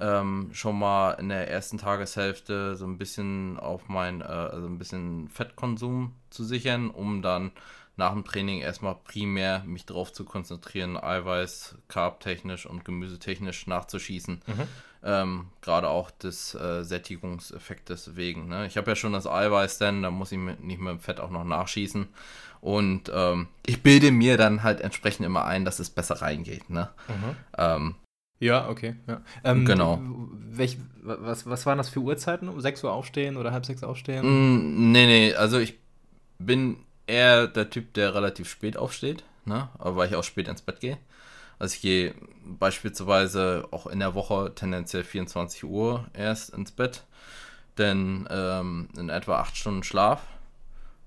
[0.00, 4.78] ähm, schon mal in der ersten Tageshälfte so ein bisschen auf mein, äh, also ein
[4.78, 7.52] bisschen Fettkonsum zu sichern, um dann
[7.96, 14.40] nach dem Training erstmal primär mich darauf zu konzentrieren, Eiweiß, Carb-technisch und Gemüsetechnisch nachzuschießen.
[14.46, 14.62] Mhm.
[15.02, 18.48] Ähm, Gerade auch des äh, Sättigungseffektes wegen.
[18.48, 18.66] Ne?
[18.66, 21.18] Ich habe ja schon das Eiweiß dann, da muss ich mit, nicht mit dem Fett
[21.18, 22.06] auch noch nachschießen.
[22.60, 26.70] Und ähm, ich bilde mir dann halt entsprechend immer ein, dass es besser reingeht.
[26.70, 26.88] Ne?
[27.08, 27.36] Mhm.
[27.56, 27.94] Ähm,
[28.40, 28.94] ja, okay.
[29.06, 29.22] Ja.
[29.44, 30.00] Ähm, genau.
[30.50, 32.48] Welch, was, was waren das für Uhrzeiten?
[32.48, 34.24] Um 6 Uhr aufstehen oder halb sechs aufstehen?
[34.24, 35.78] Mm, nee, nee, also ich
[36.38, 39.68] bin eher der Typ, der relativ spät aufsteht, ne?
[39.78, 40.98] weil ich auch spät ins Bett gehe.
[41.58, 42.14] Also ich gehe
[42.44, 47.04] beispielsweise auch in der Woche tendenziell 24 Uhr erst ins Bett,
[47.78, 50.22] denn ähm, in etwa 8 Stunden Schlaf.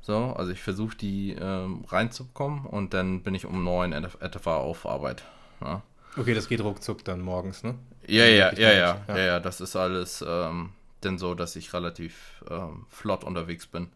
[0.01, 4.85] So, also ich versuche die ähm, reinzubekommen und dann bin ich um 9 etwa auf
[4.85, 5.23] Arbeit.
[5.61, 5.81] Ne?
[6.17, 7.75] Okay, das geht ruckzuck dann morgens, ne?
[8.07, 10.71] Ja, ja, ja, ja, ja, ja, das ist alles ähm,
[11.03, 13.89] denn so, dass ich relativ ähm, flott unterwegs bin.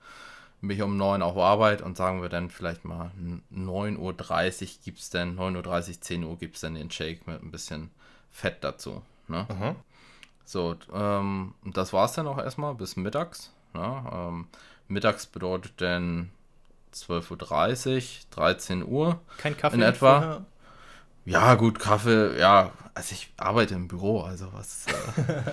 [0.61, 3.11] Bin ich um 9 auf Arbeit und sagen wir dann vielleicht mal
[3.53, 7.43] 9.30 Uhr gibt es dann, 9.30 Uhr, 10 Uhr gibt es dann den Shake mit
[7.43, 7.91] ein bisschen
[8.31, 9.01] Fett dazu.
[9.27, 9.45] Ne?
[10.45, 13.51] So, ähm, das war es dann auch erstmal bis mittags.
[13.73, 14.05] Ne?
[14.11, 14.47] Ähm,
[14.87, 16.31] mittags bedeutet dann
[16.93, 19.19] 12.30 Uhr, 13 Uhr.
[19.37, 20.45] Kein Kaffee in etwa.
[21.25, 24.85] Ja, gut, Kaffee, ja, also ich arbeite im Büro, also was.
[24.87, 25.51] Äh,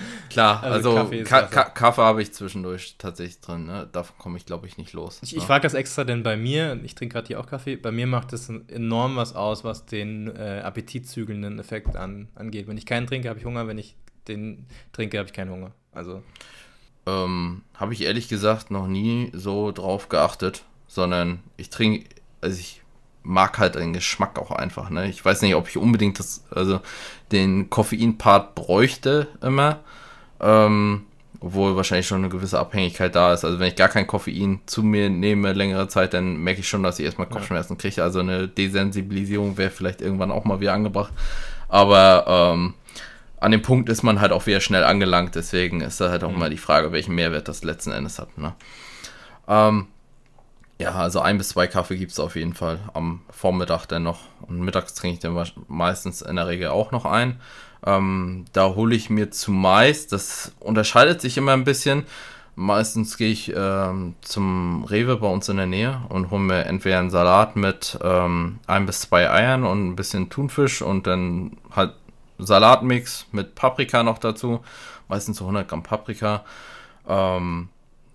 [0.30, 3.88] klar, also, also Kaffee, Ka Ka Kaffee habe ich zwischendurch tatsächlich drin, ne?
[3.92, 5.20] davon komme ich, glaube ich, nicht los.
[5.22, 5.38] Ich, ne?
[5.38, 8.06] ich frage das extra, denn bei mir, ich trinke gerade hier auch Kaffee, bei mir
[8.06, 12.66] macht es enorm was aus, was den äh, appetitzügelnden Effekt an, angeht.
[12.66, 13.96] Wenn ich keinen trinke, habe ich Hunger, wenn ich
[14.26, 15.72] den trinke, habe ich keinen Hunger.
[15.92, 16.22] Also.
[17.06, 22.08] Ähm, habe ich ehrlich gesagt noch nie so drauf geachtet, sondern ich trinke,
[22.40, 22.80] also ich
[23.24, 24.90] mag halt den Geschmack auch einfach.
[24.90, 25.08] Ne?
[25.08, 26.80] Ich weiß nicht, ob ich unbedingt das, also
[27.32, 29.80] den Koffein-Part bräuchte immer.
[30.40, 31.06] Ähm,
[31.40, 33.44] obwohl wahrscheinlich schon eine gewisse Abhängigkeit da ist.
[33.44, 36.82] Also wenn ich gar kein Koffein zu mir nehme längere Zeit, dann merke ich schon,
[36.82, 38.02] dass ich erstmal Kopfschmerzen kriege.
[38.02, 41.12] Also eine Desensibilisierung wäre vielleicht irgendwann auch mal wieder angebracht.
[41.68, 42.74] Aber ähm,
[43.40, 45.34] an dem Punkt ist man halt auch wieder schnell angelangt.
[45.34, 46.38] Deswegen ist da halt auch mhm.
[46.38, 48.38] mal die Frage, welchen Mehrwert das letzten Endes hat.
[48.38, 48.54] Ne?
[49.46, 49.88] Ähm,
[50.78, 54.20] ja, also ein bis zwei Kaffee gibt es auf jeden Fall am Vormittag dann noch.
[54.42, 57.40] Und mittags trinke ich dann meistens in der Regel auch noch ein.
[57.86, 62.04] Ähm, da hole ich mir zumeist, das unterscheidet sich immer ein bisschen.
[62.56, 67.00] Meistens gehe ich ähm, zum Rewe bei uns in der Nähe und hole mir entweder
[67.00, 71.94] einen Salat mit ähm, ein bis zwei Eiern und ein bisschen Thunfisch und dann halt
[72.38, 74.60] Salatmix mit Paprika noch dazu.
[75.08, 76.44] Meistens so 100 Gramm Paprika.
[77.08, 77.68] Ähm,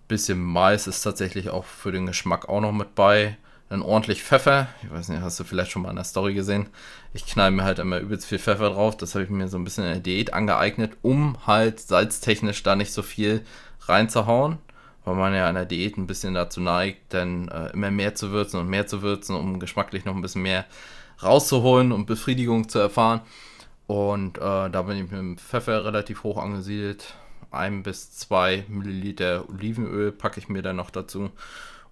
[0.10, 3.38] bisschen Mais ist tatsächlich auch für den Geschmack auch noch mit bei.
[3.70, 4.68] Dann ordentlich Pfeffer.
[4.82, 6.70] Ich weiß nicht, hast du vielleicht schon mal in der Story gesehen.
[7.14, 8.98] Ich knall mir halt immer übelst viel Pfeffer drauf.
[8.98, 12.76] Das habe ich mir so ein bisschen in der Diät angeeignet, um halt salztechnisch da
[12.76, 13.46] nicht so viel
[13.82, 14.58] reinzuhauen.
[15.06, 18.32] Weil man ja an der Diät ein bisschen dazu neigt, dann äh, immer mehr zu
[18.32, 20.66] würzen und mehr zu würzen, um geschmacklich noch ein bisschen mehr
[21.22, 23.22] rauszuholen und Befriedigung zu erfahren.
[23.86, 27.14] Und äh, da bin ich mit dem Pfeffer relativ hoch angesiedelt.
[27.52, 31.32] Ein bis zwei Milliliter Olivenöl packe ich mir dann noch dazu.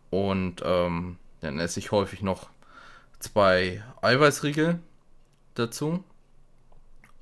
[0.10, 2.50] Und ähm, dann esse ich häufig noch
[3.20, 4.80] zwei Eiweißriegel
[5.56, 6.04] dazu.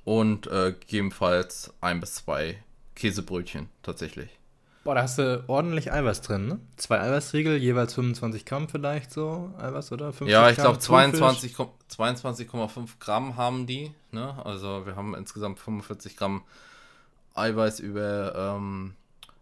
[0.04, 2.62] Und äh, gegebenenfalls ein bis zwei
[2.94, 4.30] Käsebrötchen tatsächlich.
[4.86, 6.60] Boah, da hast du ordentlich Eiweiß drin, ne?
[6.76, 10.12] Zwei Eiweißriegel, jeweils 25 Gramm vielleicht so, Eiweiß, oder?
[10.24, 12.48] ja, ich glaube 22,5 22,
[13.00, 14.40] Gramm haben die, ne?
[14.44, 16.44] Also wir haben insgesamt 45 Gramm
[17.36, 18.94] Eiweiß über, ähm,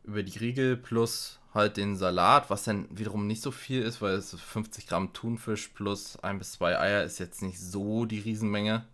[0.04, 4.14] über die Riegel plus halt den Salat, was dann wiederum nicht so viel ist, weil
[4.14, 8.84] es 50 Gramm Thunfisch plus ein bis zwei Eier ist jetzt nicht so die Riesenmenge.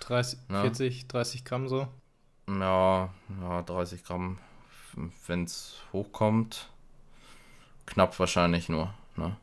[0.00, 0.62] 30, ne?
[0.62, 1.88] 40, 30 Gramm so?
[2.48, 3.10] Ja,
[3.42, 4.38] ja 30 Gramm
[5.26, 6.68] wenn es hochkommt.
[7.86, 8.92] Knapp wahrscheinlich nur.
[9.16, 9.36] Ne?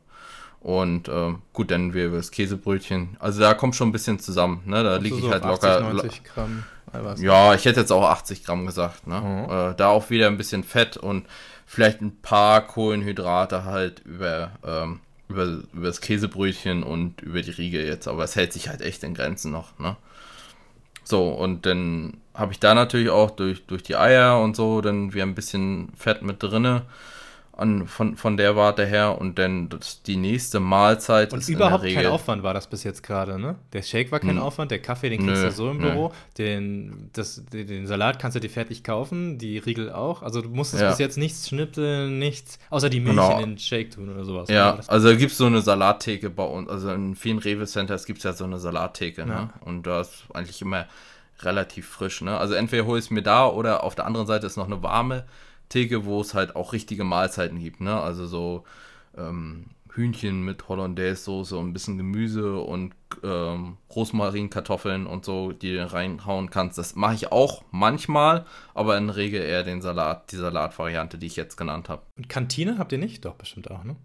[0.60, 3.16] Und äh, gut, dann wir das Käsebrötchen.
[3.18, 4.62] Also da kommt schon ein bisschen zusammen.
[4.66, 4.82] Ne?
[4.82, 5.80] Da liege ich so halt 80, locker.
[5.92, 6.64] 90 Gramm.
[7.18, 9.06] Ja, ich hätte jetzt auch 80 Gramm gesagt.
[9.06, 9.20] Ne?
[9.20, 9.44] Mhm.
[9.50, 11.26] Äh, da auch wieder ein bisschen Fett und
[11.66, 17.84] vielleicht ein paar Kohlenhydrate halt über, ähm, über, über das Käsebrötchen und über die Riegel
[17.86, 18.08] jetzt.
[18.08, 19.78] Aber es hält sich halt echt in Grenzen noch.
[19.78, 19.96] Ne?
[21.04, 25.12] So, und dann habe ich da natürlich auch durch, durch die Eier und so dann
[25.12, 26.82] wieder ein bisschen Fett mit drinne
[27.56, 31.84] an, von, von der Warte her und dann das, die nächste Mahlzeit und ist überhaupt
[31.84, 33.56] in der Regel, kein Aufwand war das bis jetzt gerade, ne?
[33.72, 34.40] Der Shake war kein hm.
[34.40, 35.90] Aufwand, der Kaffee, den kriegst nö, du so im nö.
[35.90, 40.50] Büro, den, das, den, Salat kannst du dir fertig kaufen, die Riegel auch, also du
[40.50, 40.90] musstest ja.
[40.90, 43.40] bis jetzt nichts schnippeln, nichts, außer die Milch genau.
[43.40, 44.50] in den Shake tun oder sowas.
[44.50, 48.18] Ja, also da gibt es so eine Salattheke bei uns, also in vielen Rewe-Centers gibt
[48.18, 49.32] es ja so eine Salattheke, ne?
[49.32, 49.40] ja.
[49.44, 49.50] ne?
[49.60, 50.86] Und da ist eigentlich immer
[51.40, 52.36] relativ frisch, ne?
[52.36, 54.82] Also entweder hole ich es mir da oder auf der anderen Seite ist noch eine
[54.82, 55.24] warme
[55.68, 58.00] Theke, wo es halt auch richtige Mahlzeiten gibt, ne?
[58.00, 58.64] Also so
[59.16, 62.94] ähm, Hühnchen mit Hollandaise-Soße und ein bisschen Gemüse und
[63.24, 66.76] ähm, Rosmarinkartoffeln und so, die du reinhauen kannst.
[66.78, 68.44] Das mache ich auch manchmal,
[68.74, 72.02] aber in der Regel eher den Salat, die Salatvariante, die ich jetzt genannt habe.
[72.16, 73.24] Und Kantine habt ihr nicht?
[73.24, 73.96] Doch, bestimmt auch, ne?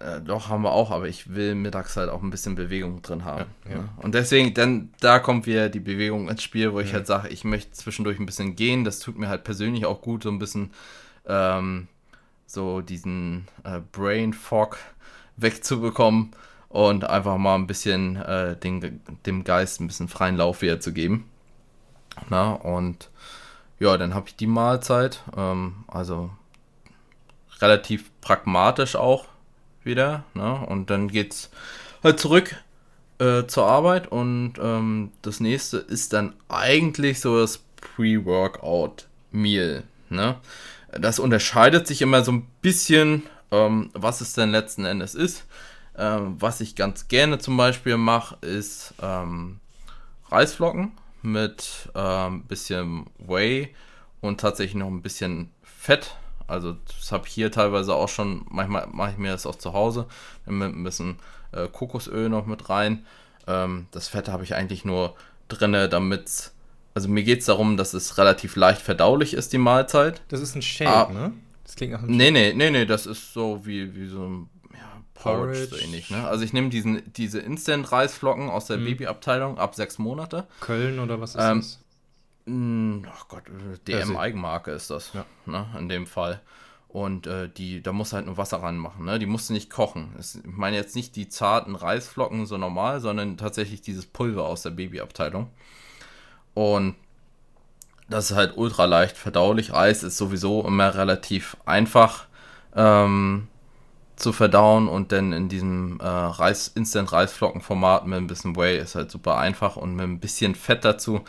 [0.00, 3.24] Äh, doch, haben wir auch, aber ich will mittags halt auch ein bisschen Bewegung drin
[3.24, 3.46] haben.
[3.64, 3.76] Ja, ja.
[3.78, 3.88] Ne?
[3.98, 7.44] Und deswegen, dann, da kommt wieder die Bewegung ins Spiel, wo ich halt sage, ich
[7.44, 8.84] möchte zwischendurch ein bisschen gehen.
[8.84, 10.72] Das tut mir halt persönlich auch gut, so ein bisschen
[11.26, 11.88] ähm,
[12.46, 14.78] so diesen äh, Brain Fog
[15.36, 16.32] wegzubekommen
[16.68, 20.92] und einfach mal ein bisschen äh, den, dem Geist ein bisschen freien Lauf wieder zu
[20.92, 21.28] geben.
[22.28, 23.10] Na, und
[23.78, 26.30] ja, dann habe ich die Mahlzeit, ähm, also
[27.60, 29.26] relativ pragmatisch auch
[29.82, 30.24] wieder.
[30.34, 30.54] Ne?
[30.66, 31.50] Und dann geht's
[32.02, 32.56] halt zurück
[33.18, 39.84] äh, zur Arbeit und ähm, das nächste ist dann eigentlich so das Pre-Workout-Meal.
[40.08, 40.36] Ne?
[41.00, 45.44] Das unterscheidet sich immer so ein bisschen, ähm, was es denn letzten Endes ist.
[45.98, 49.60] Ähm, was ich ganz gerne zum Beispiel mache, ist ähm,
[50.28, 50.92] Reisflocken
[51.22, 53.74] mit ein ähm, bisschen Whey
[54.20, 56.16] und tatsächlich noch ein bisschen Fett.
[56.46, 59.72] Also das habe ich hier teilweise auch schon, manchmal mache ich mir das auch zu
[59.72, 60.06] Hause,
[60.44, 61.18] mit ein bisschen
[61.52, 63.06] äh, Kokosöl noch mit rein.
[63.46, 65.16] Ähm, das Fett habe ich eigentlich nur
[65.48, 66.52] drinne, damit
[66.96, 70.22] also mir geht es darum, dass es relativ leicht verdaulich ist, die Mahlzeit.
[70.28, 71.34] Das ist ein Shake, ah, ne?
[71.62, 74.48] Das klingt nach einem Nee, nee, nee, nee, das ist so wie, wie so ein
[74.72, 76.26] ja, Porridge, so ähnlich, ne?
[76.26, 78.86] Also ich nehme diesen, diese Instant-Reisflocken aus der mhm.
[78.86, 80.46] Babyabteilung ab sechs Monate.
[80.60, 83.12] Köln oder was ist ähm, das?
[83.14, 83.42] Ach Gott,
[83.86, 85.26] DM-Eigenmarke ist das, ja.
[85.44, 85.66] ne?
[85.78, 86.40] In dem Fall.
[86.88, 89.18] Und äh, die, da muss halt nur Wasser ranmachen, ne?
[89.18, 90.14] Die musst du nicht kochen.
[90.18, 94.70] ich meine jetzt nicht die zarten Reisflocken so normal, sondern tatsächlich dieses Pulver aus der
[94.70, 95.50] Babyabteilung.
[96.56, 96.94] Und
[98.08, 99.74] das ist halt ultra leicht verdaulich.
[99.74, 102.24] Reis ist sowieso immer relativ einfach
[102.74, 103.48] ähm,
[104.16, 109.10] zu verdauen und dann in diesem äh, Reis, Instant-Reisflocken-Format mit ein bisschen Whey ist halt
[109.10, 111.20] super einfach und mit ein bisschen Fett dazu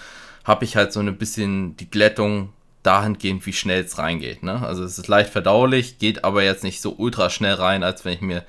[0.45, 2.53] habe ich halt so ein bisschen die Glättung
[2.83, 4.43] dahingehend, wie schnell es reingeht.
[4.43, 4.65] Ne?
[4.65, 8.13] Also es ist leicht verdaulich, geht aber jetzt nicht so ultra schnell rein, als wenn
[8.13, 8.45] ich mir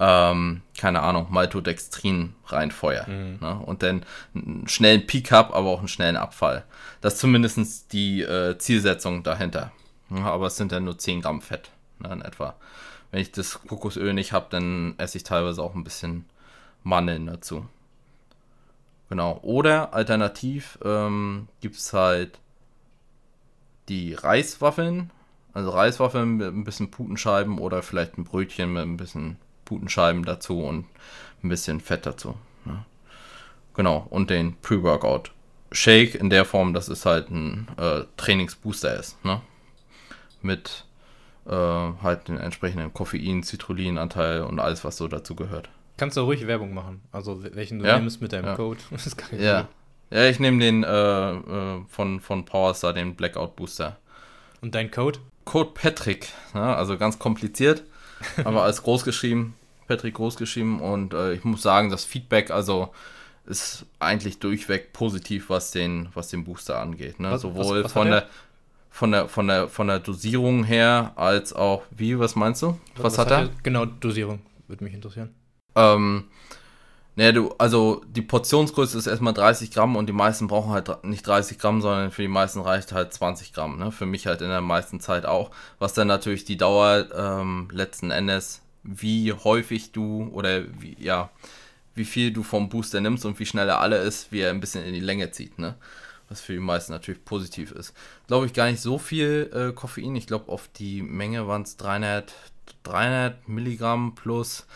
[0.00, 3.06] ähm, keine Ahnung, Maltodextrin reinfeuer.
[3.08, 3.38] Mhm.
[3.40, 3.58] Ne?
[3.64, 6.64] Und dann einen schnellen Peak habe, aber auch einen schnellen Abfall.
[7.00, 9.72] Das ist zumindest die äh, Zielsetzung dahinter.
[10.10, 12.54] Ja, aber es sind dann nur 10 Gramm Fett ne, in etwa.
[13.10, 16.26] Wenn ich das Kokosöl nicht habe, dann esse ich teilweise auch ein bisschen
[16.84, 17.66] Mandeln dazu.
[19.08, 19.38] Genau.
[19.42, 22.38] Oder alternativ ähm, gibt es halt
[23.88, 25.10] die Reiswaffeln.
[25.54, 29.38] Also Reiswaffeln mit ein bisschen Putenscheiben oder vielleicht ein Brötchen mit ein bisschen
[29.68, 30.86] Putenscheiben dazu und
[31.42, 32.34] ein bisschen Fett dazu.
[32.64, 32.84] Ne?
[33.74, 35.32] Genau, und den Pre-Workout
[35.70, 39.22] Shake in der Form, dass es halt ein äh, Trainingsbooster ist.
[39.22, 39.42] Ne?
[40.40, 40.86] Mit
[41.46, 45.68] äh, halt den entsprechenden Koffein, Citrullinanteil und alles, was so dazu gehört.
[45.98, 47.02] Kannst du ruhig Werbung machen.
[47.12, 47.98] Also welchen du ja?
[47.98, 48.54] nimmst mit deinem ja.
[48.56, 48.80] Code.
[49.38, 49.68] Ja.
[50.10, 53.98] Ja, ich nehme den äh, äh, von, von Powerstar, den Blackout Booster.
[54.62, 55.18] Und dein Code?
[55.44, 56.28] Code Patrick.
[56.54, 57.84] Ja, also ganz kompliziert,
[58.42, 59.54] aber als groß geschrieben.
[59.88, 60.80] Patrick groß geschrieben.
[60.80, 62.90] Und äh, ich muss sagen, das Feedback, also
[63.46, 67.18] ist eigentlich durchweg positiv, was den, was den Booster angeht.
[67.18, 67.30] Ne?
[67.32, 68.28] Was- Sowohl was- was von, hat der,
[68.90, 72.78] von, der, von, der, von der Dosierung her, als auch, wie, was meinst du?
[72.96, 73.48] Was, hat er?
[73.62, 74.40] Genau, Dosierung.
[74.66, 75.34] Würde mich interessieren.
[75.76, 76.24] Ähm,
[77.16, 81.26] ne, du, also die Portionsgröße ist erstmal 30 Gramm und die meisten brauchen halt nicht
[81.26, 83.78] 30 Gramm, sondern für die meisten reicht halt 20 Gramm.
[83.78, 83.92] Ne?
[83.92, 85.50] Für mich halt in der meisten Zeit auch.
[85.78, 91.30] Was dann natürlich die Dauer ähm, letzten Endes, wie häufig du oder wie, ja,
[91.94, 94.60] wie viel du vom Booster nimmst und wie schnell er alle ist, wie er ein
[94.60, 95.58] bisschen in die Länge zieht.
[95.58, 95.74] Ne?
[96.28, 97.92] Was für die meisten natürlich positiv ist.
[98.26, 100.16] Glaube ich gar nicht so viel äh, Koffein.
[100.16, 102.32] Ich glaube, auf die Menge waren es 300,
[102.84, 104.66] 300 Milligramm plus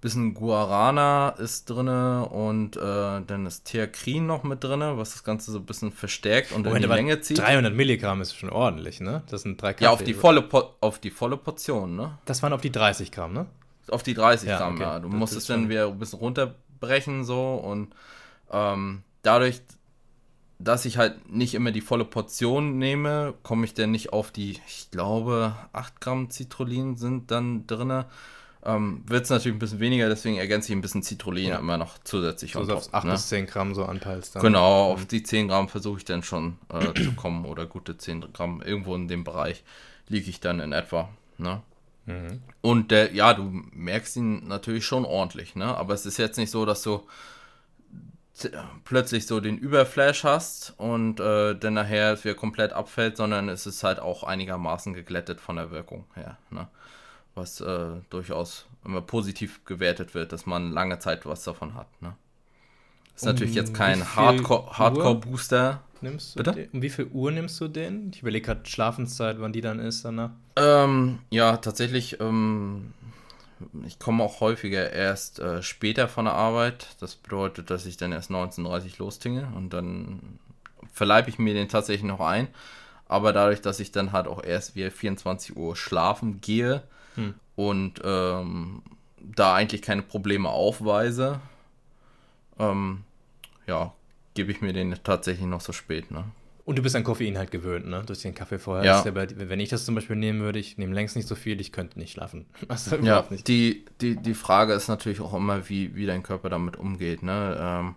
[0.00, 2.80] bisschen Guarana ist drinne und äh,
[3.26, 6.74] dann ist Theakrin noch mit drinne, was das Ganze so ein bisschen verstärkt und in
[6.74, 7.38] die Länge zieht.
[7.38, 9.22] 300 Milligramm ist schon ordentlich, ne?
[9.30, 9.84] Das sind drei Kaffee.
[9.84, 12.18] Ja, auf die volle Po- auf die volle Portion, ne?
[12.24, 13.46] Das waren auf die 30 Gramm, ne?
[13.90, 14.82] Auf die 30 Ja, Gramm, okay.
[14.82, 14.98] ja.
[15.00, 17.94] Du Das musst es dann wieder ein bisschen runterbrechen so und
[18.50, 19.60] ähm, dadurch,
[20.58, 24.52] dass ich halt nicht immer die volle Portion nehme, komme ich dann nicht auf die,
[24.66, 28.06] ich glaube, 8 Gramm Citrullin sind dann drinne.
[28.64, 31.58] Ähm, Wird es natürlich ein bisschen weniger, deswegen ergänze ich ein bisschen Citrullin Ja.
[31.58, 32.52] immer noch zusätzlich.
[32.52, 33.12] So on auf top, 8 ne?
[33.12, 34.42] bis 10 Gramm so anpeilst dann.
[34.42, 38.32] Genau, auf die 10 Gramm versuche ich dann schon äh, zu kommen oder gute 10
[38.32, 38.60] Gramm.
[38.62, 39.64] Irgendwo in dem Bereich
[40.08, 41.08] liege ich dann in etwa.
[41.38, 41.62] Ne?
[42.04, 42.42] Mhm.
[42.60, 45.74] Und der, ja, du merkst ihn natürlich schon ordentlich, ne?
[45.76, 47.02] Aber es ist jetzt nicht so, dass du
[48.84, 53.66] plötzlich so den Überflash hast und äh, dann nachher es wieder komplett abfällt, sondern es
[53.66, 56.68] ist halt auch einigermaßen geglättet von der Wirkung her, ne?
[57.34, 62.16] Was äh, durchaus immer positiv gewertet wird, dass man lange Zeit was davon hat, ne?
[63.14, 64.78] Ist natürlich Um jetzt wie kein viel Hardcore-?
[64.78, 65.82] Hardcore-Booster.
[66.00, 66.52] Nimmst du Bitte?
[66.52, 66.70] Den?
[66.70, 68.10] Um wie viel Uhr nimmst du den?
[68.14, 70.30] Ich überlege gerade Schlafenszeit, wann die dann ist danach.
[70.56, 72.94] Ähm, ja, tatsächlich, ähm,
[73.84, 76.96] ich komme auch häufiger erst äh, später von der Arbeit.
[77.00, 80.38] Das bedeutet, dass ich dann erst 19.30 Uhr lostinge und dann
[80.90, 82.48] verleibe ich mir den tatsächlich noch ein.
[83.06, 86.82] Aber dadurch, dass ich dann halt auch erst wieder 24 Uhr schlafen gehe
[87.16, 87.34] Hm.
[87.56, 88.82] und ähm,
[89.20, 91.40] da eigentlich keine Probleme aufweise,
[92.58, 93.04] ähm,
[93.66, 93.92] ja,
[94.34, 96.24] gebe ich mir den tatsächlich noch so spät, ne?
[96.64, 98.04] Und du bist an Koffein halt gewöhnt, ne?
[98.06, 98.84] Durch den Kaffee vorher.
[98.84, 99.04] Ja.
[99.04, 101.60] Ja bei, wenn ich das zum Beispiel nehmen würde, ich nehme längst nicht so viel,
[101.60, 102.46] ich könnte nicht schlafen.
[102.68, 103.48] Also Ja, nicht.
[103.48, 107.22] die, die, die Frage ist natürlich auch immer, wie, wie dein Körper damit umgeht.
[107.22, 107.56] Ne?
[107.60, 107.96] Ähm,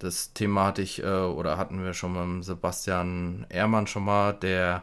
[0.00, 4.82] das Thema hatte ich, äh, oder hatten wir schon mit Sebastian Ehrmann schon mal, der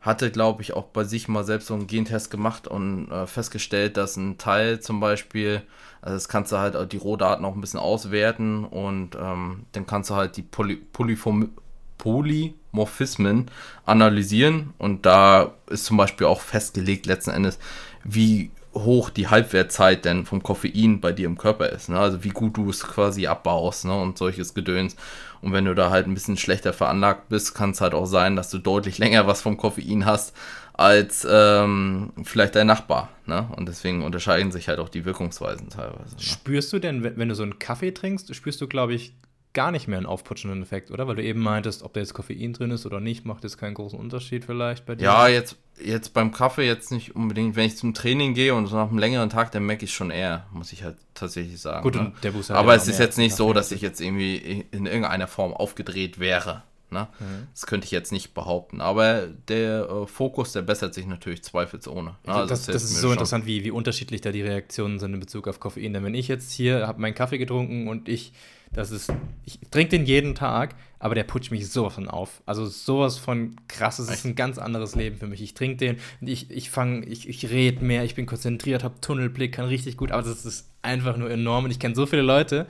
[0.00, 3.96] hatte, glaube ich, auch bei sich mal selbst so einen Gentest gemacht und äh, festgestellt,
[3.96, 5.62] dass ein Teil zum Beispiel,
[6.00, 9.86] also das kannst du halt auch die Rohdaten auch ein bisschen auswerten und ähm, dann
[9.86, 11.50] kannst du halt die Poly Polyform
[11.98, 13.50] Polymorphismen
[13.84, 17.58] analysieren und da ist zum Beispiel auch festgelegt letzten Endes,
[18.04, 18.50] wie
[18.84, 21.88] hoch die Halbwertzeit denn vom Koffein bei dir im Körper ist.
[21.88, 21.98] Ne?
[21.98, 23.94] Also wie gut du es quasi abbaust ne?
[23.94, 24.96] und solches Gedöns.
[25.42, 28.36] Und wenn du da halt ein bisschen schlechter veranlagt bist, kann es halt auch sein,
[28.36, 30.34] dass du deutlich länger was vom Koffein hast
[30.72, 33.08] als ähm, vielleicht dein Nachbar.
[33.26, 33.48] Ne?
[33.56, 36.16] Und deswegen unterscheiden sich halt auch die Wirkungsweisen teilweise.
[36.16, 36.22] Ne?
[36.22, 39.14] Spürst du denn, wenn wenn du so einen Kaffee trinkst, spürst du, glaube ich,
[39.56, 41.08] gar nicht mehr einen aufputschenden Effekt, oder?
[41.08, 43.72] Weil du eben meintest, ob da jetzt Koffein drin ist oder nicht, macht jetzt keinen
[43.72, 45.04] großen Unterschied vielleicht bei dir.
[45.04, 47.56] Ja, jetzt, jetzt beim Kaffee jetzt nicht unbedingt.
[47.56, 50.10] Wenn ich zum Training gehe und so nach einem längeren Tag, dann merke ich schon
[50.10, 51.82] eher, muss ich halt tatsächlich sagen.
[51.82, 52.00] Gut, ne?
[52.00, 54.86] und der hat Aber ja es ist jetzt nicht so, dass ich jetzt irgendwie in
[54.86, 56.62] irgendeiner Form aufgedreht wäre.
[56.90, 57.08] Ne?
[57.18, 57.48] Mhm.
[57.52, 58.80] Das könnte ich jetzt nicht behaupten.
[58.80, 62.16] Aber der äh, Fokus, der bessert sich natürlich zweifelsohne.
[62.24, 62.32] Ne?
[62.32, 63.12] Also das, das hilft ist so schon.
[63.12, 65.92] interessant, wie, wie unterschiedlich da die Reaktionen sind in Bezug auf Koffein.
[65.92, 68.32] Denn wenn ich jetzt hier habe meinen Kaffee getrunken und ich,
[68.76, 69.12] das ist,
[69.44, 72.42] ich trinke den jeden Tag, aber der putscht mich sowas von auf.
[72.46, 73.98] Also sowas von krass.
[73.98, 75.42] Es ist ein ganz anderes Leben für mich.
[75.42, 79.00] Ich trinke den und ich, ich fange, ich, ich rede mehr, ich bin konzentriert, habe
[79.00, 82.22] Tunnelblick, kann richtig gut, aber das ist einfach nur enorm und ich kenne so viele
[82.22, 82.66] Leute,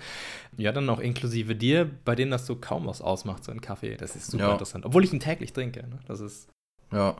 [0.56, 3.96] ja, dann auch inklusive dir, bei denen das so kaum was ausmacht, so ein Kaffee.
[3.96, 4.52] Das ist super Ja.
[4.52, 4.86] interessant.
[4.86, 5.80] Obwohl ich ihn täglich trinke.
[5.80, 5.98] Ne?
[6.08, 6.48] Das ist
[6.92, 7.16] Ja.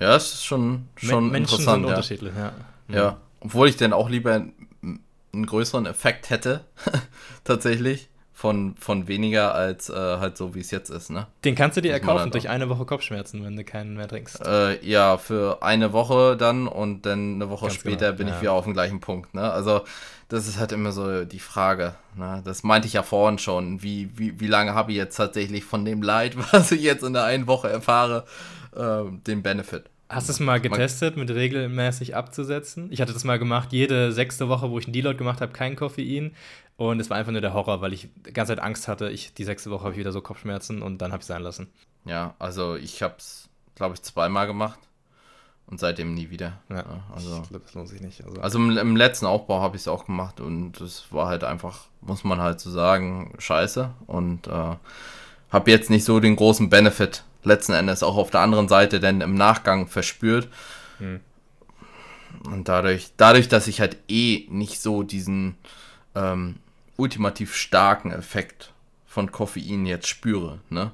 [0.00, 1.74] Ja, es ist schon, schon Men- Menschen interessant.
[1.76, 1.88] sind ja.
[1.88, 2.52] unterschiedlich, ja.
[2.88, 4.34] Ja, obwohl ich dann auch lieber
[5.32, 6.64] einen größeren Effekt hätte,
[7.44, 8.08] tatsächlich,
[8.38, 11.26] von, von weniger als äh, halt so, wie es jetzt ist, ne?
[11.44, 14.06] Den kannst du dir Muss erkaufen halt durch eine Woche Kopfschmerzen, wenn du keinen mehr
[14.06, 14.46] trinkst.
[14.46, 18.34] Äh, ja, für eine Woche dann und dann eine Woche Ganz später genau, bin ja.
[18.34, 19.50] ich wieder auf dem gleichen Punkt, ne?
[19.50, 19.80] Also,
[20.28, 22.40] das ist halt immer so die Frage, ne?
[22.44, 25.84] Das meinte ich ja vorhin schon, wie, wie, wie lange habe ich jetzt tatsächlich von
[25.84, 28.24] dem Leid, was ich jetzt in der einen Woche erfahre,
[28.76, 32.88] äh, den Benefit, Hast du es mal getestet, mit regelmäßig abzusetzen?
[32.90, 35.76] Ich hatte das mal gemacht, jede sechste Woche, wo ich einen Deload gemacht habe, kein
[35.76, 36.34] Koffein.
[36.76, 39.10] Und es war einfach nur der Horror, weil ich die ganze Zeit Angst hatte.
[39.10, 41.42] Ich, die sechste Woche habe ich wieder so Kopfschmerzen und dann habe ich es sein
[41.42, 41.68] lassen.
[42.04, 44.78] Ja, also ich habe es, glaube ich, zweimal gemacht
[45.66, 46.60] und seitdem nie wieder.
[46.70, 46.84] Ja,
[47.14, 48.24] also, ich glaube, das lohnt sich nicht.
[48.24, 51.44] Also, also im, im letzten Aufbau habe ich es auch gemacht und es war halt
[51.44, 53.90] einfach, muss man halt so sagen, scheiße.
[54.06, 54.76] Und äh,
[55.50, 59.20] habe jetzt nicht so den großen Benefit letzten Endes auch auf der anderen Seite denn
[59.20, 60.48] im Nachgang verspürt.
[60.98, 61.20] Hm.
[62.44, 65.56] Und dadurch, dadurch, dass ich halt eh nicht so diesen
[66.14, 66.56] ähm,
[66.96, 68.72] ultimativ starken Effekt
[69.06, 70.92] von Koffein jetzt spüre, ne?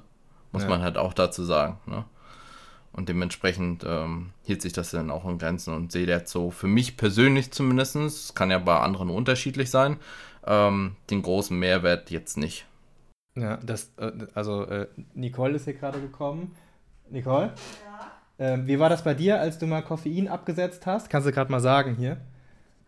[0.53, 0.69] Muss ja.
[0.69, 2.05] man halt auch dazu sagen, ne?
[2.93, 6.69] Und dementsprechend ähm, hielt sich das dann auch in Grenzen und sehe jetzt so für
[6.69, 9.97] mich persönlich zumindest, kann ja bei anderen unterschiedlich sein,
[10.47, 12.67] ähm, den großen Mehrwert jetzt nicht.
[13.37, 16.55] Ja, das, äh, also äh, Nicole ist hier gerade gekommen.
[17.11, 17.47] Nicole?
[17.47, 17.55] Ja.
[18.39, 21.11] Ähm, wie war das bei dir, als du mal Koffein abgesetzt hast?
[21.11, 22.19] Kannst du gerade mal sagen hier?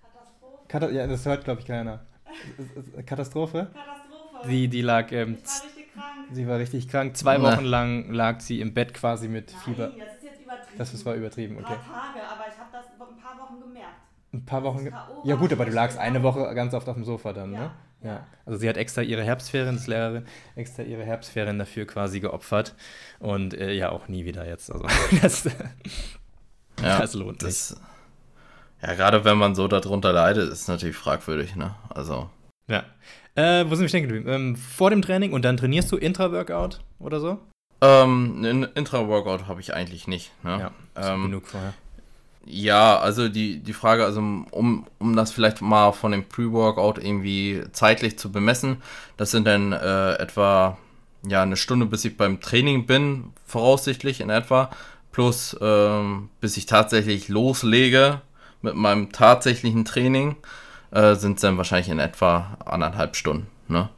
[0.00, 0.68] Katastrophe.
[0.68, 2.00] Kata ja, das hört, glaube ich, keiner.
[3.06, 3.06] Katastrophe?
[3.06, 3.66] Katastrophe.
[4.44, 5.10] Sie, die lag.
[5.12, 6.26] Ähm, ich war richtig krank.
[6.30, 7.16] Sie war richtig krank.
[7.16, 9.88] Zwei Wochen lang lag sie im Bett quasi mit Nein, Fieber.
[9.88, 10.78] Das ist jetzt übertrieben.
[10.78, 11.74] Das war übertrieben, okay.
[11.74, 13.94] Ein paar Tage, aber ich habe das ein paar Wochen gemerkt.
[14.32, 14.88] Ein paar Wochen.
[15.22, 17.60] Ja, gut, aber du lagst eine Woche ganz oft auf dem Sofa dann, ja.
[17.60, 17.70] ne?
[18.06, 22.76] Ja, also sie hat extra ihre Herbstferien, das Lehrerin, extra ihre Herbstferien dafür quasi geopfert
[23.18, 24.70] und äh, ja auch nie wieder jetzt.
[24.70, 24.86] Also
[25.22, 25.44] das,
[26.80, 27.78] ja, das lohnt das, sich.
[28.80, 31.74] Ja, gerade wenn man so darunter leidet, ist natürlich fragwürdig, ne?
[31.88, 32.30] Also.
[32.68, 32.84] Ja.
[33.34, 34.28] Äh, wo sind wir stehen geblieben?
[34.28, 37.40] Ähm, vor dem Training und dann trainierst du Intra-Workout oder so?
[37.80, 40.32] Ähm, ein Intra-Workout habe ich eigentlich nicht.
[40.44, 40.70] Ne?
[40.96, 41.74] Ja, ähm, genug vorher.
[42.48, 47.64] Ja, also die, die Frage, also um, um das vielleicht mal von dem Pre-Workout irgendwie
[47.72, 48.82] zeitlich zu bemessen,
[49.16, 50.78] das sind dann äh, etwa
[51.26, 54.70] ja, eine Stunde, bis ich beim Training bin, voraussichtlich in etwa,
[55.10, 58.20] plus ähm, bis ich tatsächlich loslege
[58.62, 60.36] mit meinem tatsächlichen Training,
[60.92, 63.88] äh, sind es dann wahrscheinlich in etwa anderthalb Stunden ne?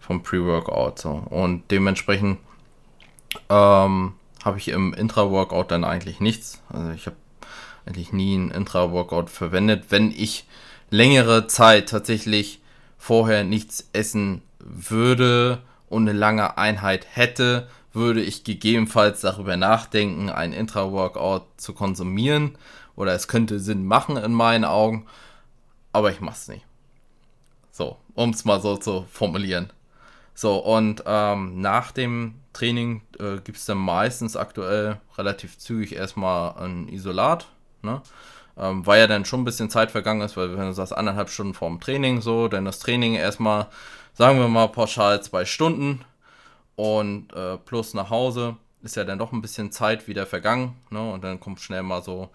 [0.00, 0.98] vom Pre-Workout.
[0.98, 1.10] So.
[1.10, 2.38] Und dementsprechend
[3.50, 4.14] ähm,
[4.44, 6.62] habe ich im Intra-Workout dann eigentlich nichts.
[6.70, 7.16] Also ich habe
[7.86, 9.86] eigentlich nie ein Intra-Workout verwendet.
[9.90, 10.46] Wenn ich
[10.90, 12.60] längere Zeit tatsächlich
[12.96, 20.52] vorher nichts essen würde und eine lange Einheit hätte, würde ich gegebenenfalls darüber nachdenken, ein
[20.52, 22.56] Intra-Workout zu konsumieren.
[22.96, 25.06] Oder es könnte Sinn machen in meinen Augen.
[25.92, 26.64] Aber ich mache es nicht.
[27.70, 29.72] So, um es mal so zu formulieren.
[30.34, 36.56] So, und ähm, nach dem Training äh, gibt es dann meistens aktuell relativ zügig erstmal
[36.58, 37.46] ein Isolat
[37.84, 38.02] Ne?
[38.56, 41.28] Ähm, weil ja dann schon ein bisschen Zeit vergangen ist, weil wenn du sagst, anderthalb
[41.28, 43.66] Stunden vorm Training so, dann das Training erstmal,
[44.14, 46.04] sagen wir mal pauschal zwei Stunden
[46.76, 51.12] und äh, plus nach Hause ist ja dann doch ein bisschen Zeit wieder vergangen ne?
[51.12, 52.30] und dann kommt schnell mal so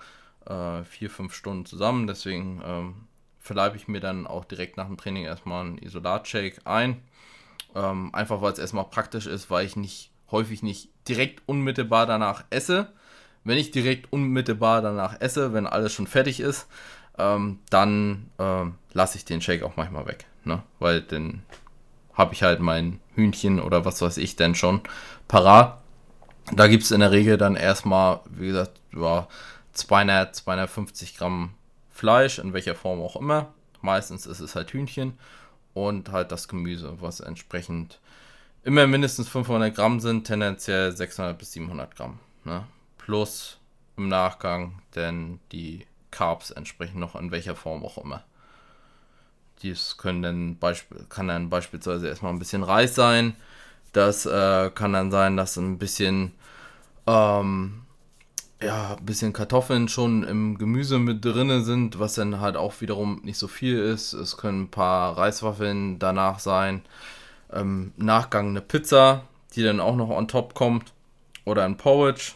[0.45, 2.08] äh, vier, fünf Stunden zusammen.
[2.08, 2.95] Deswegen ähm,
[3.39, 7.02] verleibe ich mir dann auch direkt nach dem Training erstmal einen Isolat-Shake ein.
[7.76, 12.43] Ähm, einfach weil es erstmal praktisch ist, weil ich nicht häufig nicht direkt unmittelbar danach
[12.50, 12.91] esse,
[13.50, 16.68] wenn ich direkt unmittelbar danach esse, wenn alles schon fertig ist,
[17.18, 20.26] ähm, dann ähm, lasse ich den Shake auch manchmal weg.
[20.43, 20.62] Ne?
[20.78, 21.41] Weil dann
[22.14, 24.82] habe ich halt mein Hühnchen oder was weiß ich denn schon
[25.28, 25.82] parat.
[26.52, 29.28] Da gibt es in der Regel dann erstmal, wie gesagt, ja,
[29.74, 31.56] 200, 250 Gramm
[31.89, 33.47] Fleisch, in welcher Form auch immer.
[33.82, 35.18] Meistens ist es halt Hühnchen
[35.74, 38.00] und halt das Gemüse, was entsprechend
[38.64, 42.20] immer mindestens 500 Gramm sind, tendenziell 600 bis 700 Gramm.
[42.43, 42.64] Ne?
[43.10, 43.57] Plus
[43.97, 48.24] im Nachgang denn die Carbs entsprechend noch in welcher Form auch immer.
[49.64, 50.57] Dies können dann
[51.10, 53.36] kann dann beispielsweise erstmal ein bisschen Reis sein.
[53.93, 56.34] Das äh, kann dann sein, dass ein bisschen,
[57.07, 57.82] ähm,
[58.62, 63.22] ja, ein bisschen Kartoffeln schon im Gemüse mit drin sind, was dann halt auch wiederum
[63.24, 64.14] nicht so viel ist.
[64.14, 66.84] Es können ein paar Reiswaffeln danach sein.
[67.51, 69.24] Ähm, Nachgang eine Pizza,
[69.55, 70.93] die dann auch noch on top kommt.
[71.43, 72.34] Oder ein Porridge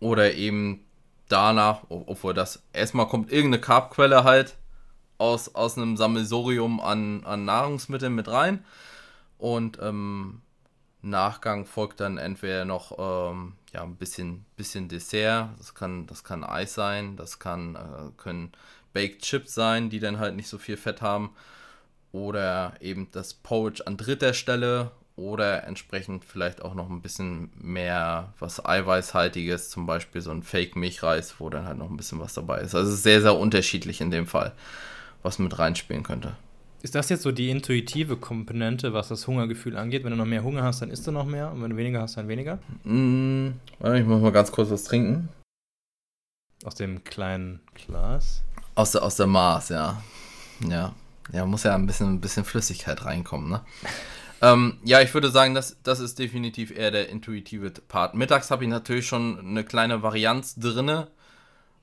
[0.00, 0.84] oder eben
[1.28, 4.56] danach, obwohl das erstmal kommt irgendeine Carbquelle halt
[5.18, 8.64] aus, aus einem Sammelsorium an, an Nahrungsmitteln mit rein.
[9.38, 10.42] Und ähm,
[11.02, 15.50] Nachgang folgt dann entweder noch ähm, ja, ein bisschen, bisschen Dessert.
[15.58, 18.52] Das kann, das kann Eis sein, das kann, äh, können
[18.92, 21.30] Baked Chips sein, die dann halt nicht so viel Fett haben.
[22.12, 24.90] Oder eben das Porridge an dritter Stelle
[25.20, 31.34] oder entsprechend vielleicht auch noch ein bisschen mehr was Eiweißhaltiges, zum Beispiel so ein Fake-Milchreis,
[31.38, 32.74] wo dann halt noch ein bisschen was dabei ist.
[32.74, 34.52] Also sehr, sehr unterschiedlich in dem Fall,
[35.22, 36.36] was mit reinspielen könnte.
[36.82, 40.02] Ist das jetzt so die intuitive Komponente, was das Hungergefühl angeht?
[40.02, 42.00] Wenn du noch mehr Hunger hast, dann isst du noch mehr und wenn du weniger
[42.00, 42.58] hast, dann weniger?
[42.84, 43.48] Mm,
[43.80, 45.28] ich muss mal ganz kurz was trinken.
[46.64, 48.42] Aus dem kleinen Glas?
[48.74, 50.02] Aus der, aus der Maß, ja.
[50.66, 50.94] Ja.
[51.32, 53.60] Ja, muss ja ein bisschen, ein bisschen Flüssigkeit reinkommen, ne?
[54.42, 58.14] ähm, ja, ich würde sagen, das, das ist definitiv eher der intuitive Part.
[58.14, 61.08] Mittags habe ich natürlich schon eine kleine Varianz drinne,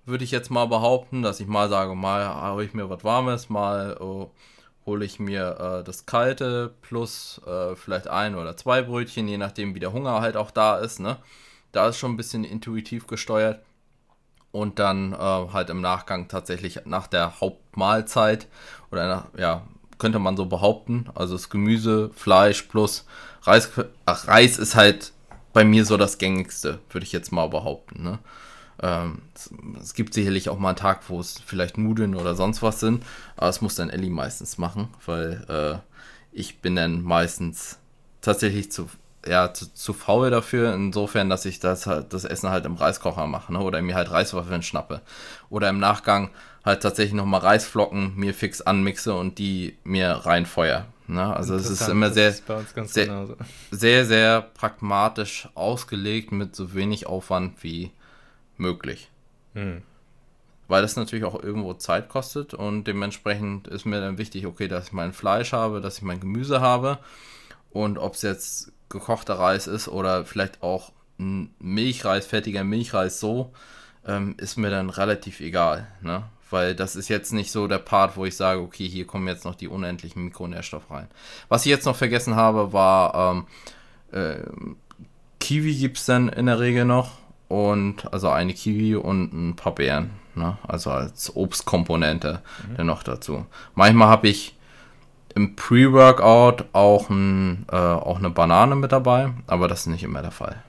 [0.06, 3.50] würde ich jetzt mal behaupten, dass ich mal sage, mal habe ich mir was Warmes,
[3.50, 4.32] mal oh,
[4.86, 9.76] hole ich mir äh, das Kalte plus äh, vielleicht ein oder zwei Brötchen, je nachdem,
[9.76, 11.18] wie der Hunger halt auch da ist, ne?
[11.74, 13.62] Da ist schon ein bisschen intuitiv gesteuert
[14.52, 18.48] und dann äh, halt im Nachgang tatsächlich nach der Hauptmahlzeit
[18.92, 19.68] oder nach, ja,
[19.98, 23.06] könnte man so behaupten, also das Gemüse, Fleisch plus
[23.44, 23.70] Reis,
[24.06, 25.14] ach, Reis ist halt
[25.54, 28.20] bei mir so das gängigste, würde ich jetzt mal behaupten, ne?
[28.80, 29.50] Ähm, es,
[29.82, 33.04] es, gibt sicherlich auch mal einen Tag, wo es vielleicht Nudeln oder sonst was sind,
[33.36, 35.80] aber es muss dann Ellie meistens machen, weil äh,
[36.32, 37.80] ich bin dann meistens
[38.22, 38.88] tatsächlich zu
[39.26, 43.52] ja, zu, zu, faul dafür, insofern, dass ich das, das Essen halt im Reiskocher mache,
[43.52, 43.60] ne?
[43.60, 45.02] oder mir halt Reiswaffeln schnappe.
[45.50, 46.30] Oder im Nachgang
[46.68, 50.86] halt tatsächlich nochmal Reisflocken mir fix anmixe und die mir reinfeuer.
[51.08, 51.36] Ne?
[51.36, 52.44] Also es ist immer sehr, ist
[52.94, 53.28] sehr,
[53.72, 57.92] sehr, sehr pragmatisch ausgelegt mit so wenig Aufwand wie
[58.58, 59.10] möglich.
[59.54, 59.82] Hm.
[60.68, 64.88] Weil das natürlich auch irgendwo Zeit kostet und dementsprechend ist mir dann wichtig, okay, dass
[64.88, 67.00] ich mein Fleisch habe, dass ich mein Gemüse habe
[67.72, 73.54] und ob es jetzt gekochter Reis ist oder vielleicht auch ein Milchreis, fertiger Milchreis so,
[74.06, 75.88] ähm, ist mir dann relativ egal.
[76.02, 76.24] Ne?
[76.50, 79.46] Weil das ist jetzt nicht so der Part, wo ich sage, okay, hier kommen jetzt
[79.46, 81.08] noch die unendlichen Mikronährstoffe rein.
[81.50, 83.48] Was ich jetzt noch vergessen habe, war ähm,
[84.12, 84.44] äh,
[85.40, 87.12] Kiwi gibt es dann in der Regel noch.
[87.48, 90.12] Und also eine Kiwi und ein paar Beeren.
[90.36, 90.58] Ne?
[90.68, 92.78] Also als Obstkomponente mhm.
[92.78, 93.46] dann noch dazu.
[93.74, 94.58] Manchmal habe ich
[95.34, 100.22] im Pre-Workout auch, ein, äh, auch eine Banane mit dabei, aber das ist nicht immer
[100.22, 100.64] der Fall.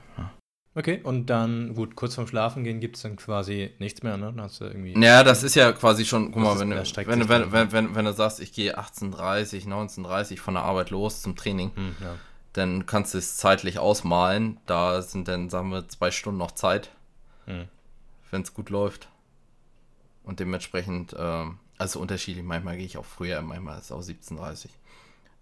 [0.75, 4.27] Okay, und dann, gut, kurz vorm Schlafen gehen gibt es dann quasi nichts mehr, ne?
[4.27, 4.93] Dann hast du irgendwie.
[5.01, 8.05] Ja, das ist ja quasi schon, guck mal, wenn, du, wenn, wenn, wenn, wenn, wenn,
[8.05, 12.15] du sagst, ich gehe 18.30, 19.30 von der Arbeit los zum Training, hm, ja.
[12.53, 14.59] dann kannst du es zeitlich ausmalen.
[14.67, 16.91] Da sind dann, sagen wir, zwei Stunden noch Zeit,
[17.45, 17.67] hm.
[18.29, 19.09] wenn es gut läuft.
[20.23, 24.67] Und dementsprechend, ähm, also unterschiedlich, manchmal gehe ich auch früher, manchmal ist es auch 17.30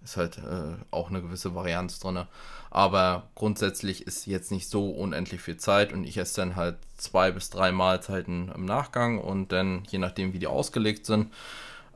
[0.04, 2.26] Ist halt äh, auch eine gewisse Varianz drin.
[2.70, 7.32] Aber grundsätzlich ist jetzt nicht so unendlich viel Zeit und ich esse dann halt zwei
[7.32, 11.34] bis drei Mahlzeiten im Nachgang und dann, je nachdem, wie die ausgelegt sind.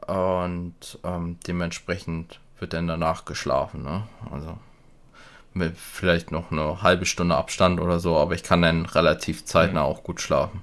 [0.08, 3.84] Und ähm, dementsprechend wird dann danach geschlafen.
[3.84, 4.08] Ne?
[4.32, 4.58] Also
[5.54, 9.84] mit vielleicht noch eine halbe Stunde Abstand oder so, aber ich kann dann relativ zeitnah
[9.84, 10.62] auch gut schlafen.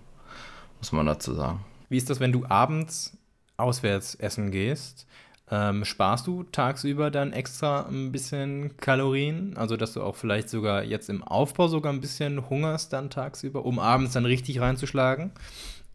[0.79, 1.65] Muss man dazu sagen.
[1.89, 3.17] Wie ist das, wenn du abends
[3.57, 5.07] auswärts essen gehst,
[5.51, 9.57] ähm, sparst du tagsüber dann extra ein bisschen Kalorien?
[9.57, 13.65] Also, dass du auch vielleicht sogar jetzt im Aufbau sogar ein bisschen hungerst dann tagsüber,
[13.65, 15.33] um abends dann richtig reinzuschlagen?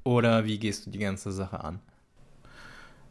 [0.03, 1.79] Oder wie gehst du die ganze Sache an?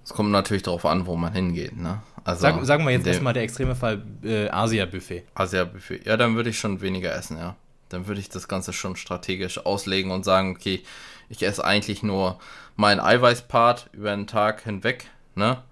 [0.04, 1.76] Es kommt natürlich darauf an, wo man hingeht.
[1.76, 2.02] Ne?
[2.24, 5.24] Also Sag, sagen wir jetzt erstmal der extreme Fall äh, Asia-Buffet.
[5.34, 6.06] Asia-Buffet.
[6.06, 7.56] Ja, dann würde ich schon weniger essen, ja.
[7.88, 10.82] Dann würde ich das Ganze schon strategisch auslegen und sagen, okay,
[11.28, 12.38] ich esse eigentlich nur
[12.74, 15.62] meinen Eiweißpart über den Tag hinweg, ne?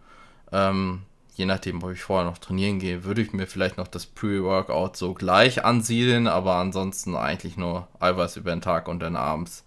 [0.53, 1.03] Ähm,
[1.35, 4.97] je nachdem, ob ich vorher noch trainieren gehe, würde ich mir vielleicht noch das Pre-Workout
[4.97, 9.65] so gleich ansiedeln, aber ansonsten eigentlich nur Eiweiß über den Tag und dann abends.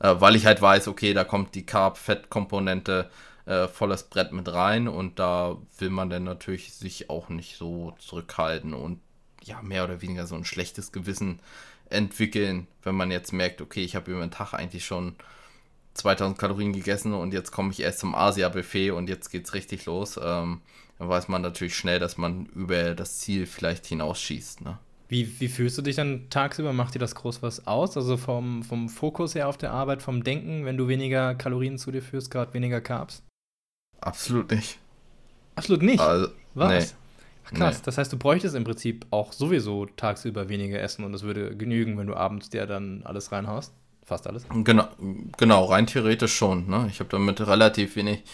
[0.00, 3.10] Äh, weil ich halt weiß, okay, da kommt die Carb-Fett-Komponente
[3.46, 7.94] äh, volles Brett mit rein und da will man dann natürlich sich auch nicht so
[7.98, 9.00] zurückhalten und
[9.44, 11.40] ja, mehr oder weniger so ein schlechtes Gewissen
[11.90, 15.16] entwickeln, wenn man jetzt merkt, okay, ich habe über den Tag eigentlich schon
[15.94, 19.86] 2000 Kalorien gegessen und jetzt komme ich erst zum Asia-Buffet und jetzt geht es richtig
[19.86, 20.18] los.
[20.22, 20.60] Ähm,
[20.98, 24.62] dann weiß man natürlich schnell, dass man über das Ziel vielleicht hinausschießt.
[24.62, 24.78] Ne?
[25.08, 26.72] Wie, wie fühlst du dich dann tagsüber?
[26.72, 27.96] Macht dir das groß was aus?
[27.96, 31.90] Also vom, vom Fokus her auf der Arbeit, vom Denken, wenn du weniger Kalorien zu
[31.92, 33.22] dir führst, gerade weniger Carbs?
[34.00, 34.78] Absolut nicht.
[35.54, 36.00] Absolut nicht?
[36.00, 36.92] Also, was?
[36.92, 36.98] Nee.
[37.44, 37.82] Ach, krass, nee.
[37.84, 41.98] das heißt, du bräuchtest im Prinzip auch sowieso tagsüber weniger essen und es würde genügen,
[41.98, 43.74] wenn du abends dir dann alles reinhaust?
[44.04, 44.44] Fast alles?
[44.64, 44.88] Genau,
[45.38, 46.68] genau rein theoretisch schon.
[46.68, 46.86] Ne?
[46.90, 48.24] Ich habe damit relativ wenig,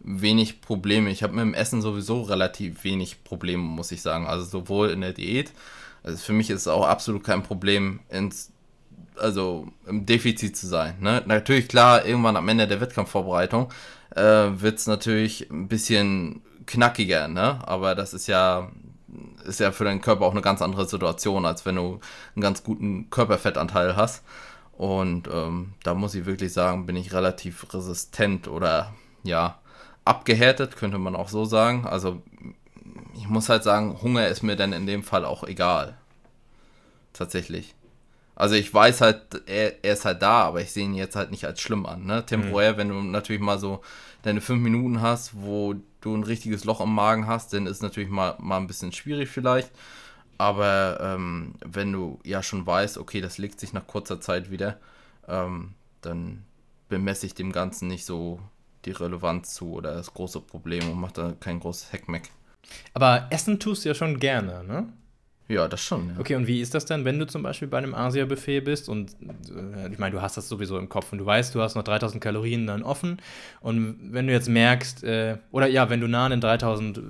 [0.00, 1.10] wenig Probleme.
[1.10, 4.26] Ich habe mit dem Essen sowieso relativ wenig Probleme, muss ich sagen.
[4.26, 5.52] Also sowohl in der Diät,
[6.02, 8.50] also für mich ist es auch absolut kein Problem, ins,
[9.16, 10.96] also im Defizit zu sein.
[11.00, 11.22] Ne?
[11.26, 13.70] Natürlich, klar, irgendwann am Ende der Wettkampfvorbereitung
[14.16, 17.60] äh, wird es natürlich ein bisschen knackiger, ne?
[17.66, 18.70] aber das ist ja
[19.44, 22.00] ist ja für deinen Körper auch eine ganz andere Situation, als wenn du
[22.34, 24.22] einen ganz guten Körperfettanteil hast.
[24.82, 29.60] Und ähm, da muss ich wirklich sagen, bin ich relativ resistent oder ja,
[30.04, 31.86] abgehärtet, könnte man auch so sagen.
[31.86, 32.20] Also
[33.14, 35.96] ich muss halt sagen, Hunger ist mir dann in dem Fall auch egal.
[37.12, 37.76] Tatsächlich.
[38.34, 41.30] Also ich weiß halt, er, er ist halt da, aber ich sehe ihn jetzt halt
[41.30, 42.04] nicht als schlimm an.
[42.04, 42.26] Ne?
[42.26, 42.76] Temporär, mhm.
[42.78, 43.82] wenn du natürlich mal so
[44.22, 48.10] deine fünf Minuten hast, wo du ein richtiges Loch im Magen hast, dann ist natürlich
[48.10, 49.70] mal, mal ein bisschen schwierig vielleicht.
[50.42, 54.76] Aber ähm, wenn du ja schon weißt, okay, das legt sich nach kurzer Zeit wieder,
[55.28, 56.42] ähm, dann
[56.88, 58.40] bemesse ich dem Ganzen nicht so
[58.84, 62.30] die Relevanz zu oder das große Problem und mache da kein großes Heckmeck.
[62.92, 64.88] Aber Essen tust du ja schon gerne, ne?
[65.46, 66.08] Ja, das schon.
[66.08, 66.18] Ja.
[66.18, 69.12] Okay, und wie ist das denn, wenn du zum Beispiel bei einem Asia-Buffet bist und
[69.48, 71.84] äh, ich meine, du hast das sowieso im Kopf und du weißt, du hast noch
[71.84, 73.22] 3000 Kalorien dann offen
[73.60, 77.00] und wenn du jetzt merkst, äh, oder ja, wenn du nah an den 3000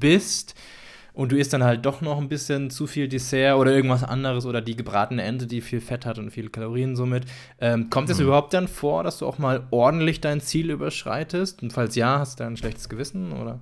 [0.00, 0.56] bist
[1.18, 4.46] und du isst dann halt doch noch ein bisschen zu viel Dessert oder irgendwas anderes
[4.46, 7.24] oder die gebratene Ente, die viel Fett hat und viele Kalorien somit,
[7.60, 8.26] ähm, kommt es mhm.
[8.26, 11.60] überhaupt dann vor, dass du auch mal ordentlich dein Ziel überschreitest?
[11.60, 13.58] Und falls ja, hast du da ein schlechtes Gewissen oder?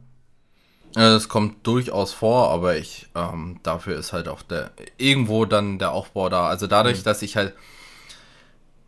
[0.94, 5.92] Es kommt durchaus vor, aber ich, ähm, dafür ist halt auch der, irgendwo dann der
[5.92, 6.48] Aufbau da.
[6.48, 7.04] Also dadurch, mhm.
[7.04, 7.54] dass ich halt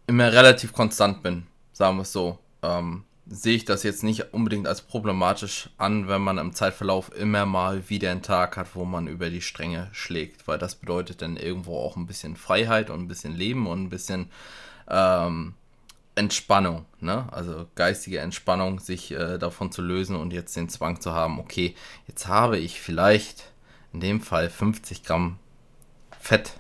[0.07, 4.67] immer relativ konstant bin, sagen wir es so, ähm, sehe ich das jetzt nicht unbedingt
[4.67, 9.07] als problematisch an, wenn man im Zeitverlauf immer mal wieder einen Tag hat, wo man
[9.07, 13.09] über die Stränge schlägt, weil das bedeutet dann irgendwo auch ein bisschen Freiheit und ein
[13.09, 14.31] bisschen Leben und ein bisschen
[14.89, 15.55] ähm,
[16.15, 17.29] Entspannung, ne?
[17.31, 21.77] Also geistige Entspannung, sich äh, davon zu lösen und jetzt den Zwang zu haben, okay,
[22.09, 23.53] jetzt habe ich vielleicht
[23.93, 25.39] in dem Fall 50 Gramm
[26.19, 26.55] Fett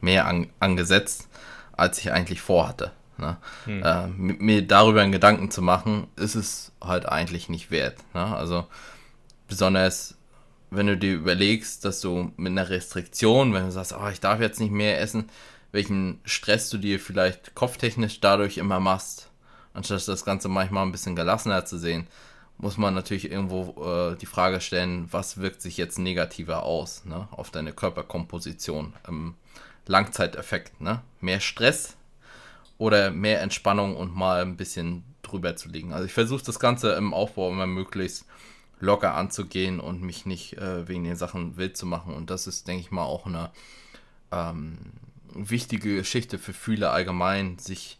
[0.00, 1.28] mehr an, angesetzt,
[1.72, 2.92] als ich eigentlich vorhatte.
[3.18, 3.36] Ne?
[3.64, 3.82] Hm.
[3.82, 7.96] Äh, mir darüber einen Gedanken zu machen, ist es halt eigentlich nicht wert.
[8.14, 8.24] Ne?
[8.24, 8.66] Also
[9.48, 10.16] besonders
[10.76, 14.40] wenn du dir überlegst, dass du mit einer Restriktion, wenn du sagst, oh, ich darf
[14.40, 15.30] jetzt nicht mehr essen,
[15.72, 19.30] welchen Stress du dir vielleicht kopftechnisch dadurch immer machst,
[19.72, 22.06] anstatt das Ganze manchmal ein bisschen gelassener zu sehen,
[22.58, 27.26] muss man natürlich irgendwo äh, die Frage stellen, was wirkt sich jetzt negativer aus ne,
[27.32, 29.34] auf deine Körperkomposition im
[29.86, 30.80] Langzeiteffekt.
[30.80, 31.02] Ne?
[31.20, 31.96] Mehr Stress
[32.78, 35.92] oder mehr Entspannung und mal ein bisschen drüber zu liegen.
[35.92, 38.26] Also ich versuche das Ganze im Aufbau immer möglichst
[38.80, 42.14] locker anzugehen und mich nicht äh, wegen den Sachen wild zu machen.
[42.14, 43.50] Und das ist, denke ich mal, auch eine
[44.30, 44.78] ähm,
[45.34, 47.98] wichtige Geschichte für viele allgemein, sich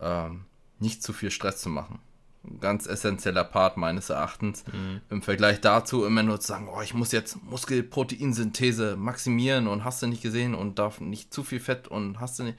[0.00, 0.44] ähm,
[0.78, 2.00] nicht zu viel Stress zu machen.
[2.44, 4.64] Ein ganz essentieller Part meines Erachtens.
[4.66, 5.00] Mhm.
[5.10, 10.02] Im Vergleich dazu immer nur zu sagen, oh, ich muss jetzt Muskelproteinsynthese maximieren und hast
[10.02, 12.58] du nicht gesehen und darf nicht zu viel Fett und hast du nicht.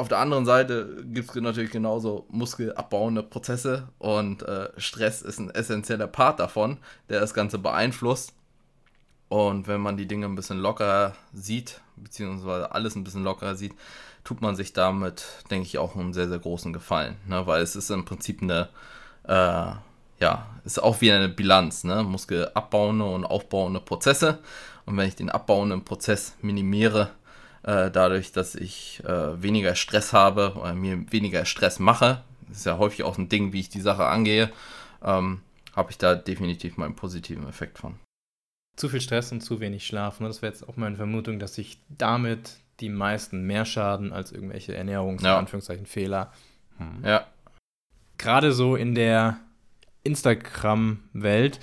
[0.00, 5.50] Auf der anderen Seite gibt es natürlich genauso muskelabbauende Prozesse und äh, Stress ist ein
[5.50, 6.78] essentieller Part davon,
[7.08, 8.32] der das Ganze beeinflusst.
[9.28, 13.74] Und wenn man die Dinge ein bisschen lockerer sieht, beziehungsweise alles ein bisschen lockerer sieht,
[14.22, 17.16] tut man sich damit, denke ich, auch einen sehr, sehr großen Gefallen.
[17.26, 17.46] Ne?
[17.48, 18.68] Weil es ist im Prinzip eine,
[19.24, 19.72] äh,
[20.20, 22.02] ja, ist auch wie eine Bilanz, ne?
[22.04, 24.38] Muskelabbauende und aufbauende Prozesse.
[24.86, 27.10] Und wenn ich den abbauenden Prozess minimiere,
[27.68, 32.78] äh, dadurch, dass ich äh, weniger Stress habe oder mir weniger Stress mache, ist ja
[32.78, 34.50] häufig auch ein Ding, wie ich die Sache angehe,
[35.04, 35.42] ähm,
[35.76, 37.96] habe ich da definitiv mal einen positiven Effekt von
[38.74, 40.20] zu viel Stress und zu wenig Schlaf.
[40.20, 40.28] Ne?
[40.28, 44.78] Das wäre jetzt auch meine Vermutung, dass sich damit die meisten mehr schaden als irgendwelche
[44.78, 45.36] Ernährungs- ja.
[45.36, 46.32] Anführungszeichen Fehler.
[46.78, 47.04] Hm.
[47.04, 47.26] Ja.
[48.16, 49.40] Gerade so in der
[50.04, 51.60] Instagram-Welt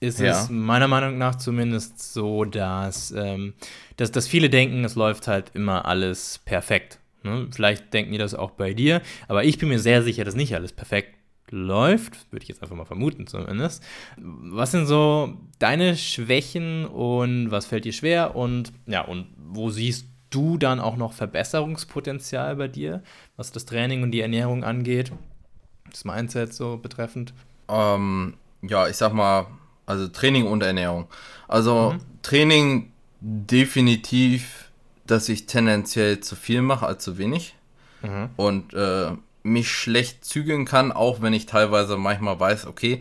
[0.00, 0.30] ist ja.
[0.32, 3.54] es meiner Meinung nach zumindest so, dass, ähm,
[3.96, 6.98] dass, dass viele denken, es läuft halt immer alles perfekt.
[7.22, 7.48] Ne?
[7.50, 10.54] Vielleicht denken die das auch bei dir, aber ich bin mir sehr sicher, dass nicht
[10.54, 11.14] alles perfekt
[11.50, 13.82] läuft, würde ich jetzt einfach mal vermuten zumindest.
[14.16, 20.06] Was sind so deine Schwächen und was fällt dir schwer und ja, und wo siehst
[20.30, 23.02] du dann auch noch Verbesserungspotenzial bei dir,
[23.36, 25.12] was das Training und die Ernährung angeht,
[25.88, 27.32] das Mindset so betreffend?
[27.68, 29.46] Ähm, ja, ich sag mal,
[29.86, 31.06] also Training und Ernährung.
[31.48, 32.00] Also mhm.
[32.22, 34.70] Training definitiv,
[35.06, 37.54] dass ich tendenziell zu viel mache als zu wenig.
[38.02, 38.30] Mhm.
[38.36, 43.00] Und äh, mich schlecht zügeln kann, auch wenn ich teilweise manchmal weiß, okay,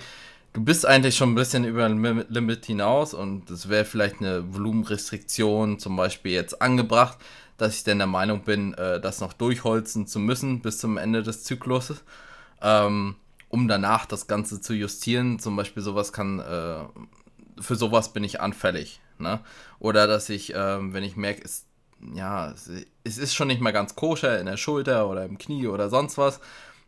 [0.53, 4.53] du bist eigentlich schon ein bisschen über ein Limit hinaus und es wäre vielleicht eine
[4.53, 7.17] Volumenrestriktion zum Beispiel jetzt angebracht,
[7.57, 11.23] dass ich dann der Meinung bin, äh, das noch durchholzen zu müssen bis zum Ende
[11.23, 12.03] des Zykluses,
[12.61, 13.15] ähm,
[13.55, 15.39] um danach das Ganze zu justieren.
[15.39, 16.83] Zum Beispiel sowas kann, äh,
[17.61, 18.99] für sowas bin ich anfällig.
[19.17, 19.39] Ne?
[19.79, 21.65] Oder dass ich, äh, wenn ich merke, es
[22.13, 22.53] ja,
[23.05, 26.17] es ist schon nicht mal ganz koscher in der Schulter oder im Knie oder sonst
[26.17, 26.41] was,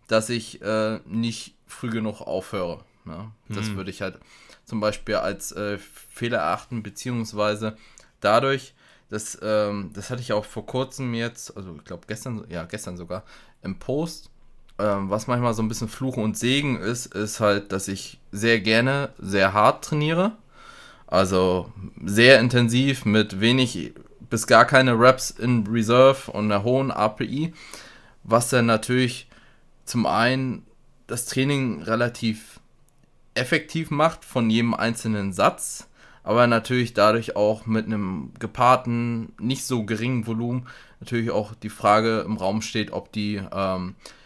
[0.10, 2.84] dass ich äh, nicht früh genug aufhöre.
[3.06, 3.32] Ne?
[3.48, 3.78] Das hm.
[3.78, 4.20] würde ich halt
[4.66, 7.78] zum Beispiel als äh, Fehler erachten, beziehungsweise
[8.20, 8.76] dadurch,
[9.08, 12.98] dass, ähm, das hatte ich auch vor kurzem jetzt, also ich glaube gestern, ja, gestern
[12.98, 13.24] sogar,
[13.64, 14.30] im Post,
[14.80, 18.60] ähm, was manchmal so ein bisschen Fluch und Segen ist, ist halt, dass ich sehr
[18.60, 20.34] gerne, sehr hart trainiere.
[21.08, 21.72] Also
[22.04, 23.94] sehr intensiv mit wenig
[24.30, 27.54] bis gar keine Reps in Reserve und einer hohen API,
[28.24, 29.30] was dann natürlich
[29.86, 30.66] zum einen
[31.08, 32.60] das Training relativ
[33.36, 35.88] effektiv macht von jedem einzelnen Satz,
[36.24, 40.68] aber natürlich dadurch auch mit einem gepaarten, nicht so geringen Volumen
[41.00, 44.17] natürlich auch die Frage im Raum steht, ob die ähm, äh,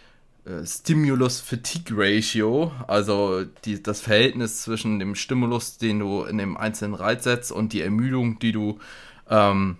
[0.45, 7.51] Stimulus-Fatigue-Ratio, also die, das Verhältnis zwischen dem Stimulus, den du in dem einzelnen Reiz setzt
[7.51, 8.79] und die Ermüdung, die du
[9.29, 9.77] ähm,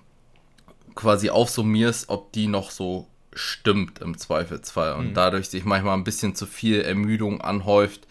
[0.94, 5.14] quasi aufsummierst, ob die noch so stimmt im Zweifelsfall und mhm.
[5.14, 8.08] dadurch sich manchmal ein bisschen zu viel Ermüdung anhäuft,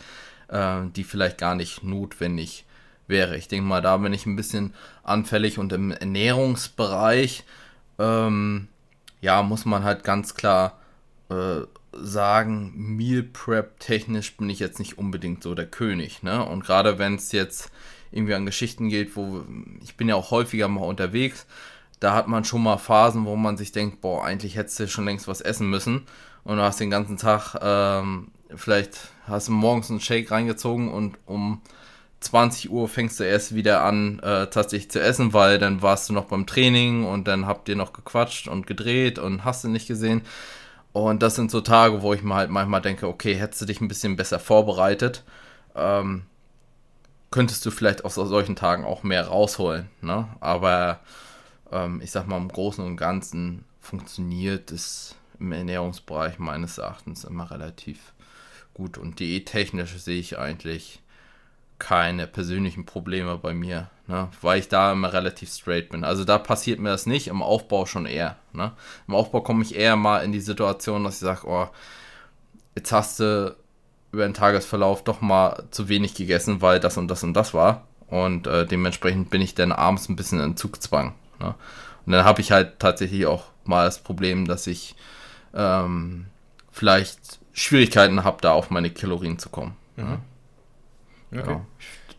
[0.48, 2.64] äh, die vielleicht gar nicht notwendig
[3.06, 3.36] wäre.
[3.36, 4.74] Ich denke mal, da bin ich ein bisschen
[5.04, 7.44] anfällig und im Ernährungsbereich,
[7.98, 8.66] ähm,
[9.20, 10.80] ja, muss man halt ganz klar
[11.28, 11.60] äh,
[11.92, 16.44] sagen, Meal Prep technisch bin ich jetzt nicht unbedingt so der König, ne?
[16.44, 17.70] Und gerade wenn es jetzt
[18.12, 19.44] irgendwie an Geschichten geht, wo
[19.82, 21.46] ich bin ja auch häufiger mal unterwegs,
[22.00, 25.04] da hat man schon mal Phasen, wo man sich denkt, boah, eigentlich hättest du schon
[25.04, 26.06] längst was essen müssen
[26.44, 31.18] und du hast den ganzen Tag, ähm, vielleicht hast du morgens einen Shake reingezogen und
[31.26, 31.60] um
[32.20, 36.12] 20 Uhr fängst du erst wieder an, äh, tatsächlich zu essen, weil dann warst du
[36.12, 39.88] noch beim Training und dann habt ihr noch gequatscht und gedreht und hast du nicht
[39.88, 40.22] gesehen.
[40.92, 43.80] Und das sind so Tage, wo ich mir halt manchmal denke, okay, hättest du dich
[43.80, 45.22] ein bisschen besser vorbereitet,
[45.76, 46.24] ähm,
[47.30, 49.88] könntest du vielleicht aus solchen Tagen auch mehr rausholen.
[50.00, 50.28] Ne?
[50.40, 51.00] Aber
[51.70, 57.50] ähm, ich sag mal, im Großen und Ganzen funktioniert es im Ernährungsbereich meines Erachtens immer
[57.50, 58.12] relativ
[58.74, 58.98] gut.
[58.98, 61.00] Und diättechnisch sehe ich eigentlich
[61.78, 64.28] keine persönlichen Probleme bei mir, ne?
[64.42, 66.04] weil ich da immer relativ straight bin.
[66.04, 68.36] Also da passiert mir das nicht, im Aufbau schon eher.
[68.52, 68.72] Ne?
[69.06, 71.68] Im Aufbau komme ich eher mal in die Situation, dass ich sage, oh,
[72.74, 73.56] jetzt hast du
[74.12, 77.86] über den Tagesverlauf doch mal zu wenig gegessen, weil das und das und das war.
[78.08, 81.14] Und äh, dementsprechend bin ich dann abends ein bisschen in Zugzwang.
[81.38, 81.54] Ne?
[82.04, 84.96] Und dann habe ich halt tatsächlich auch mal das Problem, dass ich
[85.54, 86.26] ähm,
[86.72, 89.76] vielleicht Schwierigkeiten habe, da auf meine Kalorien zu kommen.
[89.96, 90.04] Mhm.
[90.04, 91.40] Ne?
[91.40, 91.52] Okay.
[91.52, 91.60] Ja.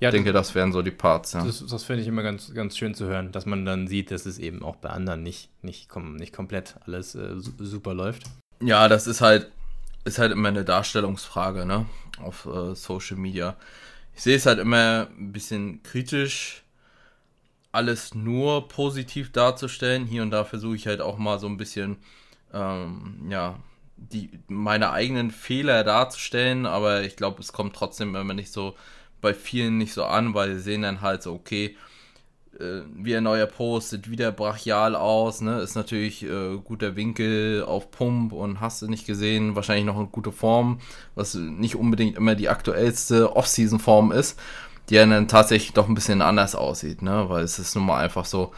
[0.02, 1.34] Ich ja, denke, das wären so die Parts.
[1.34, 1.46] Ja.
[1.46, 4.26] Das, das finde ich immer ganz, ganz schön zu hören, dass man dann sieht, dass
[4.26, 8.24] es eben auch bei anderen nicht, nicht, kom nicht komplett alles äh, super läuft.
[8.64, 9.52] Ja, das ist halt,
[10.04, 11.86] ist halt immer eine Darstellungsfrage, ne?
[12.20, 13.58] Auf äh, Social Media.
[14.16, 16.64] Ich sehe es halt immer ein bisschen kritisch,
[17.72, 20.08] alles nur positiv darzustellen.
[20.08, 21.98] Hier und da versuche ich halt auch mal so ein bisschen,
[22.52, 23.60] ähm, ja,
[23.98, 28.76] die, meine eigenen Fehler darzustellen, aber ich glaube, es kommt trotzdem immer nicht so
[29.22, 31.76] bei vielen nicht so an, weil sie sehen dann halt so, okay,
[32.60, 35.60] äh, wie ein neuer postet, wieder brachial aus, ne?
[35.62, 40.08] Ist natürlich äh, guter Winkel auf Pump und hast du nicht gesehen, wahrscheinlich noch eine
[40.08, 40.80] gute Form,
[41.16, 44.40] was nicht unbedingt immer die aktuellste Off-Season-Form ist,
[44.90, 47.26] die dann tatsächlich doch ein bisschen anders aussieht, ne?
[47.30, 48.52] Weil es ist nun mal einfach so,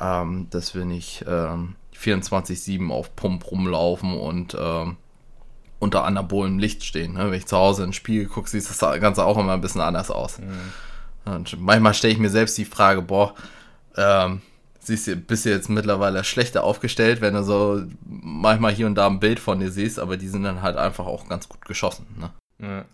[0.00, 4.96] ähm, dass wir nicht ähm, 24-7 auf Pump rumlaufen und ähm,
[5.78, 7.14] unter anabolem Licht stehen.
[7.14, 7.30] Ne?
[7.30, 10.10] Wenn ich zu Hause ins Spiegel gucke, sieht das Ganze auch immer ein bisschen anders
[10.10, 10.38] aus.
[10.38, 11.32] Mhm.
[11.32, 13.34] Und manchmal stelle ich mir selbst die Frage, boah,
[13.96, 14.42] ähm,
[14.78, 19.06] siehst du, bist du jetzt mittlerweile schlechter aufgestellt, wenn du so manchmal hier und da
[19.06, 22.06] ein Bild von dir siehst, aber die sind dann halt einfach auch ganz gut geschossen.
[22.18, 22.30] Ne?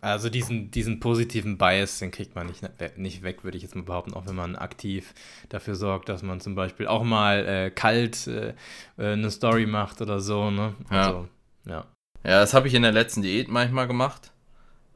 [0.01, 2.63] Also diesen, diesen positiven Bias, den kriegt man nicht,
[2.97, 5.15] nicht weg, würde ich jetzt mal behaupten, auch wenn man aktiv
[5.49, 8.55] dafür sorgt, dass man zum Beispiel auch mal äh, kalt äh,
[8.97, 10.51] äh eine Story macht oder so.
[10.51, 10.75] Ne?
[10.89, 11.29] Also,
[11.67, 11.73] ja.
[11.73, 11.87] ja.
[12.23, 14.33] Ja, das habe ich in der letzten Diät manchmal gemacht.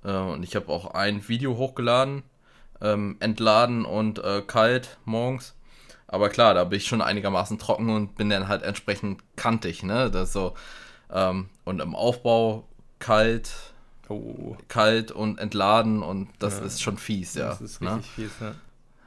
[0.05, 2.23] Äh, und ich habe auch ein Video hochgeladen,
[2.81, 5.55] ähm, entladen und äh, kalt morgens.
[6.07, 10.11] Aber klar, da bin ich schon einigermaßen trocken und bin dann halt entsprechend kantig, ne?
[10.11, 10.55] Das so,
[11.11, 12.69] ähm, und im Aufbau
[12.99, 13.51] kalt,
[14.09, 14.57] oh.
[14.69, 16.67] kalt und entladen und das ja.
[16.67, 17.49] ist schon fies, ja.
[17.49, 17.97] Das ist ne?
[17.97, 18.25] richtig ne?
[18.25, 18.55] fies, ja.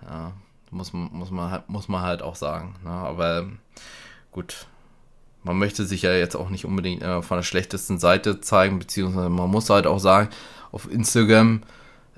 [0.10, 0.34] Ja,
[0.72, 2.76] muss, muss, man, halt, muss man halt auch sagen.
[2.84, 2.90] Ne?
[2.90, 3.48] Aber
[4.32, 4.68] gut,
[5.48, 9.30] man möchte sich ja jetzt auch nicht unbedingt äh, von der schlechtesten Seite zeigen, beziehungsweise
[9.30, 10.30] man muss halt auch sagen,
[10.72, 11.64] auf Instagram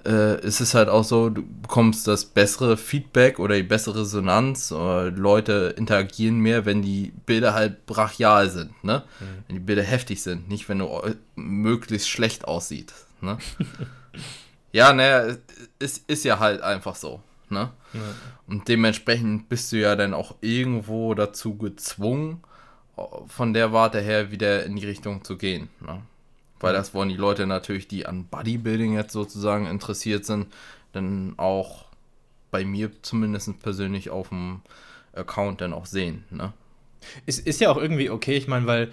[0.06, 4.72] äh, ist es halt auch so, du bekommst das bessere Feedback oder die bessere Resonanz,
[4.72, 9.04] oder Leute interagieren mehr, wenn die Bilder halt brachial sind, ne?
[9.20, 9.26] Mhm.
[9.48, 13.38] Wenn die Bilder heftig sind, nicht wenn du äh, möglichst schlecht aussieht, ne?
[14.72, 15.36] ja, naja,
[15.78, 17.72] ist, ist ja halt einfach so, ne?
[17.94, 18.00] Ja.
[18.48, 22.42] Und dementsprechend bist du ja dann auch irgendwo dazu gezwungen,
[23.28, 25.70] von der Warte her wieder in die Richtung zu gehen.
[25.80, 26.02] Ne?
[26.60, 30.48] Weil das wollen die Leute natürlich, die an Bodybuilding jetzt sozusagen interessiert sind,
[30.92, 31.86] dann auch
[32.52, 34.62] bei mir zumindest persönlich auf dem
[35.14, 36.24] Account dann auch sehen.
[36.30, 36.54] Ne?
[37.26, 38.92] Es ist ja auch irgendwie okay, ich meine, weil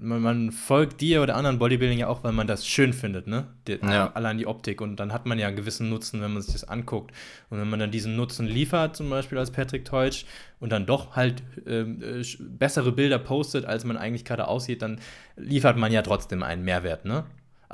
[0.00, 3.46] man, man, folgt dir oder anderen Bodybuilding ja auch, weil man das schön findet, ne?
[3.66, 4.10] Die, ja.
[4.12, 4.80] Allein die Optik.
[4.80, 7.12] Und dann hat man ja einen gewissen Nutzen, wenn man sich das anguckt.
[7.50, 10.24] Und wenn man dann diesen Nutzen liefert, zum Beispiel als Patrick Teutsch,
[10.60, 14.98] und dann doch halt ähm, äh, bessere Bilder postet, als man eigentlich gerade aussieht, dann
[15.36, 17.24] liefert man ja trotzdem einen Mehrwert, ne?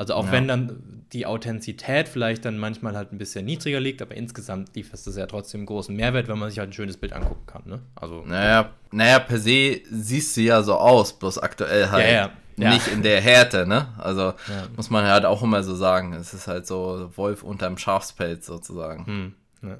[0.00, 0.32] Also auch ja.
[0.32, 4.94] wenn dann die Authentizität vielleicht dann manchmal halt ein bisschen niedriger liegt, aber insgesamt liefert
[5.06, 7.64] es ja trotzdem einen großen Mehrwert, wenn man sich halt ein schönes Bild angucken kann.
[7.66, 7.80] Ne?
[7.96, 12.72] Also, naja, naja, per se siehst du ja so aus, bloß aktuell halt ja, ja.
[12.72, 13.88] nicht in der Härte, ne?
[13.98, 14.32] Also
[14.74, 16.14] muss man halt auch immer so sagen.
[16.14, 19.04] Es ist halt so Wolf unterm Schafspelz sozusagen.
[19.04, 19.34] Hm.
[19.60, 19.76] Ja.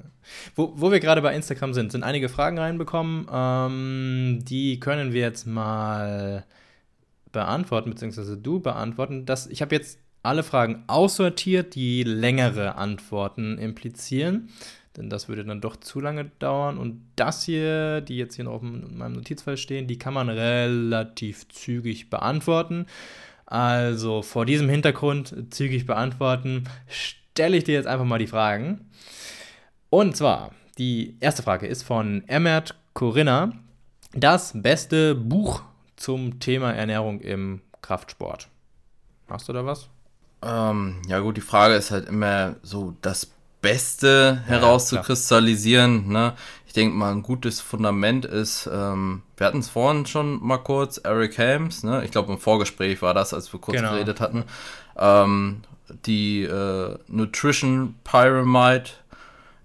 [0.55, 3.25] Wo, wo wir gerade bei Instagram sind, sind einige Fragen reinbekommen.
[3.33, 6.45] Ähm, die können wir jetzt mal
[7.31, 9.25] beantworten, beziehungsweise du beantworten.
[9.25, 14.49] Das, ich habe jetzt alle Fragen aussortiert, die längere Antworten implizieren.
[14.97, 16.77] Denn das würde dann doch zu lange dauern.
[16.77, 21.47] Und das hier, die jetzt hier noch auf meinem Notizfall stehen, die kann man relativ
[21.47, 22.85] zügig beantworten.
[23.45, 28.89] Also vor diesem Hintergrund zügig beantworten, stelle ich dir jetzt einfach mal die Fragen.
[29.89, 33.53] Und zwar, die erste Frage ist von Emmert Corinna.
[34.13, 35.63] Das beste Buch
[35.95, 38.49] zum Thema Ernährung im Kraftsport.
[39.29, 39.89] Hast du da was?
[40.41, 43.31] Ähm, ja gut, die Frage ist halt immer so das
[43.61, 46.07] Beste ja, herauszukristallisieren.
[46.07, 46.33] Ne?
[46.65, 50.99] Ich denke mal, ein gutes Fundament ist, ähm, wir hatten es vorhin schon mal kurz,
[51.03, 52.03] Eric Helms, ne?
[52.03, 53.91] ich glaube im Vorgespräch war das, als wir kurz genau.
[53.91, 54.45] geredet hatten,
[54.97, 55.61] ähm,
[56.05, 58.97] die äh, Nutrition Pyramid,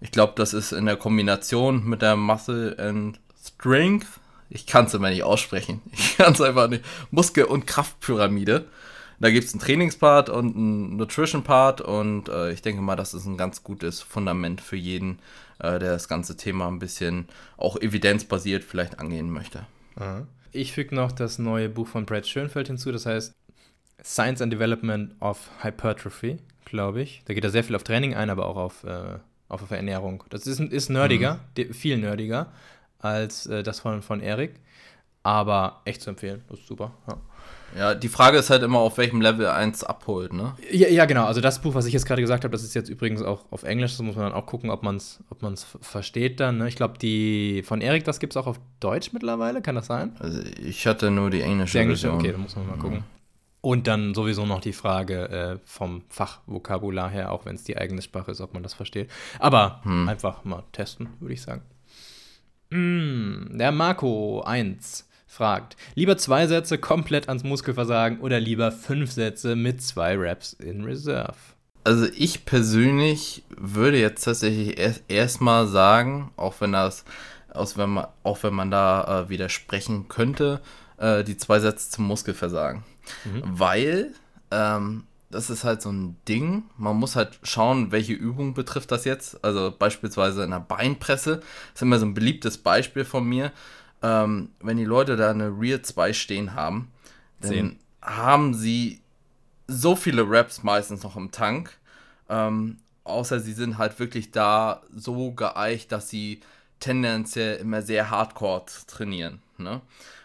[0.00, 4.06] ich glaube, das ist in der Kombination mit der Muscle and Strength,
[4.50, 8.66] ich kann es immer nicht aussprechen, ich kann es einfach nicht, Muskel- und Kraftpyramide.
[9.18, 13.26] Da gibt es einen Trainingspart und einen Nutrition-Part und äh, ich denke mal, das ist
[13.26, 15.18] ein ganz gutes Fundament für jeden,
[15.58, 17.26] äh, der das ganze Thema ein bisschen
[17.56, 19.66] auch evidenzbasiert vielleicht angehen möchte.
[20.52, 23.34] Ich füge noch das neue Buch von Brad Schönfeld hinzu, das heißt
[24.02, 27.22] Science and Development of Hypertrophy, glaube ich.
[27.24, 29.18] Da geht er sehr viel auf Training ein, aber auch auf, äh,
[29.48, 30.24] auf Ernährung.
[30.30, 31.72] Das ist, ist nerdiger, mhm.
[31.72, 32.52] viel nerdiger
[32.98, 34.60] als äh, das von, von Erik,
[35.22, 36.44] aber echt zu empfehlen.
[36.48, 36.92] Das ist super.
[37.08, 37.18] Ja.
[37.76, 40.54] Ja, die Frage ist halt immer, auf welchem Level eins abholt, ne?
[40.70, 41.24] Ja, ja, genau.
[41.26, 43.64] Also das Buch, was ich jetzt gerade gesagt habe, das ist jetzt übrigens auch auf
[43.64, 43.92] Englisch.
[43.92, 46.58] Das muss man dann auch gucken, ob man es ob man's versteht dann.
[46.58, 46.68] Ne?
[46.68, 49.60] Ich glaube, die von Erik, das gibt es auch auf Deutsch mittlerweile.
[49.62, 50.12] Kann das sein?
[50.18, 52.20] Also ich hatte nur die englische, die englische Version.
[52.20, 53.04] Okay, dann muss man mal gucken.
[53.60, 58.00] Und dann sowieso noch die Frage äh, vom Fachvokabular her, auch wenn es die eigene
[58.00, 59.10] Sprache ist, ob man das versteht.
[59.40, 60.08] Aber hm.
[60.08, 61.62] einfach mal testen, würde ich sagen.
[62.70, 69.54] Mm, der Marco 1 fragt, lieber zwei Sätze komplett ans Muskelversagen oder lieber fünf Sätze
[69.54, 71.36] mit zwei Reps in Reserve?
[71.84, 77.04] Also ich persönlich würde jetzt tatsächlich erstmal erst sagen, auch wenn das,
[77.52, 80.60] auch wenn man, auch wenn man da äh, widersprechen könnte,
[80.96, 82.82] äh, die zwei Sätze zum Muskelversagen.
[83.24, 83.42] Mhm.
[83.44, 84.12] Weil
[84.50, 86.64] ähm, das ist halt so ein Ding.
[86.76, 89.44] Man muss halt schauen, welche Übung betrifft das jetzt.
[89.44, 91.36] Also beispielsweise in der Beinpresse.
[91.36, 93.52] Das ist immer so ein beliebtes Beispiel von mir
[94.06, 96.92] ähm, wenn die Leute da eine Rear 2 stehen haben,
[97.40, 97.78] dann Zehn.
[98.02, 99.00] haben sie
[99.66, 101.76] so viele Raps meistens noch im Tank.
[102.28, 106.40] Ähm, außer sie sind halt wirklich da so geeicht, dass sie
[106.78, 109.42] tendenziell immer sehr hardcore trainieren.
[109.58, 109.80] Ne?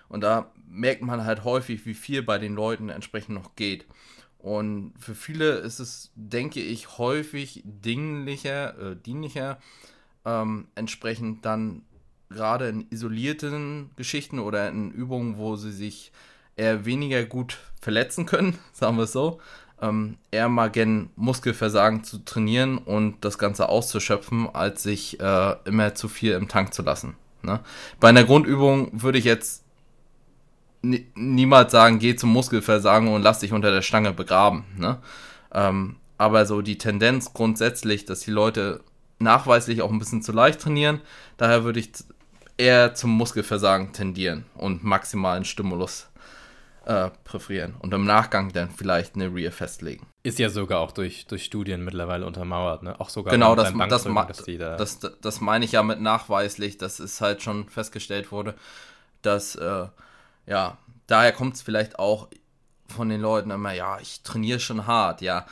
[0.10, 3.88] Und da merkt man halt häufig, wie viel bei den Leuten entsprechend noch geht.
[4.38, 9.60] Und für viele ist es, denke ich, häufig dinglicher, äh, dienlicher,
[10.24, 11.84] ähm, entsprechend dann
[12.32, 16.12] gerade in isolierten Geschichten oder in Übungen, wo sie sich
[16.56, 19.40] eher weniger gut verletzen können, sagen wir es so,
[19.82, 25.96] ähm, eher mal gern Muskelversagen zu trainieren und das Ganze auszuschöpfen, als sich äh, immer
[25.96, 27.16] zu viel im Tank zu lassen.
[27.42, 27.60] Ne?
[28.00, 29.64] Bei einer Grundübung würde ich jetzt
[30.84, 34.66] niemals sagen, geh zum Muskelversagen und lass dich unter der Stange begraben.
[34.78, 34.98] Ne?
[35.54, 38.82] Ähm, aber so die Tendenz grundsätzlich, dass die Leute
[39.20, 41.02] nachweislich auch ein bisschen zu leicht trainieren,
[41.38, 41.92] daher würde ich
[42.58, 46.10] eher zum Muskelversagen tendieren und maximalen Stimulus
[46.86, 50.08] äh, präferieren und im Nachgang dann vielleicht eine Rear festlegen.
[50.24, 53.00] Ist ja sogar auch durch, durch Studien mittlerweile untermauert, ne?
[53.00, 57.22] Auch sogar genau, das, das, da das, das, meine ich ja mit nachweislich, dass es
[57.22, 58.56] halt schon festgestellt wurde,
[59.22, 59.88] dass, äh,
[60.46, 62.30] ja, daher kommt es vielleicht auch
[62.88, 65.46] von den Leuten immer, ja, ich trainiere schon hart, ja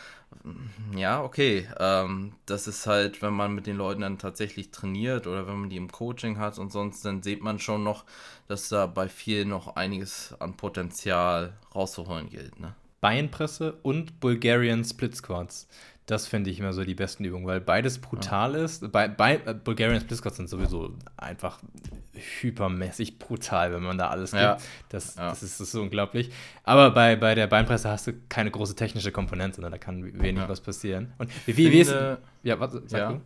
[0.96, 1.68] ja, okay.
[1.80, 5.70] Ähm, das ist halt, wenn man mit den Leuten dann tatsächlich trainiert oder wenn man
[5.70, 8.06] die im Coaching hat und sonst, dann sieht man schon noch,
[8.48, 12.60] dass da bei vielen noch einiges an Potenzial rauszuholen gilt.
[12.60, 12.76] Ne?
[13.02, 15.68] Beinpresse und Bulgarian Split Squats.
[16.10, 18.64] Das finde ich immer so die besten Übungen, weil beides brutal ja.
[18.64, 18.92] ist.
[18.92, 21.60] Bei, bei, äh, Bulgarian Squats sind sowieso einfach
[22.42, 24.54] hypermäßig brutal, wenn man da alles Ja.
[24.56, 24.66] gibt.
[24.90, 25.30] Das, Ja.
[25.30, 26.32] das, ist, das ist so unglaublich.
[26.64, 30.42] Aber bei, bei der Beinpresse hast du keine große technische Komponente, sondern da kann wenig
[30.42, 30.50] Ja.
[30.50, 31.14] was passieren.
[31.18, 31.90] Und wie, wie, wie ist.
[31.90, 33.12] Finde- Ja, was sag ja.
[33.14, 33.22] du?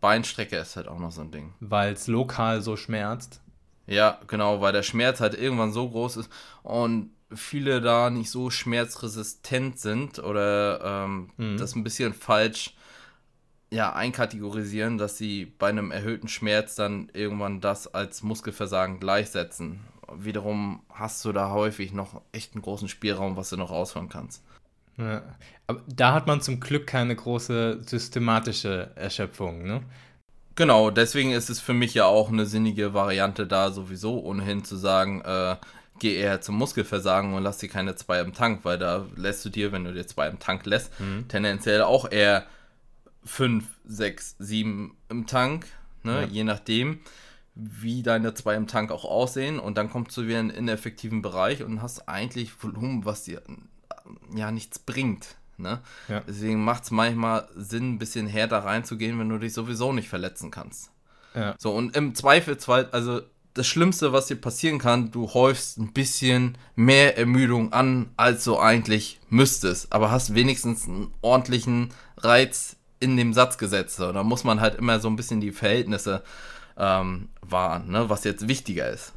[0.00, 1.54] Beinstrecke ist halt auch noch so ein Ding.
[1.60, 3.40] Weil es lokal so schmerzt.
[3.86, 6.30] Ja, genau, weil der Schmerz halt irgendwann so groß ist
[6.62, 11.56] und viele da nicht so schmerzresistent sind oder ähm, Mhm.
[11.56, 12.74] das ein bisschen falsch
[13.70, 19.80] ja, einkategorisieren, dass sie bei einem erhöhten Schmerz dann irgendwann das als Muskelversagen gleichsetzen.
[20.16, 24.44] Wiederum hast du da häufig noch echt einen großen Spielraum, was du noch rausholen kannst.
[24.96, 25.22] Ja.
[25.66, 29.82] Aber da hat man zum Glück keine große systematische Erschöpfung, ne?
[30.56, 34.76] Genau, deswegen ist es für mich ja auch eine sinnige Variante da sowieso ohnehin zu
[34.76, 35.56] sagen, äh,
[35.98, 39.48] geh eher zum Muskelversagen und lass dir keine zwei im Tank, weil da lässt du
[39.48, 40.90] dir, wenn du dir zwei im Tank lässt,
[41.28, 42.46] tendenziell auch eher
[43.24, 45.66] fünf, sechs, sieben im Tank,
[46.02, 46.22] ne?
[46.22, 46.26] Ja.
[46.26, 47.00] je nachdem,
[47.54, 51.22] wie deine zwei im Tank auch aussehen und dann kommst du wieder in einen ineffektiven
[51.22, 53.42] Bereich und hast eigentlich Volumen, was dir
[54.34, 55.36] ja nichts bringt.
[55.56, 55.80] Ne?
[56.08, 56.20] Ja.
[56.26, 60.50] Deswegen macht es manchmal Sinn, ein bisschen härter reinzugehen, wenn du dich sowieso nicht verletzen
[60.50, 60.90] kannst.
[61.34, 61.54] Ja.
[61.58, 63.22] So, und im Zweifelsfall, also
[63.54, 68.58] das Schlimmste, was dir passieren kann, du häufst ein bisschen mehr Ermüdung an, als du
[68.58, 73.96] eigentlich müsstest, aber hast wenigstens einen ordentlichen Reiz in dem Satz gesetzt.
[73.96, 76.24] So, da muss man halt immer so ein bisschen die Verhältnisse
[76.76, 78.08] ähm, wahren, ne?
[78.10, 79.12] was jetzt wichtiger ist.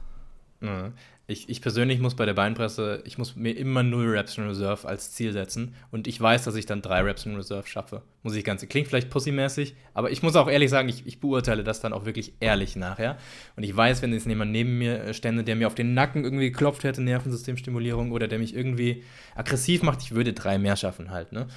[0.62, 0.92] Ja.
[1.30, 4.88] Ich, ich persönlich muss bei der Beinpresse, ich muss mir immer null Reps in Reserve
[4.88, 8.02] als Ziel setzen und ich weiß, dass ich dann drei Reps in Reserve schaffe.
[8.24, 11.66] Muss ich ganz, klingt vielleicht pussymäßig, aber ich muss auch ehrlich sagen, ich, ich beurteile
[11.66, 13.18] das dann auch wirklich ehrlich nachher.
[13.58, 16.24] Und ich weiß, wenn jetzt jemand neben mir äh, stände, der mir auf den Nacken
[16.24, 19.04] irgendwie geklopft hätte, Nervensystemstimulierung oder der mich irgendwie
[19.36, 21.48] aggressiv macht, ich würde drei mehr schaffen halt, ne?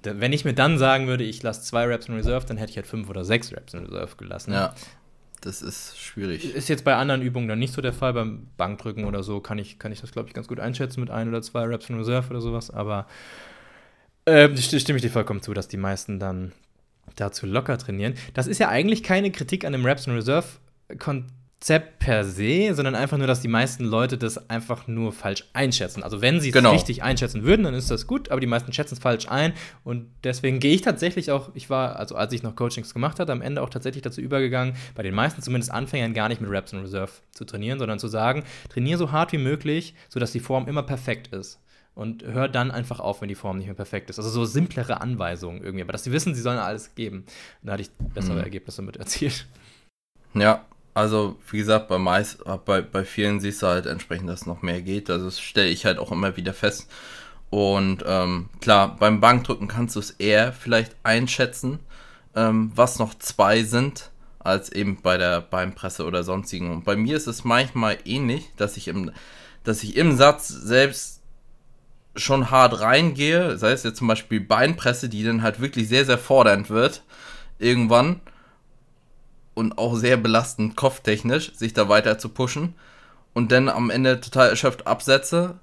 [0.00, 2.70] Da, wenn ich mir dann sagen würde, ich lasse zwei Reps in Reserve, dann hätte
[2.70, 4.52] ich halt fünf oder sechs Reps in Reserve gelassen.
[4.52, 4.74] Ja,
[5.44, 6.54] das ist schwierig.
[6.54, 8.12] Ist jetzt bei anderen Übungen dann nicht so der Fall.
[8.12, 11.10] Beim Bankdrücken oder so kann ich, kann ich das, glaube ich, ganz gut einschätzen mit
[11.10, 12.70] ein oder zwei Reps in Reserve oder sowas.
[12.70, 13.06] Aber
[14.24, 16.52] äh, st- stimme ich dir vollkommen zu, dass die meisten dann
[17.16, 18.14] dazu locker trainieren.
[18.32, 20.46] Das ist ja eigentlich keine Kritik an dem Reps in Reserve
[20.98, 21.32] Konzept
[21.98, 26.02] per se, sondern einfach nur, dass die meisten Leute das einfach nur falsch einschätzen.
[26.02, 26.72] Also wenn sie es Genau.
[26.72, 30.10] richtig einschätzen würden, dann ist das gut, aber die meisten schätzen es falsch ein und
[30.24, 33.40] deswegen gehe ich tatsächlich auch, ich war, also als ich noch Coachings gemacht hatte, am
[33.40, 36.80] Ende auch tatsächlich dazu übergegangen, bei den meisten zumindest Anfängern gar nicht mit Reps in
[36.80, 40.82] Reserve zu trainieren, sondern zu sagen, trainiere so hart wie möglich, sodass die Form immer
[40.82, 41.60] perfekt ist.
[41.94, 44.18] Und hör dann einfach auf, wenn die Form nicht mehr perfekt ist.
[44.18, 47.18] Also so simplere Anweisungen irgendwie, aber dass sie wissen, sie sollen alles geben.
[47.62, 48.40] Und da hatte ich bessere Mhm.
[48.42, 49.46] Ergebnisse mit erzielt.
[50.34, 50.64] Ja,
[50.94, 54.80] also wie gesagt, bei, meist, bei, bei vielen siehst du halt entsprechend, dass noch mehr
[54.80, 55.10] geht.
[55.10, 56.88] Also das stelle ich halt auch immer wieder fest.
[57.50, 61.80] Und ähm, klar, beim Bankdrücken kannst du es eher vielleicht einschätzen,
[62.34, 66.70] ähm, was noch zwei sind, als eben bei der Beinpresse oder sonstigen.
[66.70, 69.10] Und bei mir ist es manchmal ähnlich, dass ich im,
[69.64, 71.20] dass ich im Satz selbst
[72.16, 76.18] schon hart reingehe, sei es jetzt zum Beispiel Beinpresse, die dann halt wirklich sehr, sehr
[76.18, 77.02] fordernd wird,
[77.58, 78.20] irgendwann
[79.54, 82.74] und auch sehr belastend kopftechnisch, sich da weiter zu pushen
[83.32, 85.58] und dann am Ende total erschöpft absetze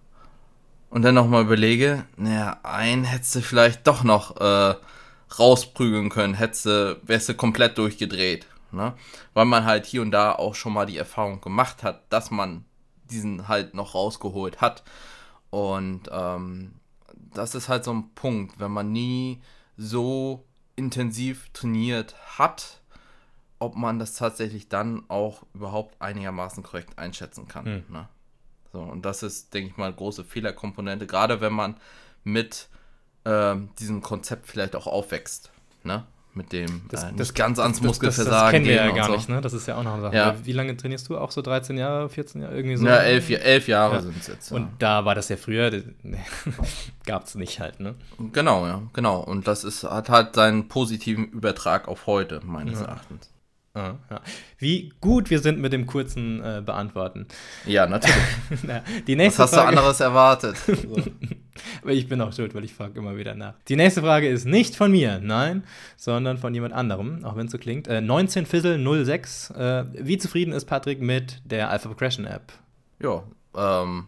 [0.89, 4.75] und dann nochmal überlege, naja, einen hättest du vielleicht doch noch äh,
[5.39, 8.93] rausprügeln können, hättest du, wärst du komplett durchgedreht, ne?
[9.33, 12.65] Weil man halt hier und da auch schon mal die Erfahrung gemacht hat, dass man
[13.09, 14.83] diesen halt noch rausgeholt hat.
[15.49, 16.73] Und ähm,
[17.33, 19.41] das ist halt so ein Punkt, wenn man nie
[19.77, 20.45] so
[20.75, 22.80] intensiv trainiert hat,
[23.61, 27.65] ob man das tatsächlich dann auch überhaupt einigermaßen korrekt einschätzen kann.
[27.65, 27.83] Hm.
[27.89, 28.07] Ne?
[28.73, 31.75] So, und das ist, denke ich mal, eine große Fehlerkomponente, gerade wenn man
[32.23, 32.67] mit
[33.23, 35.51] ähm, diesem Konzept vielleicht auch aufwächst.
[35.83, 36.05] Ne?
[36.33, 39.07] Mit dem Das- äh, das- ganz ans Das, das, Muskelversagen das kennen wir ja gar
[39.07, 39.11] so.
[39.15, 39.41] nicht, ne?
[39.41, 40.15] Das ist ja auch noch eine Sache.
[40.15, 40.35] Ja.
[40.45, 41.17] Wie lange trainierst du?
[41.17, 42.85] Auch so 13 Jahre, 14 Jahre, irgendwie so?
[42.87, 44.01] Ja, elf, elf Jahre Ja.
[44.01, 44.49] sind es jetzt.
[44.49, 44.55] Ja.
[44.57, 45.69] Und da war das ja früher,
[47.05, 47.95] gab es nicht halt, ne?
[48.31, 49.19] Genau, ja, genau.
[49.19, 52.79] Und das ist, hat halt seinen positiven Übertrag auf heute, meines.
[52.81, 53.29] Erachtens.
[53.73, 54.21] Ah, ja.
[54.57, 57.25] Wie gut wir sind mit dem kurzen äh, Beantworten.
[57.65, 58.15] Ja, natürlich.
[58.63, 60.57] Na, die Was nächste hast du Frage, anderes erwartet?
[60.67, 60.97] So.
[61.81, 63.53] Aber ich bin auch schuld, weil ich frage immer wieder nach.
[63.67, 65.63] Die nächste Frage ist nicht von mir, nein,
[65.97, 67.87] sondern von jemand anderem, auch wenn es so klingt.
[67.87, 69.51] Äh, 19 Fizzle 06.
[69.51, 72.53] Äh, wie zufrieden ist Patrick mit der Alpha Progression App?
[73.01, 73.23] Ja,
[73.55, 74.07] ähm,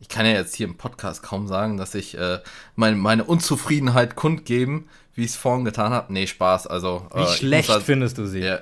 [0.00, 2.40] ich kann ja jetzt hier im Podcast kaum sagen, dass ich äh,
[2.74, 6.12] mein, meine Unzufriedenheit kundgeben, wie ich es vorhin getan habe.
[6.12, 6.66] Nee, Spaß.
[6.66, 8.40] Also, Wie äh, ich schlecht halt- findest du sie?
[8.40, 8.60] Ja,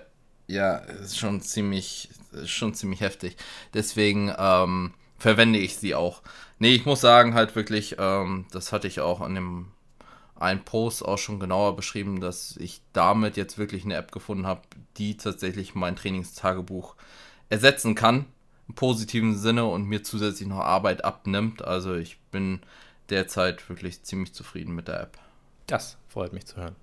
[0.51, 3.37] ja, ist schon ziemlich, ist schon ziemlich heftig.
[3.73, 6.23] Deswegen ähm, verwende ich sie auch.
[6.59, 9.69] Nee, ich muss sagen, halt wirklich, ähm, das hatte ich auch an dem
[10.35, 14.63] einen Post auch schon genauer beschrieben, dass ich damit jetzt wirklich eine App gefunden habe,
[14.97, 16.97] die tatsächlich mein Trainingstagebuch
[17.51, 18.27] ersetzen kann,
[18.67, 21.63] im positiven Sinne und mir zusätzlich noch Arbeit abnimmt.
[21.63, 22.61] Also ich bin
[23.11, 25.19] derzeit wirklich ziemlich zufrieden mit der App.
[25.67, 26.77] Das freut mich zu hören.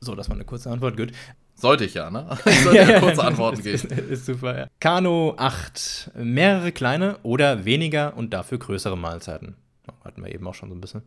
[0.00, 1.12] So, das war eine kurze Antwort, gut.
[1.56, 2.38] Sollte ich ja, ne?
[2.46, 3.98] Ich sollte ja, kurze Antworten ist, geben.
[3.98, 4.66] Ist, ist super, ja.
[4.78, 6.12] Kano 8.
[6.14, 9.56] Mehrere kleine oder weniger und dafür größere Mahlzeiten.
[10.04, 11.02] Hatten wir eben auch schon so ein bisschen.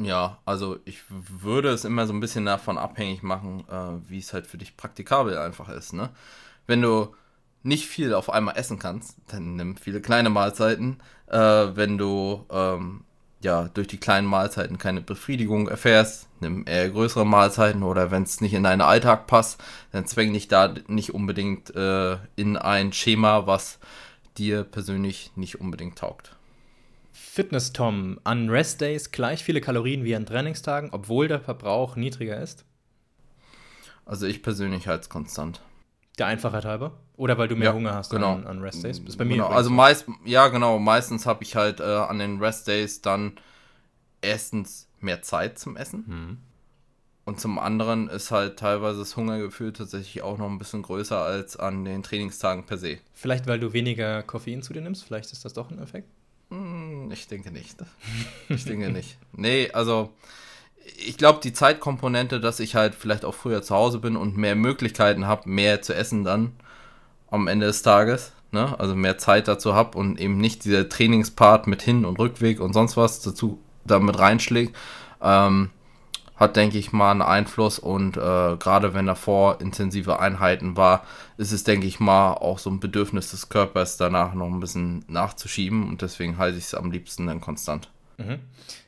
[0.00, 4.32] Ja, also ich würde es immer so ein bisschen davon abhängig machen, äh, wie es
[4.32, 6.10] halt für dich praktikabel einfach ist, ne?
[6.66, 7.14] Wenn du
[7.64, 10.98] nicht viel auf einmal essen kannst, dann nimm viele kleine Mahlzeiten.
[11.26, 13.04] Äh, wenn du ähm,
[13.40, 18.40] ja durch die kleinen Mahlzeiten keine Befriedigung erfährst, nimm eher größere Mahlzeiten oder wenn es
[18.40, 19.62] nicht in deinen Alltag passt,
[19.92, 23.78] dann zwäng dich da nicht unbedingt äh, in ein Schema, was
[24.36, 26.36] dir persönlich nicht unbedingt taugt.
[27.12, 32.40] Fitness Tom, an Rest Days gleich viele Kalorien wie an Trainingstagen, obwohl der Verbrauch niedriger
[32.40, 32.64] ist?
[34.04, 35.60] Also ich persönlich halte es konstant.
[36.18, 36.98] Der Einfachheit halber?
[37.18, 38.32] Oder weil du mehr Ja, Hunger hast genau.
[38.36, 39.00] an, an Rest Days?
[39.00, 39.74] Ist bei mir genau, also so.
[39.74, 43.32] meist, ja genau, meistens habe ich halt äh, an den Rest Days dann
[44.22, 46.38] erstens mehr Zeit zum Essen Hm.
[47.24, 51.56] und zum anderen ist halt teilweise das Hungergefühl tatsächlich auch noch ein bisschen größer als
[51.56, 52.98] an den Trainingstagen per se.
[53.14, 55.04] Vielleicht, weil du weniger Koffein zu dir nimmst?
[55.04, 56.08] Vielleicht ist das doch ein Effekt?
[56.50, 57.76] Hm, Ich denke nicht.
[58.48, 59.18] Ich denke nicht.
[59.32, 60.10] Nee, also
[61.04, 64.54] ich glaube, die Zeitkomponente, dass ich halt vielleicht auch früher zu Hause bin und mehr
[64.54, 66.52] Möglichkeiten habe, mehr zu essen dann
[67.30, 68.78] am Ende des Tages, ne?
[68.78, 72.72] also mehr Zeit dazu habe und eben nicht dieser Trainingspart mit Hin- und Rückweg und
[72.72, 74.76] sonst was dazu damit reinschlägt,
[75.22, 75.70] ähm,
[76.36, 81.04] hat, denke ich mal, einen Einfluss und äh, gerade wenn davor intensive Einheiten war,
[81.36, 85.04] ist es, denke ich mal, auch so ein Bedürfnis des Körpers danach noch ein bisschen
[85.08, 87.90] nachzuschieben und deswegen halte ich es am liebsten dann konstant.
[88.18, 88.38] Mhm.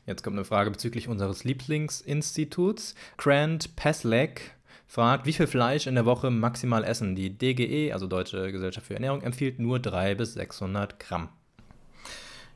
[0.05, 2.95] Jetzt kommt eine Frage bezüglich unseres Lieblingsinstituts.
[3.17, 4.55] Grant Peslek
[4.91, 7.15] fragt, wie viel Fleisch in der Woche maximal essen?
[7.15, 11.29] Die DGE, also Deutsche Gesellschaft für Ernährung, empfiehlt nur 300 bis 600 Gramm.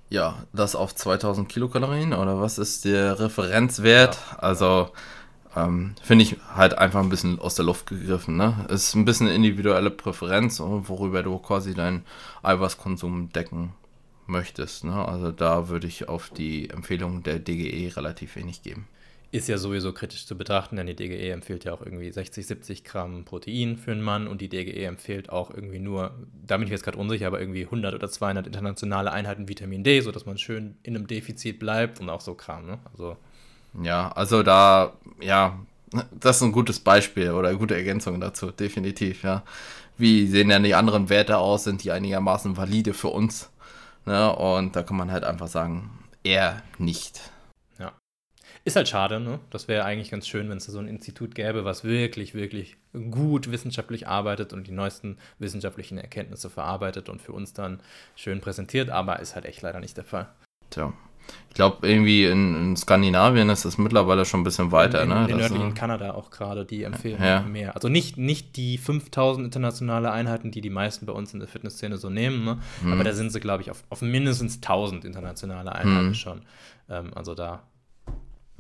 [0.09, 4.19] Ja, das auf 2000 Kilokalorien oder was ist der Referenzwert?
[4.37, 4.89] Also
[5.55, 8.35] ähm, finde ich halt einfach ein bisschen aus der Luft gegriffen.
[8.35, 8.65] Ne?
[8.67, 12.03] Ist ein bisschen individuelle Präferenz, worüber du quasi deinen
[12.43, 13.71] Eiweißkonsum decken
[14.27, 14.83] möchtest.
[14.83, 14.93] Ne?
[14.93, 18.89] Also da würde ich auf die Empfehlung der DGE relativ wenig geben.
[19.35, 22.83] Ist ja sowieso kritisch zu betrachten, denn die DGE empfiehlt ja auch irgendwie 60, 70
[22.83, 26.11] Gramm Protein für einen Mann und die DGE empfiehlt auch irgendwie nur,
[26.45, 29.99] da bin ich jetzt gerade unsicher, aber irgendwie 100 oder 200 internationale Einheiten Vitamin D,
[30.01, 32.65] sodass man schön in einem Defizit bleibt und auch so Kram.
[32.65, 32.79] Ne?
[32.91, 33.17] Also
[33.83, 35.59] Ja, also da, ja,
[36.19, 39.43] das ist ein gutes Beispiel oder eine gute Ergänzung dazu, definitiv, ja.
[39.97, 41.63] Wie sehen denn die anderen Werte aus?
[41.63, 43.49] Sind die einigermaßen valide für uns?
[44.05, 44.35] Ne?
[44.35, 45.89] Und da kann man halt einfach sagen,
[46.23, 47.31] eher nicht.
[48.65, 49.39] Ist halt schade, ne?
[49.51, 52.77] Das wäre eigentlich ganz schön, wenn es da so ein Institut gäbe, was wirklich, wirklich
[53.11, 57.79] gut wissenschaftlich arbeitet und die neuesten wissenschaftlichen Erkenntnisse verarbeitet und für uns dann
[58.15, 60.29] schön präsentiert, aber ist halt echt leider nicht der Fall.
[60.71, 60.91] Tja.
[61.49, 65.21] Ich glaube, irgendwie in, in Skandinavien ist das mittlerweile schon ein bisschen weiter, in, ne?
[65.21, 67.41] In den Das, nördlichen äh, Kanada auch gerade, die empfehlen Ja.
[67.41, 67.75] mehr.
[67.75, 71.97] Also nicht, nicht die 5000 internationale Einheiten, die die meisten bei uns in der Fitnessszene
[71.97, 72.59] so nehmen, ne?
[72.81, 72.93] Mhm.
[72.93, 76.13] aber da sind sie, glaube ich, auf, auf mindestens 1000 internationale Einheiten Mhm.
[76.15, 76.41] schon.
[76.89, 77.63] Ähm, also da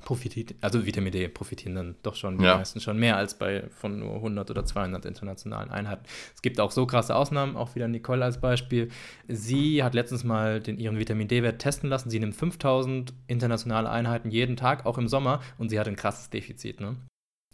[0.05, 2.55] profitiert, also Vitamin D profitieren dann doch schon die Ja.
[2.57, 6.03] meisten schon mehr als bei von nur 100 oder 200 internationalen Einheiten.
[6.33, 8.89] Es gibt auch so krasse Ausnahmen, auch wieder Nicole als Beispiel.
[9.27, 12.09] Sie hat letztens mal den, ihren Vitamin D-Wert testen lassen.
[12.09, 16.29] Sie nimmt 5000 internationale Einheiten jeden Tag, auch im Sommer, und sie hat ein krasses
[16.29, 16.79] Defizit.
[16.79, 16.95] Ne?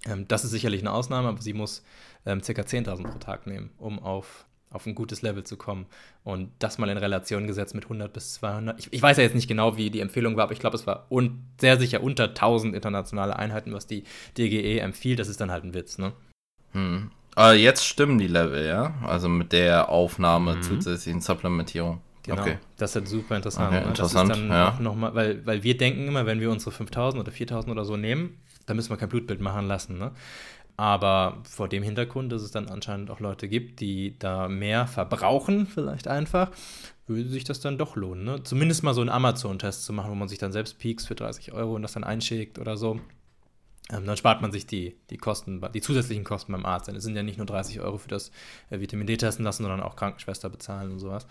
[0.05, 1.83] Ähm, das ist sicherlich eine Ausnahme, aber sie muss
[2.25, 2.51] ähm, ca.
[2.61, 5.85] 10.000 pro Tag nehmen, um auf, auf ein gutes Level zu kommen.
[6.23, 8.79] Und das mal in Relation gesetzt mit 100 bis 200.
[8.79, 10.87] Ich, ich weiß ja jetzt nicht genau, wie die Empfehlung war, aber ich glaube, es
[10.87, 14.03] war un sehr sicher unter 1000 internationale Einheiten, was die
[14.37, 15.19] DGE empfiehlt.
[15.19, 16.13] Das ist dann halt ein Witz, ne?
[16.71, 17.11] Hm.
[17.35, 18.93] Aber jetzt stimmen die Level, ja?
[19.05, 20.61] Also mit der Aufnahme Mhm.
[20.63, 22.01] zusätzlichen Supplementierung.
[22.23, 22.41] Genau.
[22.41, 22.57] Okay.
[22.77, 23.73] Das ist halt super interessant.
[23.75, 24.69] Okay, interessant, Das ist dann ja.
[24.69, 27.83] auch noch mal, weil, weil wir denken immer, wenn wir unsere 5000 oder 4000 oder
[27.83, 28.37] so nehmen,
[28.67, 29.97] dann müssen wir kein Blutbild machen lassen.
[29.97, 30.11] Ne?
[30.81, 35.67] Aber vor dem Hintergrund, dass es dann anscheinend auch Leute gibt, die da mehr verbrauchen,
[35.67, 36.49] vielleicht einfach,
[37.05, 38.23] würde sich das dann doch lohnen.
[38.23, 38.41] Ne?
[38.41, 41.51] Zumindest mal so einen Amazon-Test zu machen, wo man sich dann selbst Peaks für 30
[41.51, 42.99] Euro und das dann einschickt oder so.
[43.91, 46.87] Ähm, dann spart man sich die, die Kosten, die zusätzlichen Kosten beim Arzt.
[46.87, 48.31] Denn es sind ja nicht nur 30 Euro für das
[48.71, 51.27] äh, Vitamin D testen lassen, sondern auch Krankenschwester bezahlen und sowas.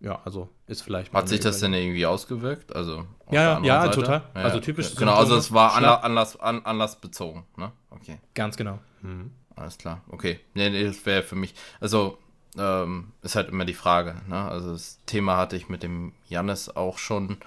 [0.00, 2.74] Ja, also ist vielleicht Hat sich das denn irgendwie ausgewirkt?
[2.74, 4.00] Also Ja, ja, ja, Seite?
[4.00, 4.22] total.
[4.34, 7.72] Also typisch Genau, also es war Anlass, an anlassbezogen, ne?
[7.90, 8.18] Okay.
[8.34, 8.78] Ganz genau.
[9.02, 9.30] Mhm.
[9.54, 10.38] Alles klar, okay.
[10.54, 12.18] Nee, nee, das wäre für mich, also
[12.58, 14.36] ähm, ist halt immer die Frage, ne?
[14.36, 17.38] Also das Thema hatte ich mit dem Jannis auch schon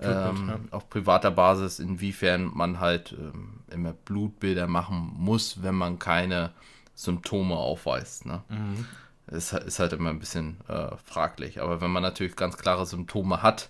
[0.00, 0.58] ähm, ja.
[0.70, 6.52] auf privater Basis, inwiefern man halt ähm, immer Blutbilder machen muss, wenn man keine
[6.94, 8.42] Symptome aufweist, ne?
[8.48, 8.86] Mhm.
[9.30, 11.60] Ist, ist halt immer ein bisschen äh, fraglich.
[11.60, 13.68] Aber wenn man natürlich ganz klare Symptome hat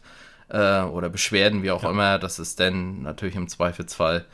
[0.49, 1.91] äh, oder Beschwerden, wie auch ja.
[1.91, 4.25] immer, dass es dann natürlich im Zweifelsfall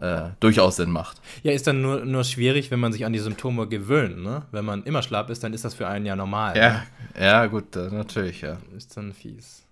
[0.00, 1.20] äh, durchaus Sinn macht.
[1.42, 4.22] Ja, ist dann nur, nur schwierig, wenn man sich an die Symptome gewöhnt.
[4.22, 4.42] Ne?
[4.50, 6.56] Wenn man immer schlapp ist, dann ist das für einen ja normal.
[6.56, 6.82] Ja, ne?
[7.18, 8.58] ja gut, natürlich, ja.
[8.76, 9.66] Ist dann fies.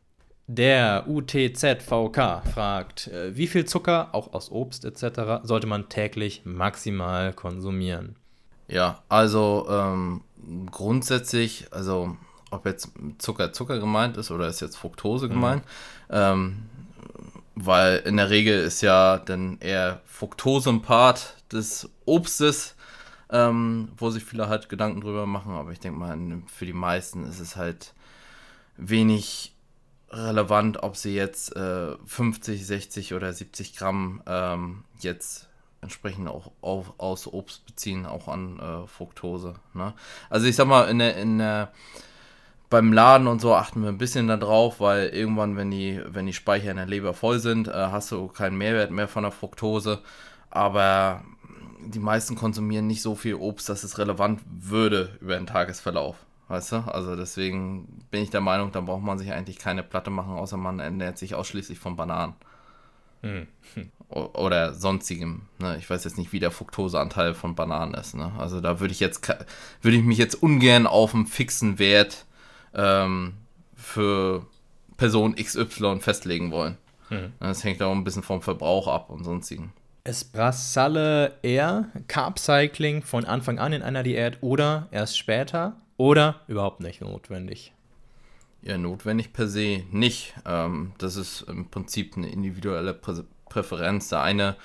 [0.47, 7.35] Der UTZVK fragt, äh, wie viel Zucker, auch aus Obst etc., sollte man täglich maximal
[7.35, 8.17] konsumieren?
[8.69, 10.23] Ja, also ähm,
[10.71, 12.17] grundsätzlich, also
[12.51, 15.31] ob jetzt Zucker Zucker gemeint ist oder ist jetzt Fructose mhm.
[15.31, 15.63] gemeint,
[16.11, 16.65] ähm,
[17.55, 22.77] weil in der Regel ist ja dann eher Fructose ein Part des Obstes,
[23.31, 26.17] ähm, wo sich viele halt Gedanken drüber machen, aber ich denke mal,
[26.47, 27.95] für die meisten ist es halt
[28.77, 29.55] wenig
[30.11, 35.48] relevant, ob sie jetzt äh, 50, 60 oder 70 Gramm ähm, jetzt
[35.81, 39.55] entsprechend auch auf, aus Obst beziehen, auch an äh, Fructose.
[39.75, 39.95] Ne?
[40.29, 41.73] Also ich sag mal, in der, in der,
[42.71, 46.33] beim Laden und so achten wir ein bisschen darauf, weil irgendwann, wenn die, wenn die
[46.33, 50.01] Speicher in der Leber voll sind, äh, hast du keinen Mehrwert mehr von der Fructose.
[50.51, 51.23] Aber
[51.81, 56.17] die meisten konsumieren nicht so viel Obst, dass es relevant würde über den Tagesverlauf.
[56.49, 56.77] Weißt du?
[56.77, 60.57] Also deswegen bin ich der Meinung, da braucht man sich eigentlich keine Platte machen, außer
[60.57, 62.35] man ernährt sich ausschließlich von Bananen.
[63.23, 63.47] Hm.
[64.09, 65.43] Oder sonstigem.
[65.59, 65.77] Ne?
[65.79, 68.15] Ich weiß jetzt nicht, wie der Fructoseanteil von Bananen ist.
[68.15, 68.33] Ne?
[68.39, 69.29] Also da würde ich jetzt
[69.83, 72.25] würde ich mich jetzt ungern auf einen fixen Wert
[72.75, 73.35] ähm,
[73.75, 74.47] für
[74.97, 76.79] Person XY festlegen wollen.
[77.09, 77.33] Hm.
[77.39, 79.73] Das hängt auch ein bisschen vom Verbrauch ab und sonstigen.
[80.05, 85.77] Esprassalle eher Carb Cycling von Anfang an in einer Diät oder erst später?
[85.99, 87.73] Oder überhaupt nicht notwendig?
[88.63, 90.35] Ja, notwendig per se nicht.
[90.47, 94.09] Ähm, das ist im Prinzip eine individuelle Prä Präferenz.
[94.09, 94.57] Der eine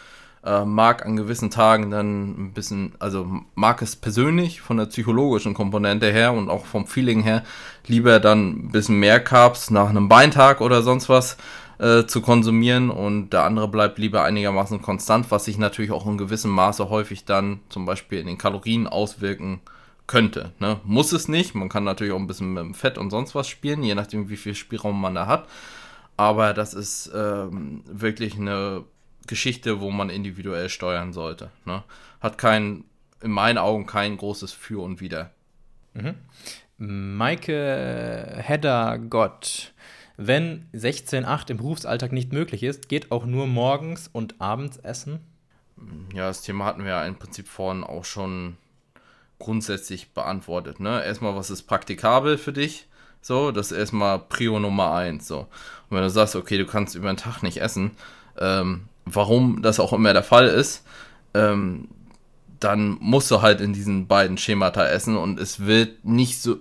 [0.44, 5.54] äh, mag an gewissen Tagen dann ein bisschen, also mag es persönlich von der psychologischen
[5.54, 7.44] Komponente her und auch vom Feeling her
[7.88, 11.38] lieber dann ein bisschen mehr Carbs nach einem Beintag oder sonst was
[11.80, 16.18] äh, zu konsumieren und der andere bleibt lieber einigermaßen konstant, was sich natürlich auch in
[16.18, 19.62] gewissem Maße häufig dann zum Beispiel in den Kalorien auswirken
[20.08, 20.52] könnte.
[20.60, 20.80] Ne?
[20.84, 21.56] Muss es nicht.
[21.56, 24.30] Man kann natürlich auch ein bisschen mit dem Fett und sonst was spielen, je nachdem,
[24.30, 25.48] wie viel Spielraum man da hat.
[26.18, 28.84] Aber das ist ähm, wirklich eine
[29.28, 31.50] Geschichte, wo man individuell steuern sollte.
[31.66, 31.84] Ne?
[32.22, 32.84] Hat kein,
[33.22, 35.32] in meinen Augen kein großes Für und Wider.
[35.94, 36.16] Mhm.
[36.78, 39.74] Maike Hedder Gott.
[40.18, 45.20] Wenn 16,8 im Berufsalltag nicht möglich ist, geht auch nur morgens und abends essen?
[46.14, 48.58] Ja, das Thema hatten wir ja im Prinzip vorhin auch schon
[49.40, 50.80] grundsätzlich beantwortet.
[50.80, 51.04] Ne?
[51.04, 52.88] Erstmal, was ist praktikabel für dich?
[53.24, 55.28] So, das ist erstmal Prio Nummer eins.
[55.28, 55.40] So.
[55.40, 57.92] Und wenn du sagst, okay, du kannst über den Tag nicht essen,
[58.38, 60.84] ähm, warum das auch immer der Fall ist,
[61.34, 61.88] ähm,
[62.60, 66.58] dann musst du halt in diesen beiden Schemata essen und es wird nicht so,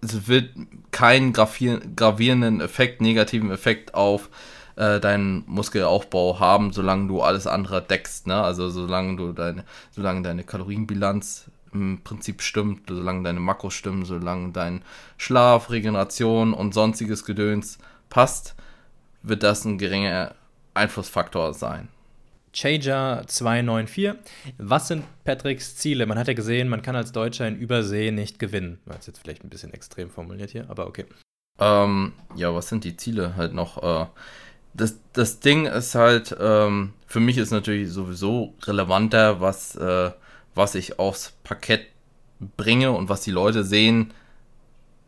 [0.00, 0.50] es wird
[0.92, 4.30] keinen gravierenden Effekt, negativen Effekt auf
[4.76, 8.40] äh, deinen Muskelaufbau haben, solange du alles andere deckst, ne?
[8.40, 14.52] Also solange du deine, solange deine Kalorienbilanz im Prinzip stimmt, solange deine Makros stimmen, solange
[14.52, 14.82] dein
[15.16, 17.78] Schlaf, Regeneration und sonstiges Gedöns
[18.08, 18.54] passt,
[19.22, 20.34] wird das ein geringer
[20.74, 21.88] Einflussfaktor sein.
[22.52, 24.14] Chager 294.
[24.56, 26.06] Was sind Patricks Ziele?
[26.06, 28.78] Man hat ja gesehen, man kann als Deutscher in Übersee nicht gewinnen.
[28.86, 31.04] War jetzt vielleicht ein bisschen extrem formuliert hier, aber okay.
[31.58, 33.82] Ähm, ja, was sind die Ziele halt noch?
[33.82, 34.06] Äh,
[34.72, 40.10] das, das Ding ist halt, ähm, für mich ist natürlich sowieso relevanter, was äh,
[40.56, 41.86] was ich aufs Parkett
[42.56, 44.12] bringe und was die Leute sehen,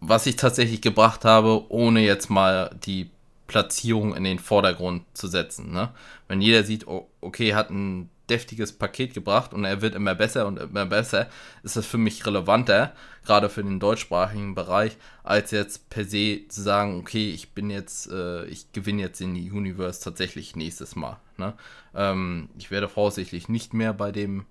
[0.00, 3.10] was ich tatsächlich gebracht habe, ohne jetzt mal die
[3.48, 5.72] Platzierung in den Vordergrund zu setzen.
[5.72, 5.90] Ne?
[6.28, 6.86] Wenn jeder sieht,
[7.20, 11.28] okay, hat ein deftiges Paket gebracht und er wird immer besser und immer besser,
[11.62, 12.92] ist das für mich relevanter,
[13.24, 18.10] gerade für den deutschsprachigen Bereich, als jetzt per se zu sagen, okay, ich bin jetzt,
[18.12, 21.18] äh, ich gewinne jetzt in die Universe tatsächlich nächstes Mal.
[21.38, 21.54] Ne?
[21.94, 24.44] Ähm, ich werde voraussichtlich nicht mehr bei dem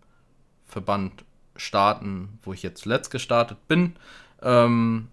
[0.67, 1.25] Verband
[1.55, 3.95] starten, wo ich jetzt zuletzt gestartet bin.
[4.41, 5.07] Ähm,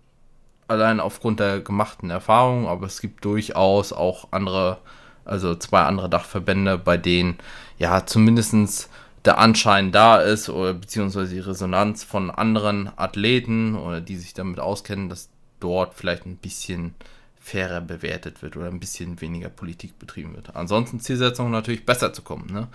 [0.68, 4.78] allein aufgrund der gemachten Erfahrung, aber es gibt durchaus auch andere,
[5.24, 7.39] also zwei andere Dachverbände, bei denen
[7.78, 8.89] ja zumindest
[9.24, 14.60] der Anschein da ist oder beziehungsweise die Resonanz von anderen Athleten oder die sich damit
[14.60, 16.94] auskennen, dass dort vielleicht ein bisschen
[17.40, 20.56] fairer bewertet wird oder ein bisschen weniger Politik betrieben wird.
[20.56, 22.51] Ansonsten Zielsetzung natürlich besser zu kommen.
[22.51, 22.68] Ne?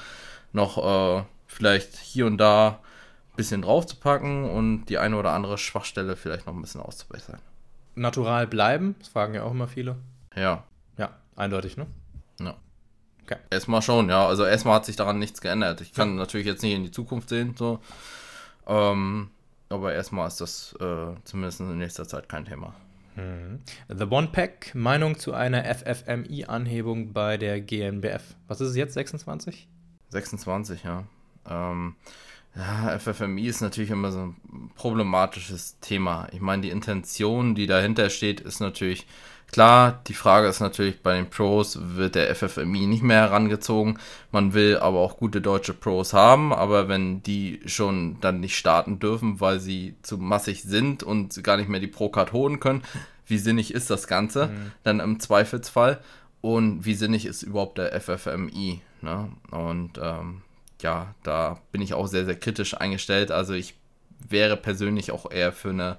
[0.53, 2.79] Noch äh, vielleicht hier und da
[3.31, 7.39] ein bisschen draufzupacken und die eine oder andere Schwachstelle vielleicht noch ein bisschen auszubessern.
[7.95, 9.97] Natural bleiben, das fragen ja auch immer viele.
[10.35, 10.63] Ja.
[10.97, 11.87] Ja, eindeutig, ne?
[12.39, 12.55] Ja.
[13.23, 13.37] Okay.
[13.49, 14.25] Erstmal schon, ja.
[14.25, 15.81] Also erstmal hat sich daran nichts geändert.
[15.81, 16.15] Ich kann ja.
[16.15, 17.79] natürlich jetzt nicht in die Zukunft sehen, so.
[18.67, 19.31] Ähm,
[19.69, 22.73] aber erstmal ist das äh, zumindest in nächster Zeit kein Thema.
[23.15, 23.59] Mhm.
[23.89, 28.35] The One Pack, Meinung zu einer FFMI-Anhebung bei der GNBF.
[28.47, 29.67] Was ist es jetzt, 26?
[30.09, 31.05] 26, ja.
[31.47, 31.95] Ähm,
[32.55, 36.27] ja, FFMI ist natürlich immer so ein problematisches Thema.
[36.31, 39.05] Ich meine, die Intention, die dahinter steht, ist natürlich
[39.51, 40.01] klar.
[40.07, 43.99] Die Frage ist natürlich, bei den Pros wird der FFMI nicht mehr herangezogen.
[44.31, 48.99] Man will aber auch gute deutsche Pros haben, aber wenn die schon dann nicht starten
[48.99, 52.83] dürfen, weil sie zu massig sind und gar nicht mehr die Pro-Card holen können,
[53.25, 54.47] wie sinnig ist das Ganze?
[54.47, 54.71] Mhm.
[54.83, 56.01] Dann im Zweifelsfall.
[56.41, 58.81] Und wie sinnig ist überhaupt der FFMI?
[59.01, 59.29] Ne?
[59.51, 60.41] Und ähm,
[60.81, 63.31] ja, da bin ich auch sehr, sehr kritisch eingestellt.
[63.31, 63.75] Also ich
[64.27, 65.97] wäre persönlich auch eher für eine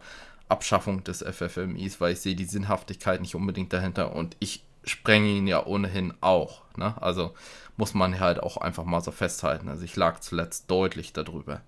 [0.48, 5.46] Abschaffung des FFMIs, weil ich sehe die Sinnhaftigkeit nicht unbedingt dahinter und ich sprenge ihn
[5.46, 6.62] ja ohnehin auch.
[6.76, 7.00] Ne?
[7.00, 7.34] Also
[7.76, 9.68] muss man halt auch einfach mal so festhalten.
[9.68, 11.60] Also ich lag zuletzt deutlich darüber.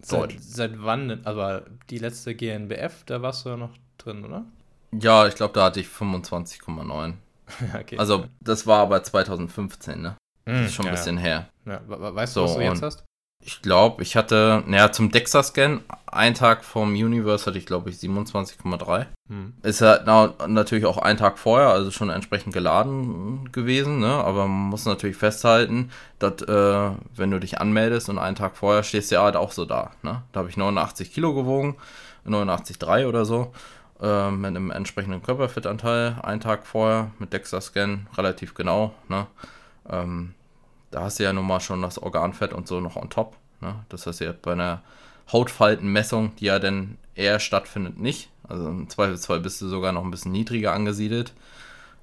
[0.00, 1.26] Seit, seit wann denn?
[1.26, 4.44] Aber die letzte GNBF, da warst du ja noch drin, oder?
[4.92, 7.14] Ja, ich glaube, da hatte ich 25,9.
[7.80, 7.98] okay.
[7.98, 10.16] Also das war aber 2015, ne?
[10.48, 11.48] Das ist hm, schon ein ja, bisschen her.
[11.66, 11.80] Ja.
[11.86, 13.04] Weißt du, so, was du jetzt hast?
[13.40, 17.96] Ich glaube, ich hatte, naja, zum DEXA-Scan, einen Tag vom Universe hatte ich, glaube ich,
[17.96, 19.06] 27,3.
[19.28, 19.54] Hm.
[19.62, 24.08] Ist ja na, natürlich auch einen Tag vorher, also schon entsprechend geladen gewesen, ne?
[24.08, 28.82] Aber man muss natürlich festhalten, dass, äh, wenn du dich anmeldest und einen Tag vorher
[28.82, 30.22] stehst du ja halt auch so da, ne?
[30.32, 31.76] Da habe ich 89 Kilo gewogen,
[32.26, 33.52] 89,3 oder so,
[34.02, 39.26] äh, mit einem entsprechenden Körperfittanteil, einen Tag vorher mit DEXA-Scan, relativ genau, ne?
[39.88, 40.34] Ähm,
[40.90, 43.36] da hast du ja nun mal schon das Organfett und so noch on top.
[43.60, 43.74] Ne?
[43.88, 44.82] Das heißt ja bei einer
[45.32, 48.30] Hautfaltenmessung, die ja dann eher stattfindet, nicht.
[48.48, 51.34] Also im Zweifelsfall bist du sogar noch ein bisschen niedriger angesiedelt.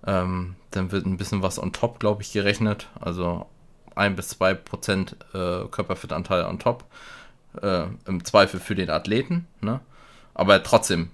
[0.06, 2.90] Ähm, dann wird ein bisschen was on top, glaube ich, gerechnet.
[3.00, 3.48] Also
[3.96, 6.84] 1 bis 2 Prozent äh, Körperfettanteil on top.
[7.62, 9.48] Äh, Im Zweifel für den Athleten.
[9.62, 9.80] Ne?
[10.34, 11.10] Aber trotzdem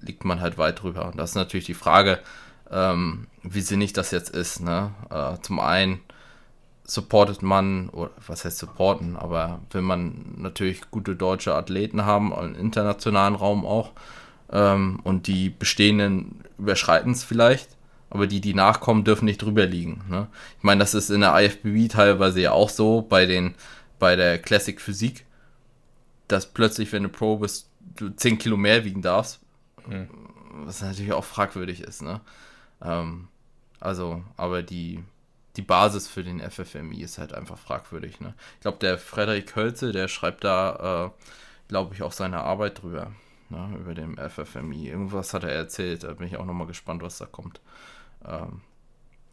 [0.00, 1.06] liegt man halt weit drüber.
[1.06, 2.18] Und das ist natürlich die Frage,
[2.72, 4.60] ähm, wie sinnig das jetzt ist.
[4.60, 4.92] Ne?
[5.10, 6.00] Äh, zum einen
[6.84, 12.54] supportet man, oder was heißt supporten, aber will man natürlich gute deutsche Athleten haben, im
[12.54, 13.92] internationalen Raum auch,
[14.50, 17.68] ähm, und die bestehenden überschreiten es vielleicht,
[18.10, 20.02] aber die, die nachkommen, dürfen nicht drüber liegen.
[20.08, 20.28] Ne?
[20.58, 23.54] Ich meine, das ist in der IFBB teilweise ja auch so, bei, den,
[23.98, 25.24] bei der Classic Physik,
[26.28, 29.40] dass plötzlich, wenn du Pro bist, du 10 Kilo mehr wiegen darfst,
[29.86, 30.08] mhm.
[30.64, 32.02] was natürlich auch fragwürdig ist.
[32.02, 32.20] Ne?
[32.82, 33.28] Ähm,
[33.80, 35.02] also, aber die,
[35.56, 38.20] die Basis für den FFMI ist halt einfach fragwürdig.
[38.20, 38.34] Ne?
[38.56, 41.22] Ich glaube, der Frederik Hölze, der schreibt da, äh,
[41.68, 43.12] glaube ich, auch seine Arbeit drüber,
[43.50, 43.76] ne?
[43.78, 44.88] über den FFMI.
[44.88, 47.60] Irgendwas hat er erzählt, da bin ich auch nochmal gespannt, was da kommt.
[48.24, 48.60] Ähm,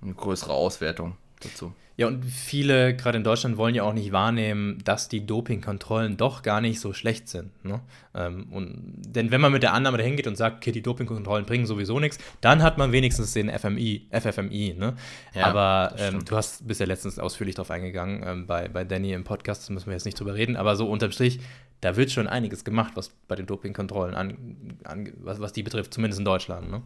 [0.02, 1.74] eine größere Auswertung dazu.
[1.99, 6.44] Ja, und viele, gerade in Deutschland, wollen ja auch nicht wahrnehmen, dass die Dopingkontrollen doch
[6.44, 7.52] gar nicht so schlecht sind.
[7.66, 7.82] Ne?
[8.16, 11.45] Ähm, und, denn wenn man mit der Annahme dahin geht und sagt, okay, die Dopingkontrollen
[11.45, 14.76] bringen sowieso nichts, dann hat man wenigstens den FMI, FFMI.
[14.80, 14.95] Ne?
[15.34, 19.11] Ja, aber ähm, du hast bist ja letztens ausführlich darauf eingegangen ähm, bei, bei Danny
[19.11, 21.41] im Podcast, da müssen wir jetzt nicht drüber reden, aber so unterm Strich,
[21.82, 24.38] da wird schon einiges gemacht, was bei den Dopingkontrollen an,
[24.86, 26.72] an was, was die betrifft, zumindest in Deutschland.
[26.72, 26.82] Ne?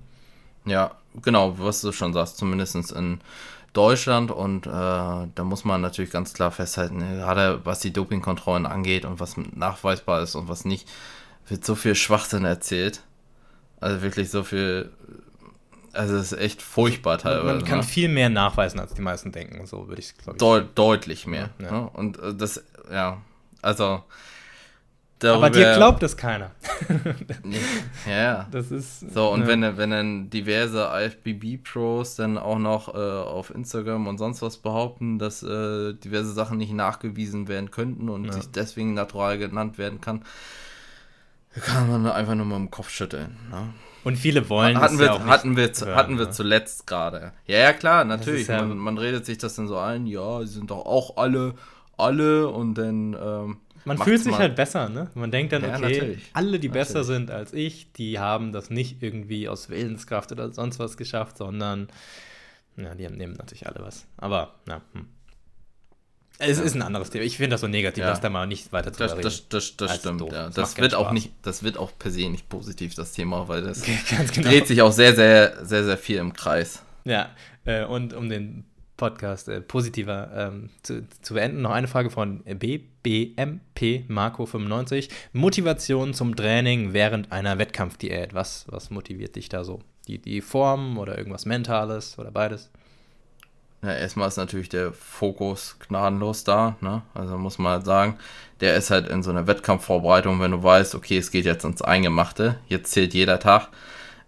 [0.66, 3.20] Ja, genau, was du schon sagst, zumindest in
[3.74, 9.04] Deutschland und äh, da muss man natürlich ganz klar festhalten, gerade was die Dopingkontrollen angeht
[9.04, 10.88] und was nachweisbar ist und was nicht,
[11.48, 13.02] wird so viel Schwachsinn erzählt.
[13.80, 14.92] Also wirklich so viel,
[15.92, 17.56] also es ist echt furchtbar teilweise.
[17.56, 17.84] Man kann ne?
[17.84, 20.40] viel mehr nachweisen, als die meisten denken, so würde ich glaube ich.
[20.40, 21.50] Deut deutlich mehr.
[21.60, 21.72] Ja, ja.
[21.72, 21.90] Ne?
[21.94, 23.22] Und äh, das, ja,
[23.62, 24.04] also
[25.24, 26.52] Darüber, Aber dir glaubt es keiner.
[28.10, 28.48] ja.
[28.52, 29.14] Das ist.
[29.14, 29.48] So, und ne.
[29.48, 35.20] wenn, wenn dann diverse IFBB-Pros dann auch noch äh, auf Instagram und sonst was behaupten,
[35.20, 38.34] dass äh, diverse Sachen nicht nachgewiesen werden könnten und ja.
[38.34, 40.24] sich deswegen natural genannt werden kann,
[41.62, 43.38] kann man einfach nur mal im Kopf schütteln.
[43.50, 43.74] Ne?
[44.04, 46.32] Und viele wollen hatten wir, ja hatten wir, hören, hatten wir ne?
[46.32, 47.32] zuletzt gerade.
[47.48, 48.48] Ja, ja, klar, natürlich.
[48.48, 51.54] Ja man, man, redet sich das dann so ein, ja, sie sind doch auch alle,
[51.98, 53.14] alle und dann.
[53.14, 54.40] Ähm, man fühlt sich mal.
[54.40, 55.10] halt besser, ne?
[55.14, 56.30] Man denkt dann, ja, okay, natürlich.
[56.34, 56.72] alle, die natürlich.
[56.72, 61.38] besser sind als ich, die haben das nicht irgendwie aus Willenskraft oder sonst was geschafft,
[61.38, 61.88] sondern,
[62.78, 64.06] ja, die nehmen natürlich alle was.
[64.18, 65.08] Aber, ja, hm.
[66.40, 66.64] Es ja.
[66.64, 67.24] ist ein anderes Thema.
[67.24, 68.10] Ich finde das so negativ, ja.
[68.10, 70.46] dass da mal nicht weiter drüber das, das, das, das stimmt, ja.
[70.46, 73.62] Das, das wird auch nicht, das wird auch per se nicht positiv, das Thema, weil
[73.62, 73.84] das
[74.34, 74.50] genau.
[74.50, 76.84] dreht sich auch sehr, sehr, sehr, sehr viel im Kreis.
[77.06, 77.30] Ja,
[77.66, 78.66] äh, und um den
[78.98, 81.62] Podcast äh, positiver ähm, zu, zu, beenden.
[81.62, 85.10] Noch eine Frage von BBMP Marco95.
[85.34, 88.34] Motivation zum Training während einer Wettkampfdiät.
[88.34, 89.80] Was, was motiviert dich da so?
[90.08, 92.70] Die, die Form oder irgendwas Mentales oder beides?
[93.84, 97.02] Ja, erstmal ist natürlich der Fokus gnadenlos da, ne?
[97.14, 98.18] Also muss man halt sagen,
[98.62, 101.82] der ist halt in so einer Wettkampfvorbereitung, wenn du weißt, okay, es geht jetzt ins
[101.82, 103.68] Eingemachte, jetzt zählt jeder Tag,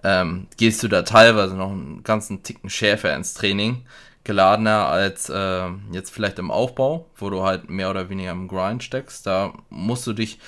[0.04, 3.86] ähm, gehst du da teilweise noch einen ganzen Ticken schärfer ins Training,
[4.26, 8.84] geladener als äh, jetzt vielleicht im Aufbau, wo du halt mehr oder weniger im Grind
[8.84, 9.26] steckst.
[9.26, 10.40] Da musst du dich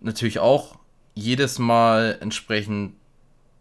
[0.00, 0.78] natürlich auch
[1.14, 2.94] jedes Mal entsprechend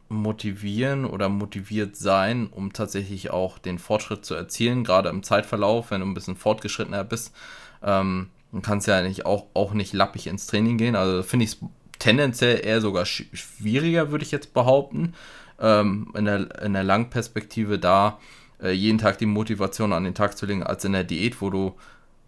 [0.09, 6.01] motivieren oder motiviert sein, um tatsächlich auch den Fortschritt zu erzielen, gerade im Zeitverlauf, wenn
[6.01, 7.33] du ein bisschen fortgeschrittener bist.
[7.83, 10.95] Ähm, dann kannst ja eigentlich auch, auch nicht lappig ins Training gehen.
[10.95, 11.59] Also finde ich es
[11.99, 15.13] tendenziell eher sogar schwieriger, würde ich jetzt behaupten,
[15.59, 18.19] ähm, in, der, in der Langperspektive da
[18.61, 21.49] äh, jeden Tag die Motivation an den Tag zu legen, als in der Diät, wo
[21.49, 21.75] du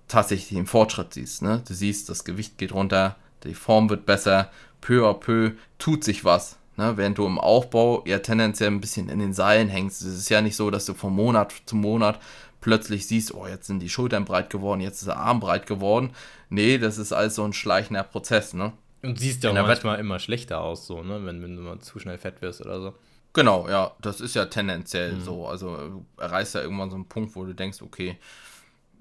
[0.07, 1.41] tatsächlich den Fortschritt siehst.
[1.41, 1.63] Ne?
[1.67, 4.51] Du siehst, das Gewicht geht runter, die Form wird besser,
[4.81, 6.57] peu à peu tut sich was.
[6.77, 6.97] Ne?
[6.97, 10.01] Während du im Aufbau ja tendenziell ein bisschen in den Seilen hängst.
[10.01, 12.19] Es ist ja nicht so, dass du von Monat zu Monat
[12.61, 16.11] plötzlich siehst, oh, jetzt sind die Schultern breit geworden, jetzt ist der Arm breit geworden.
[16.49, 18.71] Nee, das ist alles so ein schleichender Prozess, ne?
[19.01, 21.25] Und siehst ja auch manchmal immer schlechter aus, so, ne?
[21.25, 22.93] Wenn, wenn du mal zu schnell fett wirst oder so.
[23.33, 25.21] Genau, ja, das ist ja tendenziell mhm.
[25.21, 25.47] so.
[25.47, 28.17] Also du erreichst ja irgendwann so einen Punkt, wo du denkst, okay,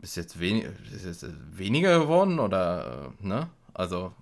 [0.00, 3.48] ist jetzt, wenig, ist jetzt weniger geworden oder, äh, ne?
[3.74, 4.12] Also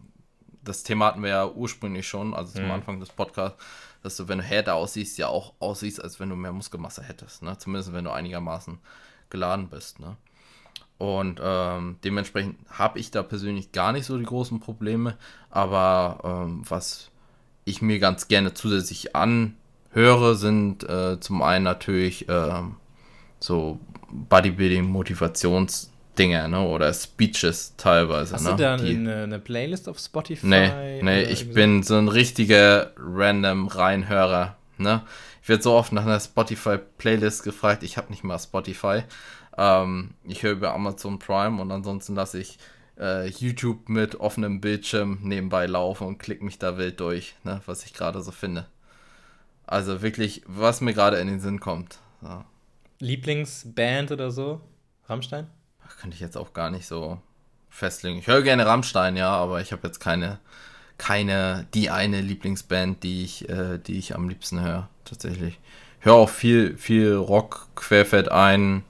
[0.62, 2.72] das Thema hatten wir ja ursprünglich schon, also zum mhm.
[2.72, 3.62] Anfang des Podcasts,
[4.02, 7.42] dass du, wenn du härter aussiehst, ja auch aussiehst, als wenn du mehr Muskelmasse hättest,
[7.42, 7.56] ne?
[7.56, 8.78] Zumindest wenn du einigermaßen
[9.30, 10.16] geladen bist, ne?
[10.98, 15.16] Und ähm, dementsprechend habe ich da persönlich gar nicht so die großen Probleme.
[15.48, 17.10] Aber ähm, was
[17.64, 19.16] ich mir ganz gerne zusätzlich
[19.94, 22.62] anhöre, sind äh, zum einen natürlich äh,
[23.38, 23.78] so
[24.10, 26.62] Bodybuilding-Motivationsdinger, ne?
[26.62, 28.34] Oder Speeches teilweise.
[28.34, 28.50] Hast ne?
[28.50, 30.46] du da die, eine, eine, Playlist auf Spotify?
[30.46, 34.56] Nee, nee ich bin so ein richtiger random Reinhörer.
[34.78, 35.02] Ne?
[35.42, 39.04] Ich werde so oft nach einer Spotify-Playlist gefragt, ich habe nicht mal Spotify.
[39.56, 42.58] Ähm, ich höre über Amazon Prime und ansonsten lasse ich
[42.98, 47.84] äh, YouTube mit offenem Bildschirm nebenbei laufen und klicke mich da wild durch, ne, was
[47.84, 48.66] ich gerade so finde.
[49.70, 52.00] Also wirklich, was mir gerade in den Sinn kommt.
[52.22, 52.44] So.
[52.98, 54.60] Lieblingsband oder so?
[55.08, 55.46] Rammstein?
[55.86, 57.20] Ach, könnte ich jetzt auch gar nicht so
[57.68, 58.18] festlegen.
[58.18, 60.40] Ich höre gerne Rammstein, ja, aber ich habe jetzt keine,
[60.98, 65.60] keine, die eine Lieblingsband, die ich, äh, die ich am liebsten höre, tatsächlich.
[66.00, 68.82] Ich höre auch viel, viel Rock querfeld ein,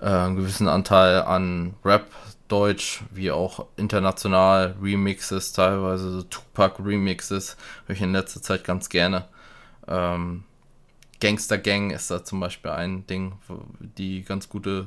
[0.00, 2.10] äh, einen gewissen Anteil an Rap,
[2.48, 7.56] Deutsch, wie auch international Remixes, teilweise so Tupac-Remixes,
[7.86, 9.28] höre ich in letzter Zeit ganz gerne.
[9.90, 10.44] Ähm,
[11.20, 13.34] Gangster Gang ist da zum Beispiel ein Ding,
[13.98, 14.86] die ganz gute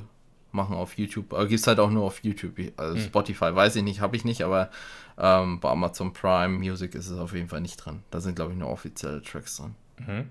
[0.50, 1.32] machen auf YouTube.
[1.32, 2.58] Aber gibt es halt auch nur auf YouTube.
[2.76, 3.02] Also hm.
[3.02, 4.70] Spotify weiß ich nicht, habe ich nicht, aber
[5.18, 8.02] ähm, bei Amazon Prime Music ist es auf jeden Fall nicht drin.
[8.10, 9.74] Da sind, glaube ich, nur offizielle Tracks drin.
[9.98, 10.28] Mhm.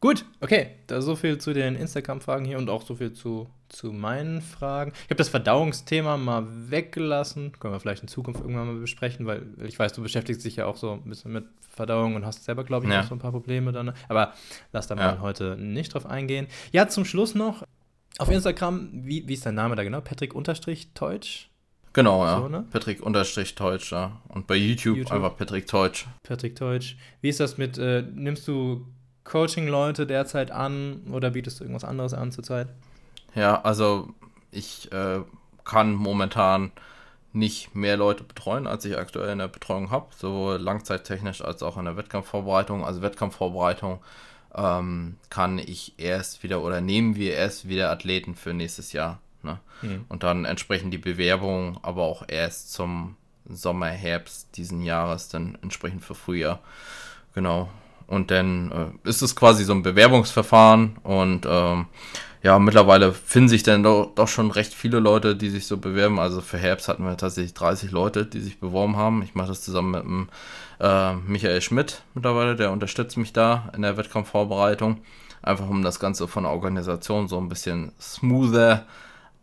[0.00, 0.70] Gut, okay.
[0.86, 4.92] Da so viel zu den Instagram-Fragen hier und auch so viel zu, zu meinen Fragen.
[4.94, 7.52] Ich habe das Verdauungsthema mal weggelassen.
[7.58, 10.66] Können wir vielleicht in Zukunft irgendwann mal besprechen, weil ich weiß, du beschäftigst dich ja
[10.66, 13.00] auch so ein bisschen mit Verdauung und hast selber, glaube ich, ja.
[13.00, 13.92] auch so ein paar Probleme dann.
[14.08, 14.34] Aber
[14.72, 15.20] lass da mal ja.
[15.20, 16.46] heute nicht drauf eingehen.
[16.70, 17.64] Ja, zum Schluss noch
[18.18, 20.00] auf Instagram, wie, wie ist dein Name da genau?
[20.00, 20.34] Patrick
[20.94, 21.48] Teutsch?
[21.94, 22.38] Genau, ja.
[22.38, 22.64] So, ne?
[22.70, 23.00] Patrick
[23.56, 24.20] Teutsch, ja.
[24.28, 26.06] Und bei YouTube, YouTube, einfach Patrick Teutsch.
[26.22, 26.96] Patrick Teutsch.
[27.20, 28.86] Wie ist das mit, äh, nimmst du
[29.24, 32.68] Coaching-Leute derzeit an oder bietest du irgendwas anderes an zurzeit?
[33.34, 34.08] Ja, also
[34.50, 35.20] ich äh,
[35.64, 36.72] kann momentan
[37.32, 41.78] nicht mehr Leute betreuen, als ich aktuell in der Betreuung habe, sowohl langzeittechnisch als auch
[41.78, 42.84] in der Wettkampfvorbereitung.
[42.84, 44.00] Also Wettkampfvorbereitung
[44.54, 49.20] ähm, kann ich erst wieder oder nehmen wir erst wieder Athleten für nächstes Jahr.
[49.42, 49.58] Ne?
[49.80, 50.04] Mhm.
[50.08, 53.16] Und dann entsprechend die Bewerbung, aber auch erst zum
[53.48, 56.60] Sommer, Herbst diesen Jahres, dann entsprechend für Frühjahr.
[57.34, 57.70] Genau.
[58.06, 58.70] Und dann
[59.04, 61.86] äh, ist es quasi so ein Bewerbungsverfahren und ähm,
[62.42, 66.18] ja, mittlerweile finden sich dann doch, doch, schon recht viele Leute, die sich so bewerben.
[66.18, 69.22] Also für Herbst hatten wir tatsächlich 30 Leute, die sich beworben haben.
[69.22, 70.28] Ich mache das zusammen mit dem
[70.80, 74.98] äh, Michael Schmidt mittlerweile, der unterstützt mich da in der Wettkampfvorbereitung.
[75.40, 78.86] Einfach um das Ganze von der Organisation so ein bisschen smoother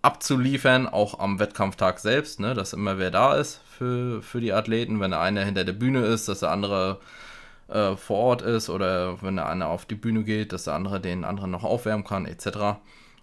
[0.02, 5.00] abzuliefern, auch am Wettkampftag selbst, ne, dass immer wer da ist für, für die Athleten.
[5.00, 7.00] Wenn der eine hinter der Bühne ist, dass der andere
[7.70, 11.00] äh, vor Ort ist oder wenn der eine auf die Bühne geht, dass der andere
[11.00, 12.80] den anderen noch aufwärmen kann, etc.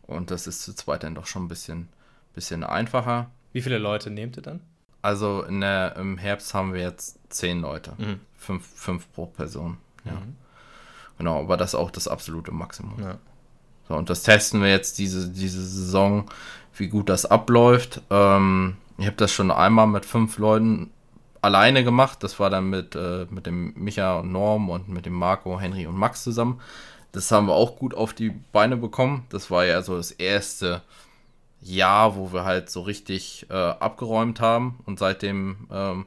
[0.07, 1.89] Und das ist zu zweit dann doch schon ein bisschen,
[2.35, 3.31] bisschen einfacher.
[3.53, 4.61] Wie viele Leute nehmt ihr dann?
[5.03, 7.93] Also der, im Herbst haben wir jetzt zehn Leute.
[7.99, 8.21] Mhm.
[8.37, 9.79] Fünf, fünf pro Person.
[10.05, 10.13] Ja.
[10.13, 10.37] Mhm.
[11.19, 13.01] Genau, aber das ist auch das absolute Maximum.
[13.01, 13.19] Ja.
[13.89, 16.29] So, und das testen wir jetzt diese, diese Saison,
[16.75, 18.03] wie gut das abläuft.
[18.11, 20.91] Ähm, ich habe das schon einmal mit fünf Leuten
[21.43, 22.23] alleine gemacht.
[22.23, 25.87] Das war dann mit, äh, mit dem Micha und Norm und mit dem Marco, Henry
[25.87, 26.61] und Max zusammen.
[27.13, 29.27] Das haben wir auch gut auf die Beine bekommen.
[29.31, 30.83] Das war ja so das erste
[31.63, 34.79] Jahr, wo wir halt so richtig äh, abgeräumt haben.
[34.85, 36.07] Und seitdem ähm,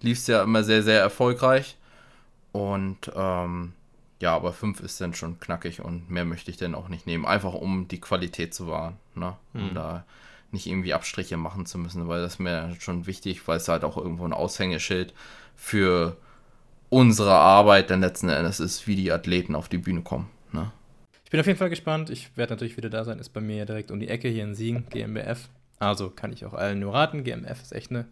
[0.00, 1.76] lief es ja immer sehr, sehr erfolgreich.
[2.52, 3.72] Und ähm,
[4.20, 7.26] ja, aber 5 ist dann schon knackig und mehr möchte ich dann auch nicht nehmen.
[7.26, 8.96] Einfach um die Qualität zu wahren.
[9.14, 9.36] Ne?
[9.54, 9.74] Um mhm.
[9.74, 10.04] da
[10.54, 13.84] nicht irgendwie Abstriche machen zu müssen, weil das ist mir schon wichtig, weil es halt
[13.84, 15.12] auch irgendwo ein Aushängeschild
[15.54, 16.16] für
[16.88, 20.30] unsere Arbeit dann letzten Endes ist, wie die Athleten auf die Bühne kommen.
[20.52, 20.72] Ne?
[21.24, 22.08] Ich bin auf jeden Fall gespannt.
[22.08, 23.18] Ich werde natürlich wieder da sein.
[23.18, 25.48] Ist bei mir ja direkt um die Ecke hier in Siegen, GmbF.
[25.80, 27.24] Also kann ich auch allen nur raten.
[27.24, 28.06] GmbF ist echt eine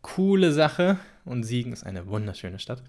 [0.00, 0.98] coole Sache.
[1.24, 2.82] Und Siegen ist eine wunderschöne Stadt.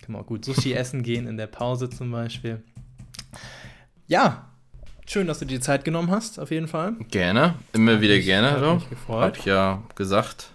[0.00, 2.62] Kann man auch gut Sushi essen gehen in der Pause zum Beispiel.
[4.06, 4.49] Ja,
[5.10, 6.94] schön, dass du dir die Zeit genommen hast, auf jeden Fall.
[7.10, 8.52] Gerne, immer wieder gerne.
[8.52, 9.22] Hat mich gefreut.
[9.22, 10.50] Hab ich ja gesagt.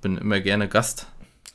[0.00, 1.06] Bin immer gerne Gast.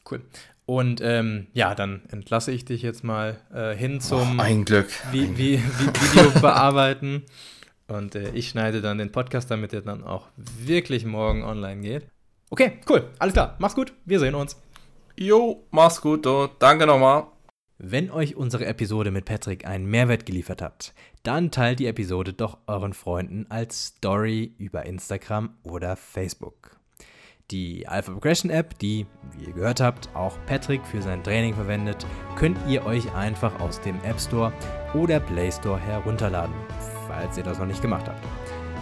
[0.10, 0.22] Cool.
[0.66, 4.90] Und ähm, ja, dann entlasse ich dich jetzt mal äh, hin zum oh, ein Glück.
[5.12, 7.24] Vi Vi Vi Video bearbeiten.
[7.88, 12.08] Und äh, ich schneide dann den Podcast, damit er dann auch wirklich morgen online geht.
[12.50, 13.10] Okay, cool.
[13.20, 13.56] Alles klar.
[13.60, 13.94] Mach's gut.
[14.06, 14.62] Wir sehen uns.
[15.18, 16.26] Jo, mach's gut.
[16.26, 16.48] Du.
[16.60, 17.26] Danke nochmal.
[17.78, 20.94] Wenn euch unsere Episode mit Patrick einen Mehrwert geliefert hat,
[21.24, 26.78] dann teilt die Episode doch euren Freunden als Story über Instagram oder Facebook.
[27.52, 32.06] Die Alpha Progression App, die, wie ihr gehört habt, auch Patrick für sein Training verwendet,
[32.36, 34.52] könnt ihr euch einfach aus dem App Store
[34.94, 36.56] oder Play Store herunterladen,
[37.08, 38.24] falls ihr das noch nicht gemacht habt.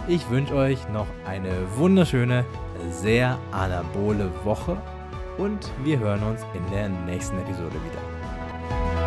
[0.08, 2.44] Ich wünsche euch noch eine wunderschöne,
[2.90, 4.80] sehr anabole Woche
[5.38, 9.01] und wir hören uns in der nächsten Episode wieder.